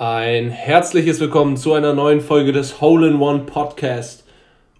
Ein 0.00 0.50
herzliches 0.50 1.18
Willkommen 1.18 1.56
zu 1.56 1.72
einer 1.72 1.92
neuen 1.92 2.20
Folge 2.20 2.52
des 2.52 2.80
Hole 2.80 3.08
in 3.08 3.16
One 3.16 3.40
Podcast 3.40 4.24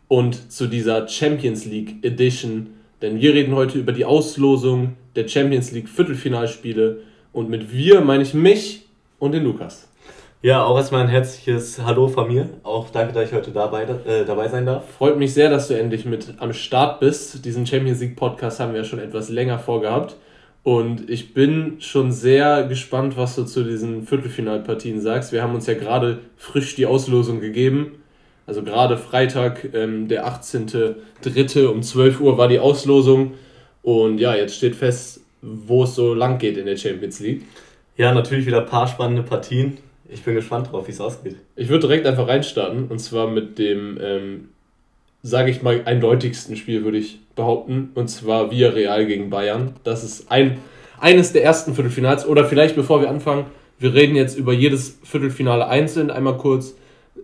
und 0.06 0.52
zu 0.52 0.68
dieser 0.68 1.08
Champions 1.08 1.64
League 1.64 2.04
Edition. 2.04 2.74
Denn 3.02 3.20
wir 3.20 3.34
reden 3.34 3.56
heute 3.56 3.80
über 3.80 3.90
die 3.90 4.04
Auslosung 4.04 4.94
der 5.16 5.26
Champions 5.26 5.72
League 5.72 5.88
Viertelfinalspiele. 5.88 7.00
Und 7.32 7.50
mit 7.50 7.72
wir 7.72 8.00
meine 8.00 8.22
ich 8.22 8.32
mich 8.32 8.86
und 9.18 9.32
den 9.32 9.42
Lukas. 9.42 9.88
Ja, 10.40 10.62
auch 10.62 10.76
erstmal 10.76 11.00
ein 11.02 11.08
herzliches 11.08 11.82
Hallo 11.84 12.06
von 12.06 12.28
mir. 12.28 12.48
Auch 12.62 12.88
danke, 12.90 13.12
dass 13.12 13.26
ich 13.26 13.34
heute 13.34 13.50
dabei, 13.50 13.82
äh, 13.82 14.24
dabei 14.24 14.46
sein 14.46 14.66
darf. 14.66 14.88
Freut 14.88 15.18
mich 15.18 15.34
sehr, 15.34 15.50
dass 15.50 15.66
du 15.66 15.76
endlich 15.76 16.04
mit 16.04 16.34
am 16.38 16.52
Start 16.52 17.00
bist. 17.00 17.44
Diesen 17.44 17.66
Champions 17.66 17.98
League 18.00 18.14
Podcast 18.14 18.60
haben 18.60 18.72
wir 18.72 18.82
ja 18.82 18.86
schon 18.86 19.00
etwas 19.00 19.30
länger 19.30 19.58
vorgehabt. 19.58 20.14
Und 20.62 21.08
ich 21.08 21.32
bin 21.34 21.76
schon 21.80 22.12
sehr 22.12 22.64
gespannt, 22.64 23.16
was 23.16 23.36
du 23.36 23.44
zu 23.44 23.64
diesen 23.64 24.06
Viertelfinalpartien 24.06 25.00
sagst. 25.00 25.32
Wir 25.32 25.42
haben 25.42 25.54
uns 25.54 25.66
ja 25.66 25.74
gerade 25.74 26.18
frisch 26.36 26.74
die 26.74 26.86
Auslosung 26.86 27.40
gegeben. 27.40 28.02
Also 28.46 28.62
gerade 28.62 28.96
Freitag, 28.96 29.74
ähm, 29.74 30.08
der 30.08 30.26
18.03. 30.26 31.66
um 31.66 31.82
12 31.82 32.20
Uhr 32.20 32.38
war 32.38 32.48
die 32.48 32.58
Auslosung. 32.58 33.34
Und 33.82 34.18
ja, 34.18 34.34
jetzt 34.34 34.56
steht 34.56 34.74
fest, 34.74 35.20
wo 35.42 35.84
es 35.84 35.94
so 35.94 36.14
lang 36.14 36.38
geht 36.38 36.56
in 36.56 36.66
der 36.66 36.76
Champions 36.76 37.20
League. 37.20 37.42
Ja, 37.96 38.12
natürlich 38.12 38.46
wieder 38.46 38.60
ein 38.60 38.66
paar 38.66 38.88
spannende 38.88 39.22
Partien. 39.22 39.78
Ich 40.08 40.22
bin 40.22 40.34
gespannt 40.34 40.72
drauf, 40.72 40.86
wie 40.86 40.92
es 40.92 41.00
ausgeht. 41.00 41.36
Ich 41.56 41.68
würde 41.68 41.86
direkt 41.86 42.06
einfach 42.06 42.26
reinstarten. 42.26 42.88
Und 42.88 42.98
zwar 42.98 43.28
mit 43.30 43.58
dem, 43.58 43.98
ähm, 44.00 44.48
sage 45.28 45.50
ich 45.50 45.62
mal, 45.62 45.82
eindeutigsten 45.84 46.56
Spiel, 46.56 46.84
würde 46.84 46.98
ich 46.98 47.20
behaupten, 47.36 47.90
und 47.94 48.08
zwar 48.08 48.50
Villarreal 48.50 49.06
gegen 49.06 49.30
Bayern. 49.30 49.74
Das 49.84 50.04
ist 50.04 50.30
ein, 50.30 50.58
eines 50.98 51.32
der 51.32 51.44
ersten 51.44 51.74
Viertelfinals. 51.74 52.26
Oder 52.26 52.44
vielleicht 52.44 52.76
bevor 52.76 53.00
wir 53.00 53.10
anfangen, 53.10 53.46
wir 53.78 53.94
reden 53.94 54.16
jetzt 54.16 54.36
über 54.36 54.52
jedes 54.52 54.98
Viertelfinale 55.04 55.68
einzeln 55.68 56.10
einmal 56.10 56.36
kurz, 56.36 56.74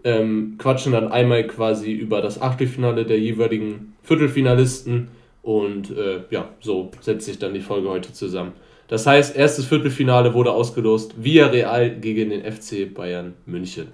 ähm, 0.05 0.57
quatschen 0.59 0.93
dann 0.93 1.11
einmal 1.11 1.47
quasi 1.47 1.93
über 1.93 2.21
das 2.21 2.41
Achtelfinale 2.41 3.05
der 3.05 3.19
jeweiligen 3.19 3.95
Viertelfinalisten 4.03 5.09
und 5.43 5.91
äh, 5.91 6.21
ja, 6.31 6.51
so 6.61 6.91
setzt 7.01 7.27
sich 7.27 7.39
dann 7.39 7.55
die 7.55 7.61
Folge 7.61 7.89
heute 7.89 8.13
zusammen. 8.13 8.53
Das 8.89 9.07
heißt, 9.07 9.35
erstes 9.37 9.67
Viertelfinale 9.67 10.35
wurde 10.35 10.53
ausgelost, 10.53 11.15
Villarreal 11.23 11.91
gegen 11.97 12.31
den 12.31 12.43
FC 12.43 12.93
Bayern 12.93 13.35
München. 13.47 13.89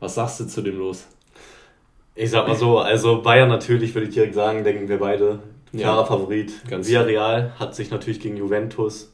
Was 0.00 0.16
sagst 0.16 0.40
du 0.40 0.46
zu 0.46 0.60
dem 0.60 0.78
Los? 0.78 1.06
Ich 2.14 2.30
sag 2.30 2.46
mal 2.46 2.56
so, 2.56 2.78
also 2.78 3.22
Bayern 3.22 3.48
natürlich, 3.48 3.94
würde 3.94 4.08
ich 4.08 4.14
direkt 4.14 4.34
sagen, 4.34 4.64
denken 4.64 4.88
wir 4.88 4.98
beide, 4.98 5.38
klarer 5.74 6.00
ja, 6.00 6.04
Favorit. 6.04 6.52
Ganz 6.68 6.88
Villarreal 6.88 7.52
hat 7.58 7.74
sich 7.74 7.90
natürlich 7.90 8.20
gegen 8.20 8.36
Juventus 8.36 9.12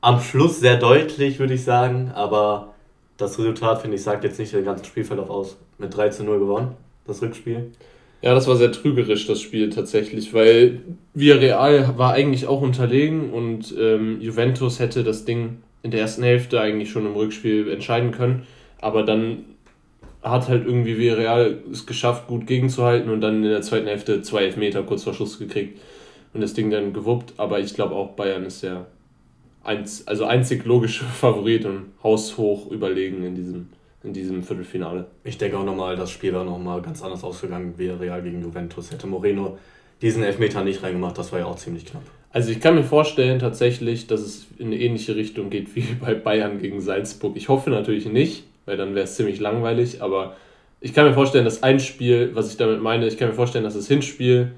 am 0.00 0.20
Schluss 0.20 0.60
sehr 0.60 0.76
deutlich, 0.76 1.38
würde 1.38 1.54
ich 1.54 1.64
sagen, 1.64 2.10
aber 2.14 2.74
das 3.16 3.38
Resultat, 3.38 3.80
finde 3.80 3.96
ich, 3.96 4.02
sagt 4.02 4.24
jetzt 4.24 4.38
nicht 4.38 4.52
den 4.52 4.64
ganzen 4.64 4.84
Spielverlauf 4.84 5.30
aus. 5.30 5.56
Mit 5.78 5.96
3 5.96 6.10
zu 6.10 6.24
0 6.24 6.40
gewonnen, 6.40 6.76
das 7.06 7.22
Rückspiel. 7.22 7.72
Ja, 8.20 8.34
das 8.34 8.46
war 8.46 8.56
sehr 8.56 8.70
trügerisch, 8.72 9.26
das 9.26 9.40
Spiel 9.40 9.70
tatsächlich, 9.70 10.34
weil 10.34 10.82
Villarreal 11.14 11.96
war 11.96 12.12
eigentlich 12.12 12.46
auch 12.46 12.60
unterlegen 12.60 13.32
und 13.32 13.74
ähm, 13.78 14.20
Juventus 14.20 14.78
hätte 14.78 15.04
das 15.04 15.24
Ding 15.24 15.62
in 15.82 15.90
der 15.90 16.00
ersten 16.00 16.22
Hälfte 16.22 16.60
eigentlich 16.60 16.90
schon 16.90 17.06
im 17.06 17.14
Rückspiel 17.14 17.70
entscheiden 17.70 18.10
können. 18.10 18.46
Aber 18.80 19.04
dann 19.04 19.44
hat 20.24 20.48
halt 20.48 20.66
irgendwie 20.66 20.98
Villarreal 20.98 21.58
es 21.70 21.86
geschafft, 21.86 22.26
gut 22.26 22.46
gegenzuhalten 22.46 23.10
und 23.10 23.20
dann 23.20 23.44
in 23.44 23.50
der 23.50 23.62
zweiten 23.62 23.86
Hälfte 23.86 24.22
zwei 24.22 24.44
Elfmeter 24.44 24.82
kurz 24.82 25.04
vor 25.04 25.14
Schluss 25.14 25.38
gekriegt 25.38 25.78
und 26.32 26.40
das 26.40 26.54
Ding 26.54 26.70
dann 26.70 26.92
gewuppt. 26.92 27.34
Aber 27.36 27.60
ich 27.60 27.74
glaube 27.74 27.94
auch 27.94 28.12
Bayern 28.12 28.44
ist 28.44 28.62
ja 28.62 28.86
einz, 29.62 30.02
also 30.06 30.24
einzig 30.24 30.64
logische 30.64 31.04
Favorit 31.20 31.66
und 31.66 31.92
haushoch 32.02 32.70
überlegen 32.70 33.22
in 33.22 33.34
diesem, 33.34 33.68
in 34.02 34.14
diesem 34.14 34.42
Viertelfinale. 34.42 35.06
Ich 35.24 35.36
denke 35.36 35.58
auch 35.58 35.64
nochmal, 35.64 35.96
das 35.96 36.10
Spiel 36.10 36.32
war 36.32 36.44
nochmal 36.44 36.80
ganz 36.80 37.02
anders 37.02 37.22
ausgegangen, 37.22 37.74
wie 37.76 37.88
Real 37.88 38.22
gegen 38.22 38.42
Juventus. 38.42 38.90
Hätte 38.90 39.06
Moreno 39.06 39.58
diesen 40.00 40.22
Elfmeter 40.22 40.64
nicht 40.64 40.82
reingemacht, 40.82 41.18
das 41.18 41.32
war 41.32 41.40
ja 41.40 41.46
auch 41.46 41.56
ziemlich 41.56 41.84
knapp. 41.84 42.02
Also 42.30 42.50
ich 42.50 42.60
kann 42.60 42.74
mir 42.74 42.82
vorstellen 42.82 43.38
tatsächlich, 43.38 44.08
dass 44.08 44.20
es 44.20 44.46
in 44.58 44.66
eine 44.66 44.78
ähnliche 44.78 45.14
Richtung 45.14 45.50
geht 45.50 45.76
wie 45.76 45.86
bei 46.00 46.14
Bayern 46.14 46.58
gegen 46.58 46.80
Salzburg. 46.80 47.36
Ich 47.36 47.48
hoffe 47.48 47.70
natürlich 47.70 48.06
nicht, 48.06 48.44
weil 48.66 48.76
dann 48.76 48.94
wäre 48.94 49.04
es 49.04 49.16
ziemlich 49.16 49.40
langweilig. 49.40 50.02
Aber 50.02 50.36
ich 50.80 50.92
kann 50.92 51.06
mir 51.06 51.14
vorstellen, 51.14 51.44
dass 51.44 51.62
ein 51.62 51.80
Spiel, 51.80 52.30
was 52.34 52.50
ich 52.50 52.56
damit 52.56 52.82
meine, 52.82 53.06
ich 53.06 53.16
kann 53.16 53.28
mir 53.28 53.34
vorstellen, 53.34 53.64
dass 53.64 53.74
das 53.74 53.88
Hinspiel 53.88 54.52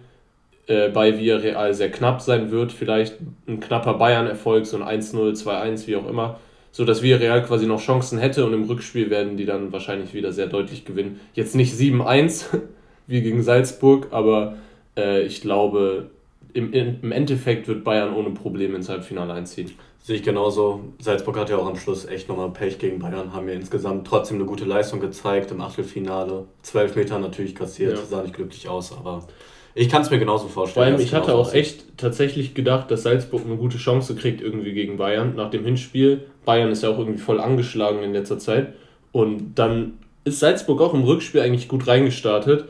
äh, 0.67 0.89
bei 0.89 1.19
Villarreal 1.19 1.75
sehr 1.75 1.91
knapp 1.91 2.21
sein 2.21 2.51
wird. 2.51 2.73
Vielleicht 2.73 3.17
ein 3.47 3.61
knapper 3.61 3.95
Bayern-Erfolg, 3.95 4.67
so 4.67 4.77
ein 4.83 5.01
1-0, 5.01 5.41
2-1, 5.41 5.87
wie 5.87 5.97
auch 5.97 6.09
immer. 6.09 6.41
So 6.73 6.85
dass 6.85 7.03
Villarreal 7.03 7.43
quasi 7.43 7.67
noch 7.67 7.81
Chancen 7.81 8.19
hätte 8.19 8.45
und 8.45 8.53
im 8.53 8.65
Rückspiel 8.65 9.09
werden 9.09 9.37
die 9.37 9.47
dann 9.47 9.73
wahrscheinlich 9.73 10.13
wieder 10.13 10.33
sehr 10.33 10.47
deutlich 10.47 10.85
gewinnen. 10.85 11.21
Jetzt 11.35 11.55
nicht 11.55 11.75
7-1 11.75 12.47
wie 13.07 13.23
gegen 13.23 13.43
Salzburg, 13.43 14.09
aber 14.11 14.57
äh, 14.97 15.23
ich 15.23 15.41
glaube, 15.41 16.11
im, 16.53 16.73
im 16.73 17.13
Endeffekt 17.13 17.69
wird 17.69 17.85
Bayern 17.85 18.13
ohne 18.13 18.31
Probleme 18.31 18.77
ins 18.77 18.89
Halbfinale 18.89 19.33
einziehen. 19.33 19.71
Sehe 20.07 20.15
ich 20.15 20.23
genauso. 20.23 20.85
Salzburg 21.01 21.37
hat 21.37 21.51
ja 21.51 21.57
auch 21.57 21.67
am 21.67 21.75
Schluss 21.75 22.05
echt 22.05 22.29
nochmal 22.29 22.51
Pech 22.51 22.79
gegen 22.79 23.01
Bayern, 23.01 23.33
haben 23.33 23.49
ja 23.49 23.55
insgesamt 23.55 24.07
trotzdem 24.07 24.37
eine 24.37 24.47
gute 24.47 24.65
Leistung 24.65 25.01
gezeigt 25.01 25.51
im 25.51 25.61
Achtelfinale. 25.61 26.45
Zwölf 26.63 26.95
Meter 26.95 27.19
natürlich 27.19 27.57
kassiert, 27.57 27.99
ja. 27.99 28.05
sah 28.05 28.23
nicht 28.23 28.33
glücklich 28.33 28.69
aus, 28.69 28.97
aber 28.97 29.27
ich 29.75 29.89
kann 29.89 30.03
es 30.03 30.11
mir 30.11 30.21
genauso 30.21 30.47
vorstellen. 30.47 30.91
Vor 30.91 30.93
allem, 30.95 31.05
ich 31.05 31.13
hatte 31.13 31.35
auch 31.35 31.49
aussieht. 31.49 31.61
echt 31.61 31.85
tatsächlich 31.97 32.55
gedacht, 32.55 32.89
dass 32.93 33.03
Salzburg 33.03 33.43
eine 33.45 33.57
gute 33.57 33.79
Chance 33.79 34.15
kriegt 34.15 34.41
irgendwie 34.41 34.75
gegen 34.75 34.97
Bayern 34.97 35.35
nach 35.35 35.51
dem 35.51 35.65
Hinspiel. 35.65 36.23
Bayern 36.45 36.71
ist 36.71 36.85
ja 36.85 36.91
auch 36.91 37.01
irgendwie 37.01 37.19
voll 37.19 37.41
angeschlagen 37.41 38.05
in 38.05 38.13
letzter 38.13 38.39
Zeit. 38.39 38.75
Und 39.11 39.57
dann 39.57 39.95
ist 40.23 40.39
Salzburg 40.39 40.81
auch 40.83 40.95
im 40.95 41.03
Rückspiel 41.03 41.41
eigentlich 41.41 41.67
gut 41.67 41.89
reingestartet. 41.89 42.67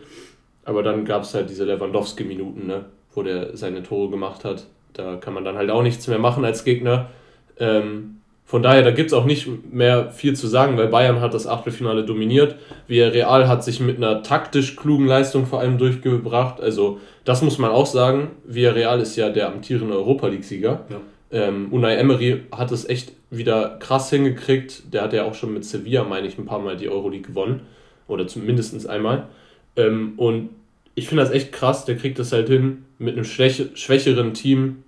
Aber 0.64 0.82
dann 0.82 1.04
gab 1.04 1.24
es 1.24 1.34
halt 1.34 1.50
diese 1.50 1.66
Lewandowski-Minuten, 1.66 2.66
ne, 2.66 2.86
wo 3.12 3.22
der 3.22 3.54
seine 3.58 3.82
Tore 3.82 4.08
gemacht 4.08 4.42
hat. 4.46 4.68
Da 4.94 5.16
kann 5.16 5.34
man 5.34 5.44
dann 5.44 5.58
halt 5.58 5.68
auch 5.68 5.82
nichts 5.82 6.08
mehr 6.08 6.18
machen 6.18 6.42
als 6.42 6.64
Gegner. 6.64 7.10
Ähm, 7.58 8.16
von 8.46 8.62
daher, 8.62 8.82
da 8.82 8.92
gibt 8.92 9.10
es 9.10 9.12
auch 9.12 9.24
nicht 9.24 9.48
mehr 9.72 10.12
viel 10.12 10.36
zu 10.36 10.46
sagen, 10.46 10.78
weil 10.78 10.86
Bayern 10.86 11.20
hat 11.20 11.34
das 11.34 11.48
Achtelfinale 11.48 12.04
dominiert. 12.04 12.54
Villarreal 12.86 13.48
hat 13.48 13.64
sich 13.64 13.80
mit 13.80 13.96
einer 13.96 14.22
taktisch 14.22 14.76
klugen 14.76 15.06
Leistung 15.06 15.46
vor 15.46 15.58
allem 15.58 15.78
durchgebracht. 15.78 16.60
Also, 16.60 17.00
das 17.24 17.42
muss 17.42 17.58
man 17.58 17.72
auch 17.72 17.86
sagen. 17.86 18.30
Villarreal 18.44 19.00
ist 19.00 19.16
ja 19.16 19.30
der 19.30 19.48
amtierende 19.48 19.96
Europa 19.96 20.28
League-Sieger. 20.28 20.84
Ja. 20.88 21.00
Ähm, 21.32 21.72
Unai 21.72 21.96
Emery 21.96 22.42
hat 22.52 22.70
es 22.70 22.88
echt 22.88 23.12
wieder 23.30 23.78
krass 23.80 24.10
hingekriegt. 24.10 24.94
Der 24.94 25.02
hat 25.02 25.12
ja 25.12 25.24
auch 25.24 25.34
schon 25.34 25.52
mit 25.52 25.64
Sevilla, 25.64 26.04
meine 26.04 26.28
ich, 26.28 26.38
ein 26.38 26.46
paar 26.46 26.60
Mal 26.60 26.76
die 26.76 26.88
Euroleague 26.88 27.26
gewonnen. 27.26 27.62
Oder 28.06 28.28
zumindest 28.28 28.88
einmal. 28.88 29.26
Ähm, 29.74 30.12
und 30.18 30.50
ich 30.94 31.08
finde 31.08 31.24
das 31.24 31.32
echt 31.32 31.50
krass. 31.50 31.84
Der 31.84 31.96
kriegt 31.96 32.20
das 32.20 32.30
halt 32.30 32.46
hin, 32.46 32.84
mit 33.00 33.16
einem 33.16 33.24
schwächeren 33.24 34.34
Team 34.34 34.84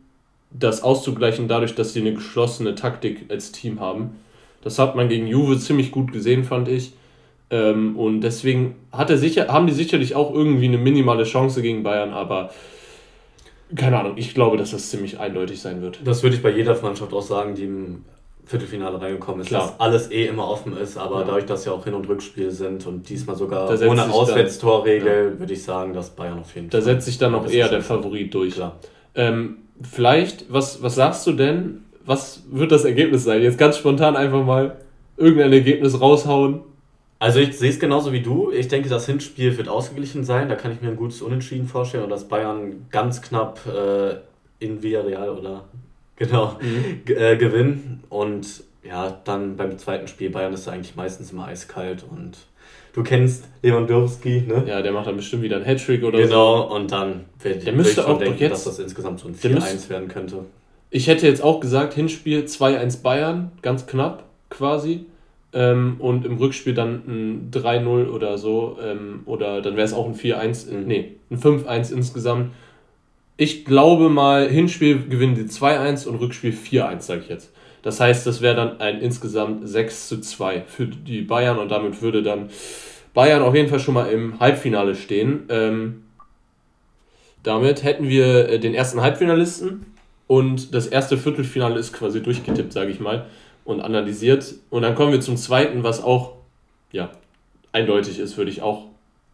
das 0.51 0.83
auszugleichen, 0.83 1.49
dadurch, 1.49 1.75
dass 1.75 1.93
sie 1.93 2.01
eine 2.01 2.15
geschlossene 2.15 2.75
Taktik 2.75 3.27
als 3.29 3.53
Team 3.53 3.81
haben. 3.81 4.17
Das 4.63 4.79
hat 4.79 4.97
man 4.97 5.09
gegen 5.09 5.27
Juve 5.27 5.59
ziemlich 5.59 5.91
gut 5.91 6.13
gesehen, 6.13 6.45
fand 6.45 6.69
ich. 6.69 6.93
Ähm, 7.51 7.97
und 7.97 8.21
deswegen 8.21 8.77
hat 8.93 9.11
er 9.11 9.19
sicher, 9.19 9.49
haben 9.49 9.67
die 9.67 9.73
sicherlich 9.73 10.15
auch 10.15 10.33
irgendwie 10.33 10.67
eine 10.67 10.79
minimale 10.79 11.25
Chance 11.25 11.63
gegen 11.63 11.83
Bayern, 11.83 12.13
aber 12.13 12.51
keine 13.75 13.99
Ahnung, 13.99 14.15
ich 14.17 14.35
glaube, 14.35 14.57
dass 14.57 14.71
das 14.71 14.91
ziemlich 14.91 15.19
eindeutig 15.19 15.61
sein 15.61 15.83
wird. 15.83 16.01
Das 16.05 16.23
würde 16.23 16.37
ich 16.37 16.43
bei 16.43 16.51
jeder 16.51 16.81
Mannschaft 16.81 17.13
auch 17.13 17.23
sagen, 17.23 17.55
die 17.55 17.65
im 17.65 18.05
Viertelfinale 18.45 19.01
reingekommen 19.01 19.43
ist, 19.43 19.49
Klar. 19.49 19.69
dass 19.69 19.81
alles 19.81 20.11
eh 20.11 20.27
immer 20.27 20.49
offen 20.49 20.75
ist, 20.75 20.97
aber 20.97 21.21
ja. 21.21 21.27
dadurch, 21.27 21.45
dass 21.45 21.67
ja 21.67 21.73
auch 21.73 21.85
Hin- 21.85 21.93
und 21.93 22.09
Rückspiele 22.09 22.51
sind 22.51 22.87
und 22.87 23.09
diesmal 23.09 23.37
sogar 23.37 23.69
ohne 23.83 24.11
Auswärtstorregel, 24.11 25.33
ja. 25.35 25.39
würde 25.39 25.53
ich 25.53 25.63
sagen, 25.63 25.93
dass 25.93 26.11
Bayern 26.11 26.39
auf 26.39 26.55
jeden 26.55 26.71
da 26.71 26.79
Fall. 26.79 26.87
Da 26.87 26.93
setzt 26.93 27.07
sich 27.07 27.19
dann 27.19 27.35
auch 27.35 27.47
eher 27.47 27.69
der 27.69 27.83
Favorit 27.83 28.33
durch. 28.33 28.55
Ähm, 29.15 29.57
vielleicht, 29.83 30.53
was, 30.53 30.83
was 30.83 30.95
sagst 30.95 31.27
du 31.27 31.33
denn? 31.33 31.85
Was 32.05 32.43
wird 32.51 32.73
das 32.73 32.85
Ergebnis 32.85 33.25
sein? 33.25 33.43
Jetzt 33.43 33.59
ganz 33.59 33.77
spontan 33.79 34.17
einfach 34.17 34.45
mal 34.45 34.79
irgendein 35.17 35.53
Ergebnis 35.53 36.01
raushauen. 36.01 36.61
Also 37.19 37.41
ich 37.41 37.59
sehe 37.59 37.71
es 37.71 37.81
genauso 37.81 38.13
wie 38.13 38.23
du. 38.23 38.53
Ich 38.53 38.69
denke, 38.69 38.89
das 38.89 39.07
Hinspiel 39.07 39.59
wird 39.59 39.69
ausgeglichen 39.69 40.25
sein. 40.25 40.49
Da 40.49 40.55
kann 40.55 40.73
ich 40.73 40.81
mir 40.81 40.89
ein 40.89 40.97
gutes 40.97 41.21
Unentschieden 41.21 41.67
vorstellen 41.67 42.05
und 42.05 42.11
dass 42.11 42.29
Bayern 42.29 42.87
ganz 42.91 43.21
knapp 43.21 43.61
äh, 43.67 44.17
in 44.65 44.83
Villarreal 44.83 45.31
oder 45.31 45.65
genau 46.17 46.57
mhm. 46.61 47.03
äh, 47.07 47.37
gewinnen. 47.37 48.05
Und 48.09 48.63
ja, 48.85 49.21
dann 49.25 49.57
beim 49.57 49.79
zweiten 49.79 50.07
Spiel 50.07 50.31
Bayern 50.31 50.55
ist 50.55 50.69
eigentlich 50.69 50.97
meistens 50.97 51.33
immer 51.33 51.47
eiskalt 51.47 52.05
und 52.09 52.39
du 52.93 53.03
kennst 53.03 53.45
Lewandowski, 53.63 54.45
ne? 54.47 54.65
Ja, 54.67 54.83
der 54.83 54.93
macht 54.93 55.07
dann 55.07 55.17
bestimmt 55.17 55.43
wieder 55.43 55.57
einen 55.57 55.65
Hattrick 55.65 56.05
oder 56.05 56.19
genau, 56.19 56.29
so. 56.29 56.63
Genau, 56.65 56.77
und 56.77 56.93
dann 56.93 57.25
werde 57.41 57.61
der 57.61 57.73
müsste 57.73 58.07
auch 58.07 58.19
denken, 58.19 58.39
jetzt, 58.39 58.53
dass 58.53 58.65
das 58.65 58.79
insgesamt 58.79 59.21
so 59.21 59.29
ein 59.29 59.35
4-1 59.35 59.89
werden 59.89 60.09
könnte. 60.09 60.45
Ich 60.91 61.07
hätte 61.07 61.27
jetzt 61.27 61.43
auch 61.43 61.61
gesagt, 61.61 61.95
Hinspiel 61.95 62.45
2-1 62.45 63.03
Bayern, 63.03 63.53
ganz 63.63 63.87
knapp 63.87 64.25
quasi. 64.51 65.07
Ähm, 65.53 65.97
und 65.99 66.27
im 66.27 66.37
Rückspiel 66.37 66.75
dann 66.75 67.03
ein 67.07 67.51
3-0 67.51 68.09
oder 68.09 68.37
so. 68.39 68.79
Ähm, 68.83 69.21
oder 69.25 69.63
dann 69.63 69.77
wäre 69.77 69.87
es 69.87 69.95
auch 69.95 70.07
ein 70.07 70.15
4-1, 70.15 70.71
mhm. 70.71 70.87
nee, 70.87 71.17
ein 71.31 71.39
5-1 71.39 71.93
insgesamt. 71.93 72.53
Ich 73.37 73.65
glaube 73.65 74.09
mal, 74.09 74.49
Hinspiel 74.49 75.09
gewinnen 75.09 75.35
die 75.35 75.45
2-1 75.45 76.07
und 76.07 76.17
Rückspiel 76.17 76.53
4-1, 76.53 77.01
sage 77.01 77.21
ich 77.23 77.29
jetzt. 77.29 77.53
Das 77.83 78.01
heißt, 78.01 78.27
das 78.27 78.41
wäre 78.41 78.57
dann 78.57 78.81
ein 78.81 79.01
insgesamt 79.01 79.69
6 79.69 80.09
zu 80.09 80.21
2 80.21 80.63
für 80.67 80.87
die 80.87 81.23
Bayern 81.23 81.59
und 81.59 81.71
damit 81.71 82.03
würde 82.03 82.23
dann 82.23 82.51
Bayern 83.15 83.43
auf 83.43 83.55
jeden 83.55 83.69
Fall 83.69 83.81
schon 83.81 83.95
mal 83.95 84.11
im 84.11 84.41
Halbfinale 84.41 84.95
stehen. 84.95 85.45
Ähm, 85.49 86.05
damit 87.43 87.83
hätten 87.85 88.09
wir 88.09 88.49
äh, 88.49 88.59
den 88.59 88.75
ersten 88.75 89.01
Halbfinalisten 89.01 89.87
und 90.27 90.75
das 90.75 90.87
erste 90.87 91.17
Viertelfinale 91.17 91.79
ist 91.79 91.93
quasi 91.93 92.23
durchgetippt, 92.23 92.73
sage 92.73 92.91
ich 92.91 93.01
mal, 93.01 93.27
und 93.65 93.81
analysiert. 93.81 94.55
Und 94.71 94.83
dann 94.83 94.95
kommen 94.95 95.13
wir 95.13 95.21
zum 95.21 95.37
zweiten, 95.37 95.83
was 95.83 96.03
auch 96.03 96.35
ja, 96.93 97.11
eindeutig 97.73 98.19
ist, 98.19 98.37
würde 98.37 98.51
ich 98.51 98.63
auch 98.63 98.85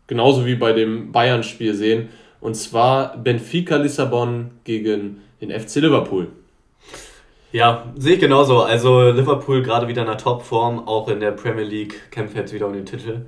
genauso 0.06 0.46
wie 0.46 0.54
bei 0.54 0.72
dem 0.72 1.12
Bayern-Spiel 1.12 1.74
sehen. 1.74 2.08
Und 2.40 2.54
zwar 2.54 3.16
Benfica 3.16 3.76
Lissabon 3.76 4.50
gegen 4.64 5.22
den 5.40 5.50
FC 5.50 5.76
Liverpool. 5.76 6.28
Ja, 7.54 7.92
sehe 7.96 8.14
ich 8.14 8.20
genauso. 8.20 8.62
Also 8.62 9.10
Liverpool 9.12 9.62
gerade 9.62 9.86
wieder 9.86 10.02
in 10.02 10.08
der 10.08 10.18
Topform, 10.18 10.88
auch 10.88 11.06
in 11.06 11.20
der 11.20 11.30
Premier 11.30 11.62
League 11.62 12.10
kämpft 12.10 12.34
jetzt 12.34 12.52
wieder 12.52 12.66
um 12.66 12.72
den 12.72 12.84
Titel. 12.84 13.26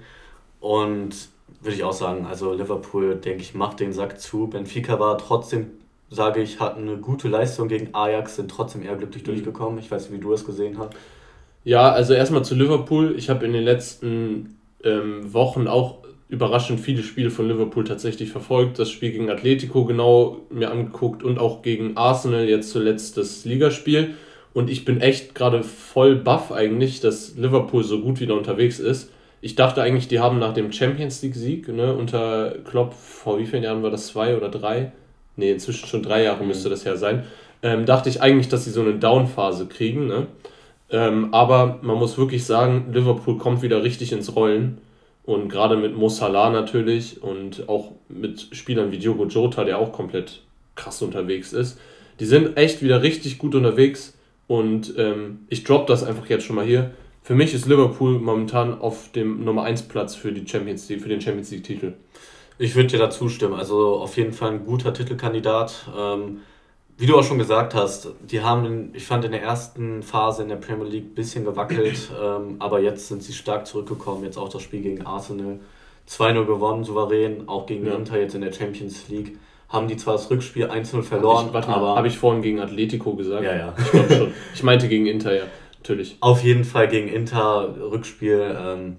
Und 0.59 1.29
würde 1.61 1.77
ich 1.77 1.85
auch 1.85 1.93
sagen, 1.93 2.27
also 2.27 2.53
Liverpool, 2.53 3.15
denke 3.15 3.43
ich, 3.43 3.55
macht 3.55 3.79
den 3.79 3.93
Sack 3.93 4.21
zu. 4.21 4.49
Benfica 4.49 4.99
war 4.99 5.17
trotzdem, 5.19 5.71
sage 6.11 6.43
ich, 6.43 6.59
hat 6.59 6.77
eine 6.77 6.97
gute 6.97 7.29
Leistung 7.29 7.69
gegen 7.69 7.95
Ajax, 7.95 8.35
sind 8.35 8.51
trotzdem 8.51 8.83
eher 8.83 8.97
glücklich 8.97 9.23
mhm. 9.23 9.27
durchgekommen. 9.27 9.79
Ich 9.79 9.93
weiß 9.93 10.11
nicht, 10.11 10.19
wie 10.19 10.25
du 10.25 10.33
das 10.33 10.45
gesehen 10.45 10.77
hast. 10.77 10.91
Ja, 11.63 11.93
also 11.93 12.13
erstmal 12.13 12.45
zu 12.45 12.57
Liverpool. 12.57 13.15
Ich 13.17 13.31
habe 13.31 13.47
in 13.47 13.53
den 13.53 13.63
letzten 13.63 14.59
ähm, 14.83 15.33
Wochen 15.33 15.69
auch 15.69 15.99
überraschend 16.29 16.81
viele 16.81 17.03
Spiele 17.03 17.31
von 17.31 17.49
Liverpool 17.49 17.85
tatsächlich 17.85 18.31
verfolgt. 18.31 18.79
Das 18.79 18.91
Spiel 18.91 19.13
gegen 19.13 19.31
Atletico 19.31 19.85
genau 19.85 20.39
mir 20.51 20.71
angeguckt 20.71 21.23
und 21.23 21.39
auch 21.39 21.63
gegen 21.63 21.97
Arsenal 21.97 22.49
jetzt 22.49 22.71
zuletzt 22.71 23.17
das 23.17 23.45
Ligaspiel. 23.45 24.15
Und 24.53 24.71
ich 24.71 24.85
bin 24.85 25.01
echt 25.01 25.35
gerade 25.35 25.63
voll 25.63 26.17
baff 26.17 26.51
eigentlich, 26.51 27.01
dass 27.01 27.37
Liverpool 27.37 27.85
so 27.85 28.01
gut 28.01 28.21
wieder 28.21 28.35
unterwegs 28.35 28.79
ist. 28.79 29.13
Ich 29.43 29.55
dachte 29.55 29.83
eigentlich, 29.83 30.09
die 30.09 30.19
haben 30.19 30.39
nach 30.39 30.55
dem 30.55 30.73
Champions 30.73 31.23
League-Sieg 31.23 31.69
ne, 31.69 31.95
unter 31.95 32.57
Klopp, 32.65 32.95
vor 32.95 33.39
wie 33.39 33.47
vielen 33.47 33.63
Jahren 33.63 33.83
war 33.83 33.91
das? 33.91 34.09
Zwei 34.09 34.37
oder 34.37 34.49
drei? 34.49 34.93
Ne, 35.37 35.51
inzwischen 35.51 35.87
schon 35.87 36.03
drei 36.03 36.23
Jahre 36.23 36.43
müsste 36.43 36.71
das 36.71 36.85
ja 36.85 36.97
sein. 36.97 37.25
Ähm, 37.63 37.87
dachte 37.87 38.09
ich 38.09 38.23
eigentlich, 38.23 38.49
dass 38.49 38.65
sie 38.65 38.71
so 38.71 38.81
eine 38.81 38.95
Down-Phase 38.95 39.67
kriegen. 39.67 40.07
Ne? 40.07 40.27
Ähm, 40.91 41.33
aber 41.35 41.79
man 41.83 41.99
muss 41.99 42.19
wirklich 42.19 42.45
sagen, 42.45 42.87
Liverpool 42.93 43.39
kommt 43.39 43.63
wieder 43.63 43.83
richtig 43.83 44.13
ins 44.13 44.35
Rollen. 44.35 44.79
Und 45.27 45.49
gerade 45.49 45.77
mit 45.77 45.97
Mo 45.97 46.09
Salah 46.09 46.51
natürlich 46.51 47.23
und 47.23 47.69
auch 47.69 47.93
mit 48.09 48.49
Spielern 48.53 48.93
wie 48.93 48.99
Diogo 48.99 49.27
Jota, 49.27 49.65
der 49.65 49.79
auch 49.79 49.93
komplett 49.93 50.43
krass 50.77 51.03
unterwegs 51.03 51.53
ist. 51.53 51.79
Die 52.21 52.27
sind 52.27 52.57
echt 52.57 52.83
wieder 52.83 53.03
richtig 53.03 53.39
gut 53.39 53.55
unterwegs 53.55 54.17
und 54.47 54.95
ähm, 54.97 55.41
ich 55.49 55.65
drop 55.65 55.87
das 55.89 56.05
einfach 56.05 56.29
jetzt 56.29 56.45
schon 56.45 56.57
mal 56.57 56.65
hier. 56.65 56.93
Für 57.23 57.35
mich 57.35 57.55
ist 57.55 57.67
Liverpool 57.67 58.21
momentan 58.21 58.81
auf 58.81 59.11
dem 59.11 59.45
Nummer 59.45 59.65
1 59.65 59.89
Platz 59.89 60.15
für, 60.15 60.31
die 60.31 60.47
Champions 60.47 60.89
League, 60.89 61.03
für 61.03 61.09
den 61.09 61.21
Champions 61.21 61.51
League 61.51 61.65
Titel. 61.65 61.95
Ich 62.59 62.77
würde 62.77 62.89
dir 62.89 62.99
dazu 62.99 63.29
stimmen. 63.29 63.55
Also 63.55 63.97
auf 63.97 64.17
jeden 64.17 64.33
Fall 64.33 64.53
ein 64.53 64.65
guter 64.65 64.95
Titelkandidat. 64.95 65.91
Ähm, 65.99 66.43
wie 66.99 67.07
du 67.07 67.19
auch 67.19 67.25
schon 67.25 67.39
gesagt 67.39 67.75
hast, 67.75 68.09
die 68.21 68.41
haben, 68.41 68.91
ich 68.95 69.07
fand 69.07 69.25
in 69.25 69.33
der 69.33 69.43
ersten 69.43 70.03
Phase 70.03 70.43
in 70.43 70.49
der 70.49 70.57
Premier 70.57 70.87
League 70.87 71.11
ein 71.13 71.15
bisschen 71.15 71.45
gewackelt, 71.45 72.11
ähm, 72.23 72.57
aber 72.59 72.81
jetzt 72.81 73.09
sind 73.09 73.23
sie 73.23 73.33
stark 73.33 73.67
zurückgekommen. 73.67 74.25
Jetzt 74.25 74.39
auch 74.39 74.49
das 74.49 74.63
Spiel 74.63 74.81
gegen 74.81 75.05
Arsenal 75.05 75.61
2-0 76.09 76.47
gewonnen, 76.47 76.85
souverän, 76.85 77.49
auch 77.49 77.67
gegen 77.67 77.87
ja. 77.87 77.95
Inter 77.95 78.19
jetzt 78.19 78.35
in 78.35 78.41
der 78.41 78.53
Champions 78.53 79.09
League. 79.09 79.39
Haben 79.69 79.89
die 79.89 79.97
zwar 79.97 80.15
das 80.15 80.31
Rückspiel 80.31 80.67
1-0 80.67 81.03
verloren, 81.03 81.51
hab 81.53 81.65
ich, 81.65 81.69
aber. 81.69 81.97
Habe 81.97 82.07
ich 82.07 82.17
vorhin 82.17 82.41
gegen 82.41 82.61
Atletico 82.61 83.15
gesagt? 83.15 83.43
Ja, 83.43 83.57
ja. 83.57 83.75
Ich 83.77 83.91
glaube 83.91 84.15
schon. 84.15 84.35
Ich 84.55 84.63
meinte 84.63 84.89
gegen 84.89 85.07
Inter, 85.07 85.37
ja, 85.37 85.43
natürlich. 85.79 86.17
Auf 86.21 86.43
jeden 86.45 86.65
Fall 86.65 86.89
gegen 86.89 87.09
Inter, 87.09 87.75
Rückspiel. 87.91 88.57
Ähm, 88.59 88.97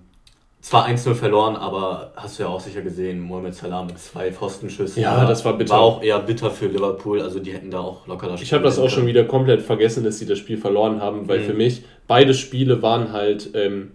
zwar 0.67 0.85
1-0 0.85 1.13
verloren, 1.13 1.55
aber 1.55 2.11
hast 2.17 2.37
du 2.37 2.43
ja 2.43 2.49
auch 2.49 2.59
sicher 2.59 2.81
gesehen, 2.81 3.21
Mohamed 3.21 3.55
Salah 3.55 3.85
mit 3.85 3.97
zwei 3.99 4.33
Pfostenschüssen. 4.33 5.01
Ja, 5.01 5.25
das 5.25 5.45
war 5.45 5.57
bitter. 5.57 5.75
War 5.75 5.79
auch 5.79 6.03
eher 6.03 6.19
bitter 6.19 6.51
für 6.51 6.67
Liverpool, 6.67 7.21
also 7.21 7.39
die 7.39 7.53
hätten 7.53 7.71
da 7.71 7.79
auch 7.79 8.05
locker 8.05 8.27
das 8.27 8.41
Spiel 8.41 8.47
Ich 8.47 8.53
habe 8.53 8.63
das 8.65 8.77
auch 8.77 8.89
schon 8.89 9.07
wieder 9.07 9.23
komplett 9.23 9.61
vergessen, 9.61 10.03
dass 10.03 10.19
sie 10.19 10.25
das 10.25 10.37
Spiel 10.37 10.57
verloren 10.57 11.01
haben, 11.01 11.29
weil 11.29 11.39
mhm. 11.39 11.43
für 11.43 11.53
mich 11.53 11.83
beide 12.05 12.33
Spiele 12.33 12.81
waren 12.81 13.13
halt, 13.13 13.51
ähm, 13.53 13.91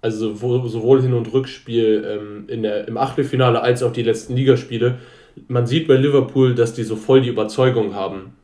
also 0.00 0.34
sowohl 0.34 1.02
Hin- 1.02 1.14
und 1.14 1.32
Rückspiel 1.32 2.04
ähm, 2.04 2.44
in 2.48 2.64
der, 2.64 2.88
im 2.88 2.96
Achtelfinale 2.96 3.62
als 3.62 3.84
auch 3.84 3.92
die 3.92 4.02
letzten 4.02 4.34
Ligaspiele. 4.34 4.98
Man 5.46 5.68
sieht 5.68 5.86
bei 5.86 5.94
Liverpool, 5.94 6.56
dass 6.56 6.74
die 6.74 6.82
so 6.82 6.96
voll 6.96 7.20
die 7.20 7.28
Überzeugung 7.28 7.94
haben, 7.94 8.34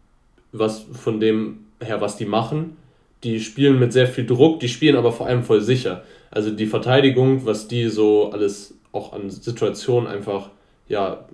was 0.53 0.87
von 0.93 1.19
dem 1.19 1.65
her, 1.83 2.01
was 2.01 2.17
die 2.17 2.27
machen. 2.27 2.77
Die 3.25 3.41
spielen 3.41 3.81
mit 3.81 3.93
sehr 3.93 4.07
viel 4.07 4.27
Druck, 4.27 4.61
die 4.61 4.69
spielen 4.69 4.95
aber 4.95 5.11
vor 5.11 5.27
allem 5.27 5.43
voll 5.43 5.61
sicher. 5.61 6.05
Also 6.35 6.51
die 6.51 6.67
Verteidigung, 6.67 7.47
was 7.47 7.69
die 7.69 7.89
so 7.89 8.31
alles 8.31 8.75
auch 8.93 9.13
an 9.13 9.31
Situationen 9.31 10.09
einfach 10.09 10.51
ja 10.89 11.25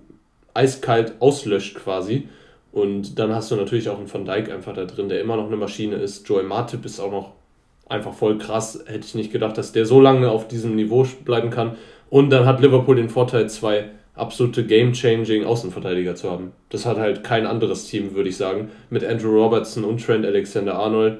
eiskalt 0.53 1.13
auslöscht 1.19 1.75
quasi. 1.75 2.27
Und 2.71 3.19
dann 3.19 3.35
hast 3.35 3.51
du 3.51 3.55
natürlich 3.55 3.89
auch 3.89 3.97
einen 3.97 4.11
Van 4.11 4.25
Dijk 4.25 4.51
einfach 4.51 4.73
da 4.73 4.85
drin, 4.85 5.09
der 5.09 5.19
immer 5.19 5.35
noch 5.35 5.47
eine 5.47 5.57
Maschine 5.57 5.95
ist. 5.95 6.27
Joel 6.29 6.43
Matip 6.43 6.85
ist 6.85 6.99
auch 6.99 7.11
noch 7.11 7.33
einfach 7.89 8.13
voll 8.13 8.37
krass. 8.37 8.83
Hätte 8.85 9.05
ich 9.05 9.15
nicht 9.15 9.31
gedacht, 9.31 9.57
dass 9.57 9.71
der 9.73 9.85
so 9.85 9.99
lange 9.99 10.29
auf 10.29 10.47
diesem 10.47 10.75
Niveau 10.75 11.05
bleiben 11.25 11.49
kann. 11.49 11.75
Und 12.09 12.29
dann 12.29 12.45
hat 12.45 12.61
Liverpool 12.61 12.95
den 12.95 13.09
Vorteil, 13.09 13.49
zwei 13.49 13.89
absolute 14.13 14.65
game-changing 14.65 15.45
Außenverteidiger 15.45 16.15
zu 16.15 16.29
haben. 16.29 16.51
Das 16.69 16.85
hat 16.85 16.97
halt 16.97 17.23
kein 17.23 17.45
anderes 17.45 17.85
Team, 17.85 18.13
würde 18.13 18.29
ich 18.29 18.37
sagen. 18.37 18.69
Mit 18.89 19.03
Andrew 19.03 19.31
Robertson 19.31 19.83
und 19.83 20.03
Trent 20.03 20.25
Alexander-Arnold 20.25 21.17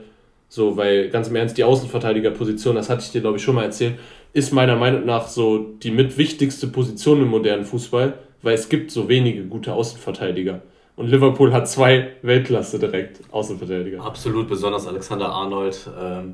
so, 0.53 0.75
weil 0.75 1.07
ganz 1.07 1.29
im 1.29 1.35
Ernst, 1.37 1.57
die 1.57 1.63
Außenverteidigerposition, 1.63 2.75
das 2.75 2.89
hatte 2.89 3.03
ich 3.03 3.11
dir, 3.11 3.21
glaube 3.21 3.37
ich, 3.37 3.43
schon 3.43 3.55
mal 3.55 3.63
erzählt, 3.63 3.97
ist 4.33 4.51
meiner 4.51 4.75
Meinung 4.75 5.05
nach 5.05 5.29
so 5.29 5.59
die 5.59 5.91
mit 5.91 6.17
wichtigste 6.17 6.67
Position 6.67 7.21
im 7.21 7.29
modernen 7.29 7.63
Fußball, 7.63 8.15
weil 8.41 8.53
es 8.53 8.67
gibt 8.67 8.91
so 8.91 9.07
wenige 9.07 9.45
gute 9.45 9.71
Außenverteidiger. 9.71 10.61
Und 10.97 11.07
Liverpool 11.07 11.53
hat 11.53 11.69
zwei 11.69 12.09
Weltklasse 12.21 12.79
direkt 12.79 13.21
Außenverteidiger. 13.31 14.03
Absolut, 14.03 14.49
besonders 14.49 14.87
Alexander 14.87 15.29
Arnold, 15.29 15.89
ähm, 15.97 16.33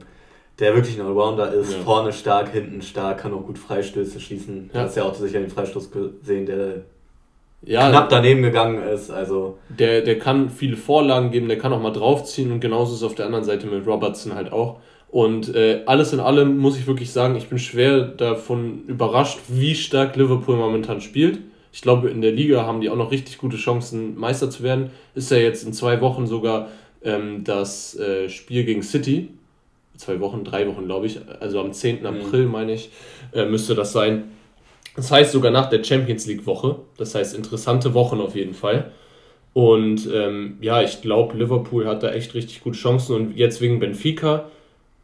der 0.57 0.73
wirklich 0.73 0.99
ein 0.99 1.05
Allrounder 1.05 1.53
ist, 1.53 1.73
ja. 1.73 1.79
vorne 1.81 2.11
stark, 2.11 2.51
hinten 2.51 2.81
stark, 2.81 3.19
kann 3.19 3.35
auch 3.35 3.45
gut 3.45 3.59
Freistöße 3.59 4.19
schießen. 4.19 4.71
Ja. 4.73 4.79
Du 4.79 4.85
hast 4.87 4.97
ja 4.97 5.03
auch 5.03 5.13
sicher 5.13 5.41
den 5.41 5.51
Freistoß 5.51 5.91
gesehen, 5.91 6.47
der 6.47 6.85
ja, 7.62 7.89
knapp 7.89 8.09
daneben 8.09 8.42
gegangen 8.42 8.81
ist. 8.81 9.09
Also 9.09 9.57
der, 9.69 10.01
der 10.01 10.19
kann 10.19 10.50
viele 10.50 10.77
Vorlagen 10.77 11.31
geben, 11.31 11.48
der 11.48 11.57
kann 11.57 11.74
auch 11.74 11.81
mal 11.81 11.92
draufziehen 11.92 12.51
und 12.51 12.59
genauso 12.59 12.94
ist 12.94 13.00
es 13.00 13.04
auf 13.04 13.15
der 13.15 13.25
anderen 13.25 13.45
Seite 13.45 13.68
mit 13.68 13.86
Robertson 13.86 14.36
halt 14.36 14.51
auch. 14.51 14.80
Und 15.09 15.56
äh, 15.56 15.83
alles 15.86 16.13
in 16.13 16.19
allem 16.19 16.57
muss 16.57 16.77
ich 16.77 16.86
wirklich 16.86 17.12
sagen, 17.12 17.36
ich 17.36 17.48
bin 17.48 17.59
schwer 17.59 18.01
davon 18.01 18.83
überrascht, 18.88 19.40
wie 19.47 19.73
stark 19.73 20.16
Liverpool 20.16 20.57
momentan 20.57 21.02
spielt. 21.02 21.40
Ich 21.71 21.81
glaube, 21.81 22.09
in 22.09 22.21
der 22.21 22.31
Liga 22.31 22.66
haben 22.66 22.81
die 22.81 22.90
auch 22.90 22.95
noch 22.95 23.11
richtig 23.11 23.37
gute 23.37 23.57
Chancen, 23.57 24.18
Meister 24.18 24.49
zu 24.49 24.64
werden. 24.64 24.92
Ist 25.16 25.31
ja 25.31 25.37
jetzt 25.37 25.64
in 25.64 25.73
zwei 25.73 26.02
Wochen 26.02 26.28
sogar 26.28 26.69
ähm, 27.04 27.44
das 27.44 27.97
äh, 27.97 28.30
Spiel 28.30 28.64
gegen 28.66 28.83
City. 28.83 29.30
Zwei 29.95 30.19
Wochen, 30.19 30.44
drei 30.44 30.68
Wochen, 30.68 30.85
glaube 30.85 31.07
ich. 31.07 31.19
Also 31.40 31.59
am 31.59 31.73
10. 31.73 32.02
Mhm. 32.02 32.06
April, 32.06 32.45
meine 32.47 32.73
ich, 32.73 32.92
äh, 33.33 33.45
müsste 33.45 33.76
das 33.76 33.94
sein. 33.94 34.26
Das 34.95 35.11
heißt 35.11 35.31
sogar 35.31 35.51
nach 35.51 35.69
der 35.69 35.83
Champions 35.83 36.25
League 36.25 36.45
Woche. 36.45 36.77
Das 36.97 37.13
heißt 37.13 37.35
interessante 37.35 37.94
Wochen 37.94 38.19
auf 38.19 38.35
jeden 38.35 38.53
Fall. 38.53 38.91
Und 39.53 40.07
ähm, 40.13 40.57
ja, 40.61 40.81
ich 40.81 41.01
glaube, 41.01 41.37
Liverpool 41.37 41.87
hat 41.87 42.03
da 42.03 42.11
echt 42.11 42.33
richtig 42.33 42.61
gute 42.61 42.77
Chancen. 42.77 43.15
Und 43.15 43.35
jetzt 43.35 43.61
wegen 43.61 43.79
Benfica, 43.79 44.45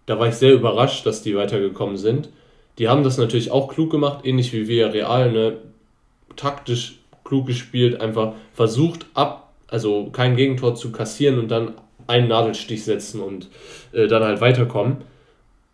da 0.05 0.19
war 0.19 0.27
ich 0.27 0.35
sehr 0.35 0.53
überrascht, 0.53 1.05
dass 1.05 1.21
die 1.21 1.35
weitergekommen 1.35 1.97
sind. 1.97 2.29
Die 2.77 2.87
haben 2.87 3.03
das 3.03 3.17
natürlich 3.17 3.51
auch 3.51 3.67
klug 3.67 3.91
gemacht, 3.91 4.25
ähnlich 4.25 4.51
wie 4.53 4.67
Villarreal, 4.67 5.31
ne? 5.31 5.57
taktisch 6.35 6.99
klug 7.23 7.47
gespielt, 7.47 8.01
einfach 8.01 8.33
versucht 8.53 9.05
ab, 9.13 9.53
also 9.67 10.09
kein 10.11 10.35
Gegentor 10.35 10.75
zu 10.75 10.91
kassieren 10.91 11.39
und 11.39 11.49
dann 11.49 11.73
einen 12.07 12.27
Nadelstich 12.27 12.83
setzen 12.83 13.21
und 13.21 13.49
äh, 13.93 14.07
dann 14.07 14.23
halt 14.23 14.41
weiterkommen. 14.41 14.97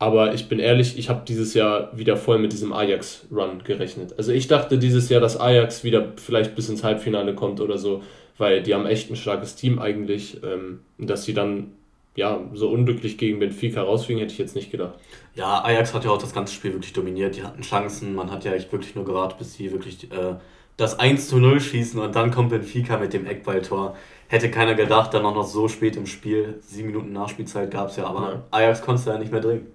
Aber 0.01 0.33
ich 0.33 0.47
bin 0.47 0.59
ehrlich, 0.59 0.97
ich 0.97 1.09
habe 1.09 1.23
dieses 1.27 1.53
Jahr 1.53 1.91
wieder 1.95 2.15
voll 2.15 2.39
mit 2.39 2.53
diesem 2.53 2.71
Ajax-Run 2.71 3.63
gerechnet. 3.65 4.17
Also 4.17 4.31
ich 4.31 4.47
dachte 4.47 4.77
dieses 4.79 5.09
Jahr, 5.09 5.19
dass 5.19 5.37
Ajax 5.37 5.83
wieder 5.83 6.13
vielleicht 6.15 6.55
bis 6.55 6.69
ins 6.69 6.85
Halbfinale 6.85 7.35
kommt 7.35 7.59
oder 7.59 7.77
so, 7.77 8.01
weil 8.37 8.63
die 8.63 8.73
haben 8.73 8.85
echt 8.85 9.11
ein 9.11 9.17
starkes 9.17 9.55
Team 9.55 9.77
eigentlich. 9.77 10.41
Ähm, 10.41 10.79
dass 10.97 11.25
sie 11.25 11.33
dann 11.33 11.73
ja 12.15 12.39
so 12.53 12.69
unglücklich 12.69 13.17
gegen 13.17 13.39
Benfica 13.39 13.81
rausfliegen, 13.81 14.21
hätte 14.21 14.31
ich 14.31 14.39
jetzt 14.39 14.55
nicht 14.55 14.71
gedacht. 14.71 14.95
Ja, 15.35 15.63
Ajax 15.63 15.93
hat 15.93 16.05
ja 16.05 16.11
auch 16.11 16.17
das 16.17 16.33
ganze 16.33 16.53
Spiel 16.53 16.71
wirklich 16.73 16.93
dominiert. 16.93 17.35
Die 17.35 17.43
hatten 17.43 17.61
Chancen. 17.61 18.15
Man 18.15 18.31
hat 18.31 18.45
ja 18.45 18.53
echt 18.53 18.71
wirklich 18.71 18.95
nur 18.95 19.03
gewartet, 19.03 19.37
bis 19.37 19.55
sie 19.55 19.71
wirklich 19.71 20.09
äh, 20.11 20.35
das 20.77 20.97
1 20.97 21.27
zu 21.27 21.39
0 21.39 21.59
schießen 21.59 21.99
und 21.99 22.15
dann 22.15 22.31
kommt 22.31 22.51
Benfica 22.51 22.97
mit 22.97 23.11
dem 23.11 23.25
Eckballtor. 23.25 23.97
Hätte 24.29 24.49
keiner 24.49 24.75
gedacht, 24.75 25.13
dann 25.13 25.25
auch 25.25 25.35
noch 25.35 25.47
so 25.47 25.67
spät 25.67 25.97
im 25.97 26.05
Spiel. 26.05 26.59
Sieben 26.61 26.87
Minuten 26.87 27.11
Nachspielzeit 27.11 27.69
gab 27.69 27.89
es 27.89 27.97
ja, 27.97 28.05
aber 28.05 28.21
ja. 28.21 28.43
Ajax 28.51 28.81
konnte 28.81 29.09
ja 29.09 29.17
nicht 29.17 29.31
mehr 29.31 29.41
drehen. 29.41 29.67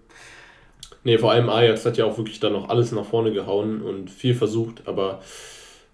Nee, 1.04 1.18
vor 1.18 1.32
allem 1.32 1.50
Ajax 1.50 1.84
hat 1.84 1.98
ja 1.98 2.06
auch 2.06 2.16
wirklich 2.16 2.40
dann 2.40 2.54
noch 2.54 2.70
alles 2.70 2.90
nach 2.92 3.04
vorne 3.04 3.32
gehauen 3.32 3.82
und 3.82 4.10
viel 4.10 4.34
versucht, 4.34 4.86
aber 4.86 5.20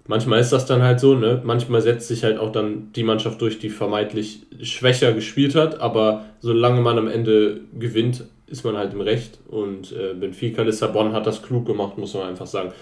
manchmal 0.06 0.40
ist 0.40 0.52
das 0.52 0.66
dann 0.66 0.82
halt 0.82 1.00
so, 1.00 1.14
ne? 1.14 1.42
Manchmal 1.44 1.82
setzt 1.82 2.08
sich 2.08 2.24
halt 2.24 2.38
auch 2.38 2.52
dann 2.52 2.92
die 2.94 3.02
Mannschaft 3.02 3.40
durch, 3.40 3.58
die 3.58 3.70
vermeintlich 3.70 4.46
schwächer 4.62 5.12
gespielt 5.12 5.54
hat, 5.54 5.80
aber 5.80 6.26
solange 6.40 6.80
man 6.80 6.98
am 6.98 7.08
Ende 7.08 7.60
gewinnt, 7.78 8.24
ist 8.46 8.64
man 8.64 8.76
halt 8.76 8.92
im 8.92 9.00
Recht. 9.00 9.38
Und 9.48 9.92
äh, 9.92 10.14
Benfica 10.14 10.62
Lissabon 10.62 11.12
hat 11.12 11.26
das 11.26 11.42
klug 11.42 11.66
gemacht, 11.66 11.98
muss 11.98 12.14
man 12.14 12.28
einfach 12.28 12.46
sagen. 12.46 12.72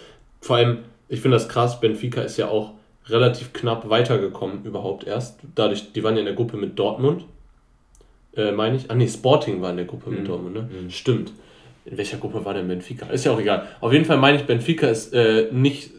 Vor 0.41 0.57
allem, 0.57 0.79
ich 1.09 1.21
finde 1.21 1.37
das 1.37 1.49
krass, 1.49 1.81
Benfica 1.81 2.23
ist 2.23 2.37
ja 2.37 2.49
auch 2.49 2.73
relativ 3.07 3.53
knapp 3.53 3.89
weitergekommen 3.89 4.65
überhaupt 4.65 5.07
erst. 5.07 5.41
Dadurch, 5.55 5.93
die 5.93 6.03
waren 6.05 6.15
ja 6.15 6.21
in 6.21 6.27
der 6.27 6.35
Gruppe 6.35 6.57
mit 6.57 6.79
Dortmund, 6.79 7.25
äh, 8.37 8.53
meine 8.53 8.77
ich. 8.77 8.91
Ah 8.91 8.95
nee, 8.95 9.09
Sporting 9.09 9.63
war 9.63 9.71
in 9.71 9.77
der 9.77 9.87
Gruppe 9.87 10.11
mhm. 10.11 10.17
mit 10.17 10.29
Dortmund, 10.29 10.55
ne? 10.55 10.63
Mhm. 10.63 10.91
Stimmt. 10.91 11.33
In 11.91 11.97
welcher 11.97 12.19
Gruppe 12.19 12.45
war 12.45 12.53
denn 12.53 12.69
Benfica? 12.69 13.07
Ist 13.07 13.25
ja 13.25 13.33
auch 13.33 13.41
egal. 13.41 13.67
Auf 13.81 13.93
jeden 13.95 14.05
Fall 14.05 14.19
meine 14.19 14.37
ich, 14.37 14.45
Benfica 14.45 14.89
ist 14.89 15.15
äh, 15.15 15.49
nicht, 15.53 15.91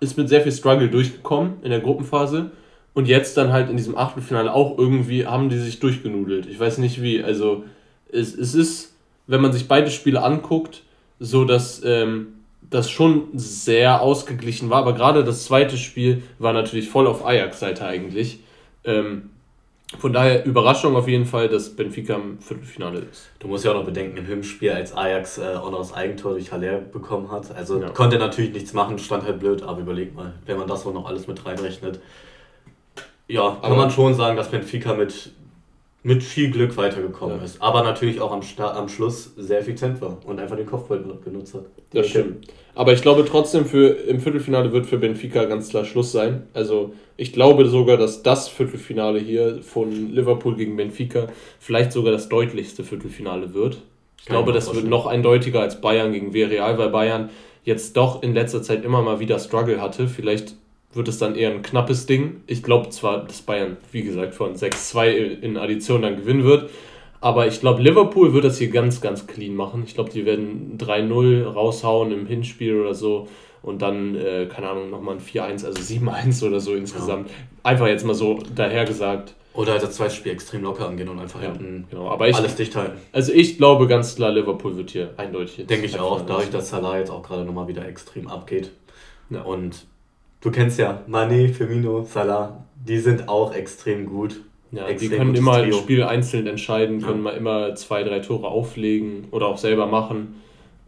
ist 0.00 0.16
mit 0.16 0.30
sehr 0.30 0.40
viel 0.40 0.52
Struggle 0.52 0.88
durchgekommen 0.88 1.58
in 1.62 1.70
der 1.70 1.80
Gruppenphase. 1.80 2.52
Und 2.94 3.06
jetzt 3.06 3.36
dann 3.36 3.52
halt 3.52 3.68
in 3.68 3.76
diesem 3.76 3.98
Achtelfinale 3.98 4.54
auch 4.54 4.78
irgendwie 4.78 5.26
haben 5.26 5.50
die 5.50 5.58
sich 5.58 5.78
durchgenudelt. 5.78 6.46
Ich 6.46 6.58
weiß 6.58 6.78
nicht 6.78 7.02
wie. 7.02 7.22
Also 7.22 7.64
es, 8.10 8.34
es 8.34 8.54
ist, 8.54 8.94
wenn 9.26 9.42
man 9.42 9.52
sich 9.52 9.68
beide 9.68 9.90
Spiele 9.90 10.22
anguckt, 10.22 10.84
so 11.18 11.44
dass 11.44 11.82
ähm, 11.84 12.28
das 12.62 12.90
schon 12.90 13.28
sehr 13.34 14.00
ausgeglichen 14.00 14.70
war. 14.70 14.78
Aber 14.78 14.94
gerade 14.94 15.22
das 15.22 15.44
zweite 15.44 15.76
Spiel 15.76 16.22
war 16.38 16.54
natürlich 16.54 16.88
voll 16.88 17.06
auf 17.06 17.26
Ajax-Seite 17.26 17.84
eigentlich. 17.84 18.38
Ähm, 18.84 19.30
von 19.98 20.12
daher 20.12 20.44
Überraschung 20.44 20.96
auf 20.96 21.08
jeden 21.08 21.26
Fall, 21.26 21.48
dass 21.48 21.74
Benfica 21.74 22.14
im 22.14 22.38
Viertelfinale 22.38 23.00
ist. 23.00 23.30
Du 23.38 23.48
musst 23.48 23.64
ja 23.64 23.72
auch 23.72 23.76
noch 23.76 23.84
bedenken, 23.84 24.16
im 24.16 24.26
Hinspiel, 24.26 24.70
als 24.72 24.96
Ajax 24.96 25.38
äh, 25.38 25.54
auch 25.54 25.70
noch 25.70 25.78
das 25.78 25.92
Eigentor 25.92 26.32
durch 26.32 26.52
Haller 26.52 26.78
bekommen 26.78 27.30
hat. 27.30 27.54
Also 27.54 27.80
ja. 27.80 27.90
konnte 27.90 28.18
natürlich 28.18 28.52
nichts 28.52 28.72
machen, 28.72 28.98
stand 28.98 29.24
halt 29.24 29.40
blöd, 29.40 29.62
aber 29.62 29.80
überleg 29.80 30.14
mal, 30.14 30.34
wenn 30.46 30.58
man 30.58 30.68
das 30.68 30.86
auch 30.86 30.94
noch 30.94 31.06
alles 31.06 31.26
mit 31.26 31.44
reinrechnet. 31.44 32.00
Ja, 33.26 33.50
kann 33.50 33.58
aber 33.62 33.76
man 33.76 33.90
schon 33.90 34.14
sagen, 34.14 34.36
dass 34.36 34.50
Benfica 34.50 34.94
mit 34.94 35.32
mit 36.04 36.22
viel 36.22 36.50
Glück 36.50 36.76
weitergekommen 36.76 37.38
ja. 37.38 37.44
ist. 37.44 37.60
Aber 37.60 37.82
natürlich 37.82 38.20
auch 38.20 38.30
am, 38.30 38.42
am 38.58 38.88
Schluss 38.88 39.32
sehr 39.36 39.58
effizient 39.60 40.02
war 40.02 40.18
und 40.26 40.38
einfach 40.38 40.54
den 40.54 40.66
Kopfball 40.66 41.02
genutzt 41.24 41.54
hat. 41.54 41.64
Das 41.92 42.08
stimmt. 42.08 42.46
Aber 42.74 42.92
ich 42.92 43.00
glaube 43.00 43.24
trotzdem, 43.24 43.64
für, 43.64 43.88
im 43.88 44.20
Viertelfinale 44.20 44.70
wird 44.70 44.84
für 44.84 44.98
Benfica 44.98 45.44
ganz 45.46 45.70
klar 45.70 45.86
Schluss 45.86 46.12
sein. 46.12 46.42
Also 46.52 46.92
ich 47.16 47.32
glaube 47.32 47.66
sogar, 47.66 47.96
dass 47.96 48.22
das 48.22 48.48
Viertelfinale 48.48 49.18
hier 49.18 49.62
von 49.62 50.12
Liverpool 50.12 50.56
gegen 50.56 50.76
Benfica 50.76 51.28
vielleicht 51.58 51.92
sogar 51.92 52.12
das 52.12 52.28
deutlichste 52.28 52.84
Viertelfinale 52.84 53.54
wird. 53.54 53.78
Ich 54.18 54.26
Kann 54.26 54.36
glaube, 54.36 54.52
das 54.52 54.74
wird 54.74 54.84
noch 54.84 55.06
eindeutiger 55.06 55.60
als 55.60 55.80
Bayern 55.80 56.12
gegen 56.12 56.34
Villarreal, 56.34 56.76
weil 56.76 56.90
Bayern 56.90 57.30
jetzt 57.64 57.96
doch 57.96 58.22
in 58.22 58.34
letzter 58.34 58.62
Zeit 58.62 58.84
immer 58.84 59.00
mal 59.00 59.20
wieder 59.20 59.38
Struggle 59.38 59.80
hatte. 59.80 60.06
Vielleicht 60.06 60.54
wird 60.96 61.08
es 61.08 61.18
dann 61.18 61.34
eher 61.34 61.50
ein 61.50 61.62
knappes 61.62 62.06
Ding. 62.06 62.42
Ich 62.46 62.62
glaube 62.62 62.90
zwar, 62.90 63.24
dass 63.24 63.42
Bayern, 63.42 63.76
wie 63.92 64.02
gesagt, 64.02 64.34
von 64.34 64.54
6-2 64.54 65.40
in 65.40 65.56
Addition 65.56 66.02
dann 66.02 66.16
gewinnen 66.16 66.44
wird, 66.44 66.70
aber 67.20 67.46
ich 67.46 67.60
glaube, 67.60 67.80
Liverpool 67.80 68.34
wird 68.34 68.44
das 68.44 68.58
hier 68.58 68.68
ganz, 68.68 69.00
ganz 69.00 69.26
clean 69.26 69.54
machen. 69.54 69.84
Ich 69.86 69.94
glaube, 69.94 70.10
die 70.10 70.26
werden 70.26 70.76
3-0 70.78 71.44
raushauen 71.44 72.12
im 72.12 72.26
Hinspiel 72.26 72.78
oder 72.78 72.94
so 72.94 73.28
und 73.62 73.80
dann, 73.80 74.14
äh, 74.14 74.46
keine 74.46 74.68
Ahnung, 74.68 74.90
nochmal 74.90 75.14
ein 75.14 75.20
4-1, 75.22 75.64
also 75.64 75.80
7-1 75.80 76.46
oder 76.46 76.60
so 76.60 76.74
insgesamt. 76.74 77.30
Ja. 77.30 77.34
Einfach 77.62 77.86
jetzt 77.86 78.04
mal 78.04 78.14
so 78.14 78.40
dahergesagt. 78.54 79.34
Oder 79.54 79.72
halt 79.72 79.82
das 79.82 79.92
zweite 79.92 80.14
Spiel 80.14 80.32
extrem 80.32 80.64
locker 80.64 80.86
angehen 80.86 81.08
und 81.08 81.18
einfach 81.18 81.40
ja, 81.40 81.52
hinten 81.52 81.86
genau. 81.88 82.10
Aber 82.10 82.28
ich, 82.28 82.36
alles 82.36 82.56
dicht 82.56 82.76
halten. 82.76 82.98
Also 83.12 83.32
ich 83.32 83.56
glaube 83.56 83.86
ganz 83.86 84.16
klar, 84.16 84.30
Liverpool 84.30 84.76
wird 84.76 84.90
hier 84.90 85.14
eindeutig. 85.16 85.66
Denke 85.66 85.86
ich 85.86 85.98
auch, 85.98 86.20
dadurch, 86.26 86.50
dass 86.50 86.70
Salah 86.70 86.98
jetzt 86.98 87.10
auch 87.10 87.22
gerade 87.22 87.44
nochmal 87.44 87.68
wieder 87.68 87.86
extrem 87.88 88.28
abgeht. 88.28 88.70
Ja. 89.30 89.42
Und 89.42 89.86
du 90.44 90.50
kennst 90.50 90.78
ja 90.78 91.02
Mane, 91.06 91.48
Firmino, 91.48 92.04
Salah, 92.04 92.64
die 92.76 92.98
sind 92.98 93.28
auch 93.28 93.54
extrem 93.54 94.06
gut. 94.06 94.40
Ja, 94.70 94.86
extrem 94.86 95.10
die 95.10 95.16
können 95.16 95.34
immer 95.34 95.62
Trio. 95.62 95.76
ein 95.76 95.82
Spiel 95.82 96.02
einzeln 96.02 96.46
entscheiden, 96.46 97.00
können 97.00 97.24
ja. 97.24 97.30
mal 97.32 97.36
immer 97.36 97.74
zwei, 97.74 98.02
drei 98.02 98.20
Tore 98.20 98.48
auflegen 98.48 99.28
oder 99.30 99.46
auch 99.46 99.58
selber 99.58 99.86
machen. 99.86 100.40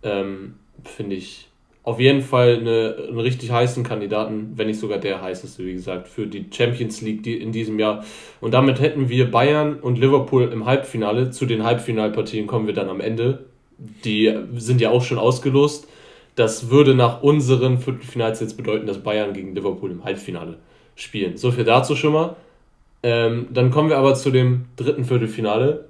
Ähm, 0.02 0.54
Finde 0.84 1.16
ich 1.16 1.48
auf 1.82 2.00
jeden 2.00 2.20
Fall 2.20 2.58
eine, 2.58 2.96
einen 3.08 3.20
richtig 3.20 3.52
heißen 3.52 3.84
Kandidaten, 3.84 4.52
wenn 4.56 4.66
nicht 4.66 4.80
sogar 4.80 4.98
der 4.98 5.22
heißeste, 5.22 5.64
wie 5.64 5.72
gesagt, 5.72 6.08
für 6.08 6.26
die 6.26 6.46
Champions 6.50 7.00
League 7.00 7.26
in 7.26 7.52
diesem 7.52 7.78
Jahr. 7.78 8.04
Und 8.40 8.54
damit 8.54 8.80
hätten 8.80 9.08
wir 9.08 9.30
Bayern 9.30 9.78
und 9.78 9.96
Liverpool 9.96 10.50
im 10.52 10.66
Halbfinale. 10.66 11.30
Zu 11.30 11.46
den 11.46 11.62
Halbfinalpartien 11.62 12.48
kommen 12.48 12.66
wir 12.66 12.74
dann 12.74 12.88
am 12.88 13.00
Ende. 13.00 13.46
Die 14.04 14.36
sind 14.56 14.80
ja 14.80 14.90
auch 14.90 15.04
schon 15.04 15.18
ausgelost. 15.18 15.86
Das 16.36 16.70
würde 16.70 16.94
nach 16.94 17.22
unseren 17.22 17.78
Viertelfinals 17.78 18.40
jetzt 18.40 18.56
bedeuten, 18.56 18.86
dass 18.86 18.98
Bayern 18.98 19.32
gegen 19.32 19.54
Liverpool 19.54 19.90
im 19.90 20.04
Halbfinale 20.04 20.58
spielen. 20.94 21.36
So 21.36 21.50
viel 21.50 21.64
dazu 21.64 21.96
schon 21.96 22.12
mal. 22.12 22.36
Ähm, 23.02 23.48
dann 23.50 23.70
kommen 23.70 23.88
wir 23.88 23.98
aber 23.98 24.14
zu 24.14 24.30
dem 24.30 24.66
dritten 24.76 25.04
Viertelfinale. 25.04 25.86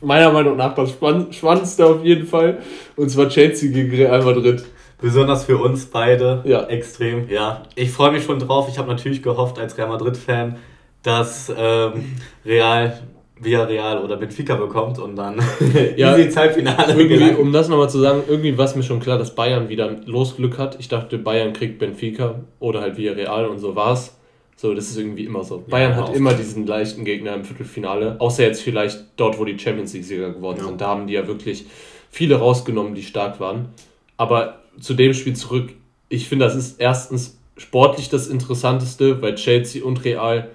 Meiner 0.00 0.32
Meinung 0.32 0.56
nach 0.56 0.74
das 0.74 0.90
spannendste 0.90 1.86
auf 1.86 2.04
jeden 2.04 2.26
Fall. 2.26 2.58
Und 2.96 3.10
zwar 3.10 3.28
Chelsea 3.28 3.70
gegen 3.70 3.90
Real 3.90 4.22
Madrid. 4.22 4.64
Besonders 5.00 5.44
für 5.44 5.58
uns 5.58 5.86
beide. 5.86 6.42
Ja. 6.44 6.64
Extrem, 6.66 7.28
ja. 7.28 7.64
Ich 7.74 7.90
freue 7.90 8.12
mich 8.12 8.24
schon 8.24 8.38
drauf. 8.38 8.68
Ich 8.70 8.78
habe 8.78 8.88
natürlich 8.88 9.22
gehofft 9.22 9.58
als 9.58 9.76
Real 9.76 9.88
Madrid-Fan, 9.88 10.56
dass 11.02 11.52
ähm, 11.54 12.16
Real 12.46 13.02
Villarreal 13.42 14.02
oder 14.02 14.16
Benfica 14.16 14.54
bekommt 14.54 14.98
und 14.98 15.16
dann 15.16 15.40
ja, 15.96 16.16
easy 16.16 16.32
Halbfinale 16.32 16.94
irgendwie, 16.94 17.40
Um 17.40 17.52
das 17.52 17.68
nochmal 17.68 17.90
zu 17.90 17.98
sagen, 17.98 18.22
irgendwie 18.28 18.56
war 18.56 18.66
es 18.66 18.76
mir 18.76 18.82
schon 18.82 19.00
klar, 19.00 19.18
dass 19.18 19.34
Bayern 19.34 19.68
wieder 19.68 19.90
Losglück 20.04 20.58
hat. 20.58 20.78
Ich 20.78 20.88
dachte, 20.88 21.18
Bayern 21.18 21.52
kriegt 21.52 21.78
Benfica 21.78 22.36
oder 22.60 22.80
halt 22.80 22.96
Villarreal 22.96 23.46
und 23.46 23.58
so 23.58 23.74
war's. 23.74 24.16
So, 24.56 24.74
das 24.74 24.90
ist 24.90 24.98
irgendwie 24.98 25.24
immer 25.24 25.42
so. 25.42 25.56
Ja, 25.56 25.62
Bayern 25.68 25.96
hat 25.96 26.14
immer 26.14 26.34
diesen 26.34 26.66
leichten 26.66 27.04
Gegner 27.04 27.34
im 27.34 27.44
Viertelfinale, 27.44 28.20
außer 28.20 28.44
jetzt 28.44 28.62
vielleicht 28.62 29.04
dort, 29.16 29.38
wo 29.38 29.44
die 29.44 29.58
Champions 29.58 29.92
League-Sieger 29.92 30.34
geworden 30.34 30.58
ja. 30.58 30.64
sind. 30.66 30.80
Da 30.80 30.86
haben 30.86 31.06
die 31.06 31.14
ja 31.14 31.26
wirklich 31.26 31.66
viele 32.10 32.36
rausgenommen, 32.36 32.94
die 32.94 33.02
stark 33.02 33.40
waren. 33.40 33.70
Aber 34.16 34.60
zu 34.80 34.94
dem 34.94 35.14
Spiel 35.14 35.34
zurück, 35.34 35.70
ich 36.08 36.28
finde, 36.28 36.44
das 36.44 36.54
ist 36.54 36.80
erstens 36.80 37.38
sportlich 37.56 38.08
das 38.08 38.28
Interessanteste, 38.28 39.20
weil 39.20 39.34
Chelsea 39.34 39.84
und 39.84 40.04
Real. 40.04 40.50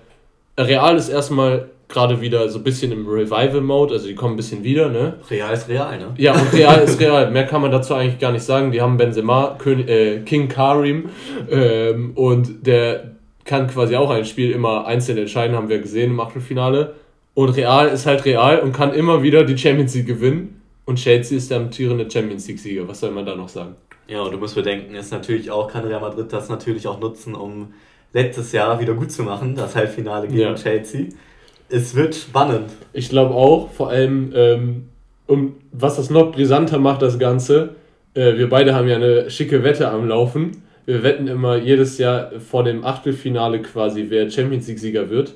Real 0.57 0.95
ist 0.95 1.09
erstmal 1.09 1.69
gerade 1.89 2.19
wieder 2.19 2.49
so 2.49 2.59
ein 2.59 2.63
bisschen 2.63 2.91
im 2.91 3.07
Revival-Mode, 3.07 3.93
also 3.93 4.07
die 4.07 4.15
kommen 4.15 4.33
ein 4.33 4.37
bisschen 4.37 4.63
wieder, 4.63 4.89
ne? 4.89 5.15
Real 5.29 5.53
ist 5.53 5.69
real, 5.69 5.97
ne? 5.97 6.13
Ja, 6.17 6.33
und 6.33 6.53
Real 6.53 6.79
ist 6.81 6.99
real. 6.99 7.31
Mehr 7.31 7.45
kann 7.45 7.61
man 7.61 7.71
dazu 7.71 7.93
eigentlich 7.93 8.19
gar 8.19 8.31
nicht 8.31 8.43
sagen. 8.43 8.71
Die 8.71 8.81
haben 8.81 8.97
Benzema, 8.97 9.55
König, 9.57 9.87
äh, 9.87 10.19
King 10.19 10.49
Karim 10.49 11.09
ähm, 11.49 12.11
und 12.15 12.65
der 12.65 13.11
kann 13.45 13.67
quasi 13.67 13.95
auch 13.95 14.09
ein 14.09 14.25
Spiel 14.25 14.51
immer 14.51 14.85
einzeln 14.85 15.17
entscheiden, 15.17 15.55
haben 15.55 15.69
wir 15.69 15.79
gesehen 15.79 16.11
im 16.11 16.19
Achtelfinale. 16.19 16.95
Und 17.33 17.49
Real 17.49 17.87
ist 17.87 18.05
halt 18.05 18.25
real 18.25 18.59
und 18.59 18.73
kann 18.73 18.93
immer 18.93 19.23
wieder 19.23 19.43
die 19.43 19.57
Champions 19.57 19.95
League 19.95 20.07
gewinnen. 20.07 20.61
Und 20.85 20.97
Chelsea 20.97 21.37
ist 21.37 21.51
der 21.51 21.59
amtierende 21.59 22.09
Champions 22.09 22.47
League-Sieger. 22.47 22.87
Was 22.87 23.01
soll 23.01 23.11
man 23.11 23.25
da 23.25 23.35
noch 23.35 23.49
sagen? 23.49 23.75
Ja, 24.07 24.21
und 24.21 24.31
du 24.31 24.37
musst 24.37 24.55
bedenken, 24.55 24.95
ist 24.95 25.11
natürlich 25.11 25.51
auch, 25.51 25.71
kann 25.71 25.85
Real 25.85 26.01
Madrid 26.01 26.31
das 26.31 26.49
natürlich 26.49 26.87
auch 26.87 26.99
nutzen, 26.99 27.35
um 27.35 27.73
letztes 28.13 28.53
Jahr 28.53 28.79
wieder 28.79 28.93
gut 28.93 29.11
zu 29.11 29.23
machen, 29.23 29.53
das 29.55 29.75
Halbfinale 29.75 30.27
gegen 30.27 30.39
ja. 30.39 30.55
Chelsea 30.55 31.07
es 31.69 31.95
wird 31.95 32.15
spannend. 32.15 32.71
Ich 32.93 33.09
glaube 33.09 33.33
auch, 33.35 33.71
vor 33.71 33.89
allem, 33.89 34.31
ähm, 34.35 34.89
um, 35.27 35.55
was 35.71 35.97
das 35.97 36.09
noch 36.09 36.31
brisanter 36.31 36.79
macht, 36.79 37.01
das 37.01 37.19
Ganze, 37.19 37.75
äh, 38.13 38.37
wir 38.37 38.49
beide 38.49 38.73
haben 38.73 38.87
ja 38.87 38.95
eine 38.95 39.29
schicke 39.29 39.63
Wette 39.63 39.89
am 39.89 40.07
Laufen. 40.07 40.63
Wir 40.85 41.03
wetten 41.03 41.27
immer 41.27 41.57
jedes 41.57 41.97
Jahr 41.97 42.31
vor 42.39 42.63
dem 42.63 42.85
Achtelfinale 42.85 43.61
quasi, 43.61 44.05
wer 44.09 44.29
Champions 44.29 44.67
League-Sieger 44.67 45.09
wird, 45.09 45.33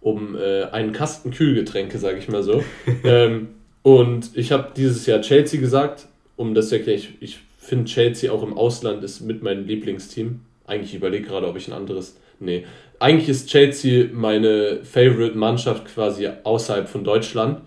um 0.00 0.36
äh, 0.36 0.64
einen 0.64 0.92
Kasten 0.92 1.30
Kühlgetränke, 1.30 1.98
sage 1.98 2.18
ich 2.18 2.28
mal 2.28 2.42
so. 2.42 2.62
ähm, 3.04 3.48
und 3.82 4.30
ich 4.34 4.52
habe 4.52 4.72
dieses 4.76 5.06
Jahr 5.06 5.22
Chelsea 5.22 5.58
gesagt, 5.58 6.06
um 6.36 6.54
das 6.54 6.68
zu 6.68 6.76
erklären, 6.76 6.98
ich, 6.98 7.14
ich 7.20 7.38
finde 7.58 7.86
Chelsea 7.86 8.30
auch 8.30 8.42
im 8.42 8.56
Ausland 8.56 9.02
ist 9.02 9.20
mit 9.20 9.42
meinem 9.42 9.66
Lieblingsteam. 9.66 10.40
Eigentlich 10.66 10.94
überlege 10.94 11.28
gerade, 11.28 11.48
ob 11.48 11.56
ich 11.56 11.68
ein 11.68 11.72
anderes. 11.72 12.18
Nee, 12.38 12.64
eigentlich 13.00 13.28
ist 13.28 13.48
Chelsea 13.48 14.08
meine 14.12 14.80
Favorite-Mannschaft 14.84 15.86
quasi 15.86 16.28
außerhalb 16.44 16.88
von 16.88 17.02
Deutschland 17.02 17.62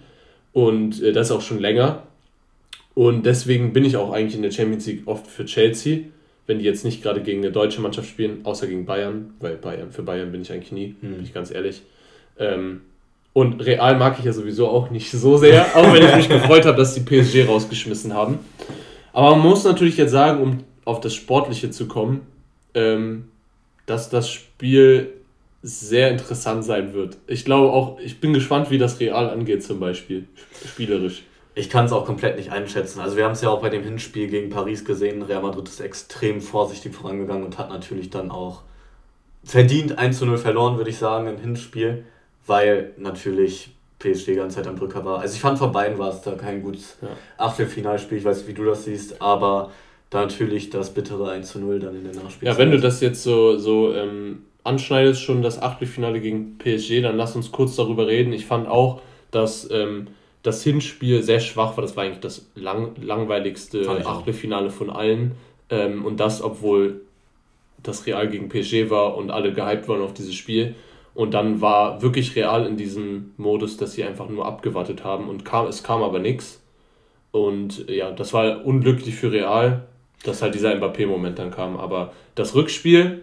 und 0.53 1.01
äh, 1.01 1.11
das 1.11 1.31
auch 1.31 1.41
schon 1.41 1.59
länger. 1.59 2.03
Und 2.95 3.25
deswegen 3.25 3.73
bin 3.73 3.83
ich 3.83 3.97
auch 3.97 4.13
eigentlich 4.13 4.35
in 4.35 4.43
der 4.43 4.51
Champions 4.51 4.85
League 4.85 5.01
oft 5.07 5.25
für 5.25 5.45
Chelsea, 5.45 6.01
wenn 6.45 6.59
die 6.59 6.65
jetzt 6.65 6.85
nicht 6.85 7.01
gerade 7.01 7.21
gegen 7.21 7.39
eine 7.39 7.51
deutsche 7.51 7.81
Mannschaft 7.81 8.07
spielen, 8.07 8.41
außer 8.43 8.67
gegen 8.67 8.85
Bayern, 8.85 9.33
weil 9.39 9.55
Bayern 9.55 9.91
für 9.91 10.03
Bayern 10.03 10.31
bin 10.31 10.43
ich 10.43 10.51
eigentlich 10.51 10.71
nie, 10.71 10.95
hm. 11.01 11.15
bin 11.15 11.23
ich 11.23 11.33
ganz 11.33 11.49
ehrlich. 11.49 11.81
Ähm, 12.37 12.81
und 13.33 13.65
Real 13.65 13.97
mag 13.97 14.19
ich 14.19 14.25
ja 14.25 14.33
sowieso 14.33 14.67
auch 14.67 14.91
nicht 14.91 15.09
so 15.09 15.37
sehr, 15.37 15.65
auch 15.75 15.91
wenn 15.91 16.05
ich 16.05 16.15
mich 16.15 16.29
gefreut 16.29 16.67
habe, 16.67 16.77
dass 16.77 16.93
die 16.93 17.01
PSG 17.01 17.47
rausgeschmissen 17.47 18.13
haben. 18.13 18.37
Aber 19.11 19.31
man 19.31 19.47
muss 19.47 19.63
natürlich 19.63 19.97
jetzt 19.97 20.11
sagen, 20.11 20.41
um 20.41 20.63
auf 20.85 20.99
das 20.99 21.15
Sportliche 21.15 21.71
zu 21.71 21.87
kommen, 21.87 22.21
ähm, 22.75 23.29
dass 23.87 24.11
das 24.11 24.29
Spiel 24.29 25.13
sehr 25.63 26.11
interessant 26.11 26.65
sein 26.65 26.93
wird. 26.93 27.17
Ich 27.25 27.45
glaube 27.45 27.71
auch, 27.71 27.97
ich 27.99 28.19
bin 28.19 28.33
gespannt, 28.33 28.69
wie 28.69 28.77
das 28.77 28.99
Real 28.99 29.29
angeht, 29.29 29.63
zum 29.63 29.79
Beispiel, 29.79 30.27
spielerisch. 30.67 31.23
Ich 31.55 31.69
kann 31.69 31.85
es 31.85 31.93
auch 31.93 32.05
komplett 32.05 32.35
nicht 32.37 32.51
einschätzen. 32.51 32.99
Also 32.99 33.15
wir 33.15 33.23
haben 33.23 33.31
es 33.31 33.41
ja 33.41 33.49
auch 33.49 33.61
bei 33.61 33.69
dem 33.69 33.83
Hinspiel 33.83 34.27
gegen 34.27 34.49
Paris 34.49 34.83
gesehen. 34.83 35.21
Real 35.21 35.41
Madrid 35.41 35.69
ist 35.69 35.79
extrem 35.79 36.41
vorsichtig 36.41 36.93
vorangegangen 36.93 37.45
und 37.45 37.57
hat 37.57 37.69
natürlich 37.69 38.09
dann 38.09 38.29
auch 38.29 38.63
verdient 39.43 39.97
1 39.97 40.19
zu 40.19 40.25
0 40.25 40.37
verloren, 40.37 40.77
würde 40.77 40.89
ich 40.89 40.97
sagen, 40.97 41.27
im 41.27 41.37
Hinspiel, 41.37 42.05
weil 42.45 42.91
natürlich 42.97 43.71
PSG 43.99 44.25
die 44.25 44.35
ganze 44.35 44.57
Zeit 44.57 44.67
am 44.67 44.77
Drücker 44.77 45.05
war. 45.05 45.19
Also 45.19 45.35
ich 45.35 45.41
fand 45.41 45.59
von 45.59 45.71
beiden 45.71 45.97
war 45.97 46.09
es 46.09 46.21
da 46.21 46.35
kein 46.35 46.61
gutes 46.61 46.97
ja. 47.01 47.09
Achtelfinalspiel, 47.37 48.17
ich 48.17 48.25
weiß 48.25 48.39
nicht, 48.39 48.47
wie 48.47 48.53
du 48.53 48.65
das 48.65 48.83
siehst, 48.83 49.21
aber 49.21 49.71
da 50.09 50.21
natürlich 50.21 50.69
das 50.69 50.93
bittere 50.93 51.31
1 51.31 51.51
zu 51.51 51.59
0 51.59 51.79
dann 51.79 51.95
in 51.95 52.03
der 52.03 52.21
Nachspielzeit. 52.21 52.43
Ja, 52.43 52.57
wenn 52.57 52.71
du 52.71 52.79
das 52.79 52.99
jetzt 52.99 53.23
so, 53.23 53.57
so 53.57 53.93
ähm, 53.93 54.43
anschneidest, 54.63 55.21
schon 55.21 55.41
das 55.41 55.61
Achtelfinale 55.61 56.21
gegen 56.21 56.57
PSG, 56.57 57.01
dann 57.01 57.17
lass 57.17 57.35
uns 57.35 57.51
kurz 57.51 57.75
darüber 57.75 58.07
reden. 58.07 58.33
Ich 58.33 58.45
fand 58.45 58.67
auch, 58.67 59.01
dass 59.31 59.69
ähm, 59.71 60.07
das 60.43 60.63
Hinspiel 60.63 61.23
sehr 61.23 61.39
schwach 61.39 61.77
war. 61.77 61.81
Das 61.81 61.95
war 61.95 62.03
eigentlich 62.03 62.19
das 62.19 62.49
lang, 62.55 62.91
langweiligste 63.01 63.89
Achtelfinale 64.05 64.69
von 64.69 64.89
allen. 64.89 65.33
Ähm, 65.69 66.05
und 66.05 66.19
das, 66.19 66.41
obwohl 66.41 67.01
das 67.81 68.05
Real 68.05 68.29
gegen 68.29 68.49
PSG 68.49 68.89
war 68.89 69.17
und 69.17 69.31
alle 69.31 69.53
gehypt 69.53 69.87
waren 69.87 70.01
auf 70.01 70.13
dieses 70.13 70.35
Spiel. 70.35 70.75
Und 71.13 71.33
dann 71.33 71.61
war 71.61 72.01
wirklich 72.01 72.35
Real 72.35 72.65
in 72.65 72.77
diesem 72.77 73.33
Modus, 73.37 73.77
dass 73.77 73.93
sie 73.93 74.03
einfach 74.03 74.29
nur 74.29 74.45
abgewartet 74.45 75.03
haben 75.03 75.29
und 75.29 75.45
kam, 75.45 75.67
es 75.67 75.83
kam 75.83 76.01
aber 76.01 76.19
nichts. 76.19 76.61
Und 77.31 77.89
ja, 77.89 78.11
das 78.11 78.33
war 78.33 78.65
unglücklich 78.65 79.15
für 79.15 79.31
Real, 79.31 79.87
dass 80.23 80.41
halt 80.41 80.55
dieser 80.55 80.75
Mbappé-Moment 80.75 81.37
dann 81.37 81.51
kam. 81.51 81.77
Aber 81.77 82.13
das 82.35 82.55
Rückspiel. 82.55 83.21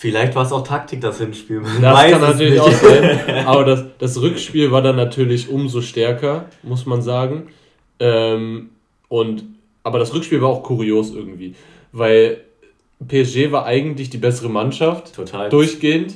Vielleicht 0.00 0.36
war 0.36 0.46
es 0.46 0.52
auch 0.52 0.62
Taktik, 0.62 1.00
das 1.00 1.18
Hinspiel. 1.18 1.60
Das 1.82 1.92
Weiß 1.92 2.12
kann 2.12 2.20
natürlich 2.20 2.52
nicht. 2.52 2.60
auch 2.60 2.70
sein. 2.72 3.46
Aber 3.46 3.64
das, 3.64 3.84
das 3.98 4.20
Rückspiel 4.20 4.70
war 4.70 4.80
dann 4.80 4.94
natürlich 4.94 5.48
umso 5.48 5.80
stärker, 5.80 6.44
muss 6.62 6.86
man 6.86 7.02
sagen. 7.02 7.48
Ähm, 7.98 8.70
und, 9.08 9.42
aber 9.82 9.98
das 9.98 10.14
Rückspiel 10.14 10.40
war 10.40 10.50
auch 10.50 10.62
kurios 10.62 11.12
irgendwie. 11.12 11.56
Weil 11.90 12.44
PSG 13.08 13.50
war 13.50 13.66
eigentlich 13.66 14.08
die 14.08 14.18
bessere 14.18 14.48
Mannschaft. 14.48 15.16
Total. 15.16 15.48
Durchgehend. 15.48 16.14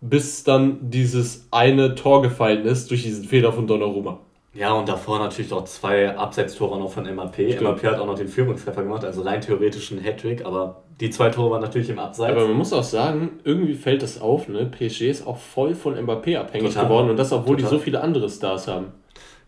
Bis 0.00 0.42
dann 0.42 0.78
dieses 0.90 1.46
eine 1.52 1.94
Tor 1.94 2.22
gefallen 2.22 2.64
ist 2.64 2.90
durch 2.90 3.04
diesen 3.04 3.22
Fehler 3.24 3.52
von 3.52 3.68
Donnarumma. 3.68 4.18
Ja, 4.56 4.72
und 4.72 4.88
davor 4.88 5.18
natürlich 5.18 5.52
auch 5.52 5.64
zwei 5.64 6.16
Abseitstore 6.16 6.78
noch 6.78 6.90
von 6.90 7.04
MAP. 7.14 7.34
Stimmt. 7.34 7.60
MAP 7.60 7.84
hat 7.84 7.98
auch 7.98 8.06
noch 8.06 8.16
den 8.16 8.28
Führungstreffer 8.28 8.82
gemacht, 8.82 9.04
also 9.04 9.22
rein 9.22 9.40
theoretisch 9.40 9.90
ein 9.90 10.02
Hattrick, 10.02 10.46
aber 10.46 10.82
die 10.98 11.10
zwei 11.10 11.28
Tore 11.28 11.50
waren 11.50 11.60
natürlich 11.60 11.90
im 11.90 11.98
Abseits. 11.98 12.32
Aber 12.32 12.48
man 12.48 12.56
muss 12.56 12.72
auch 12.72 12.82
sagen, 12.82 13.40
irgendwie 13.44 13.74
fällt 13.74 14.02
das 14.02 14.20
auf, 14.20 14.48
ne? 14.48 14.64
PSG 14.64 15.10
ist 15.10 15.26
auch 15.26 15.36
voll 15.36 15.74
von 15.74 15.94
Mbappé 15.94 16.38
abhängig 16.38 16.72
Total. 16.72 16.84
geworden 16.86 17.10
und 17.10 17.18
das, 17.18 17.32
obwohl 17.32 17.56
Total. 17.56 17.70
die 17.70 17.76
so 17.76 17.82
viele 17.82 18.00
andere 18.00 18.30
Stars 18.30 18.66
haben. 18.66 18.86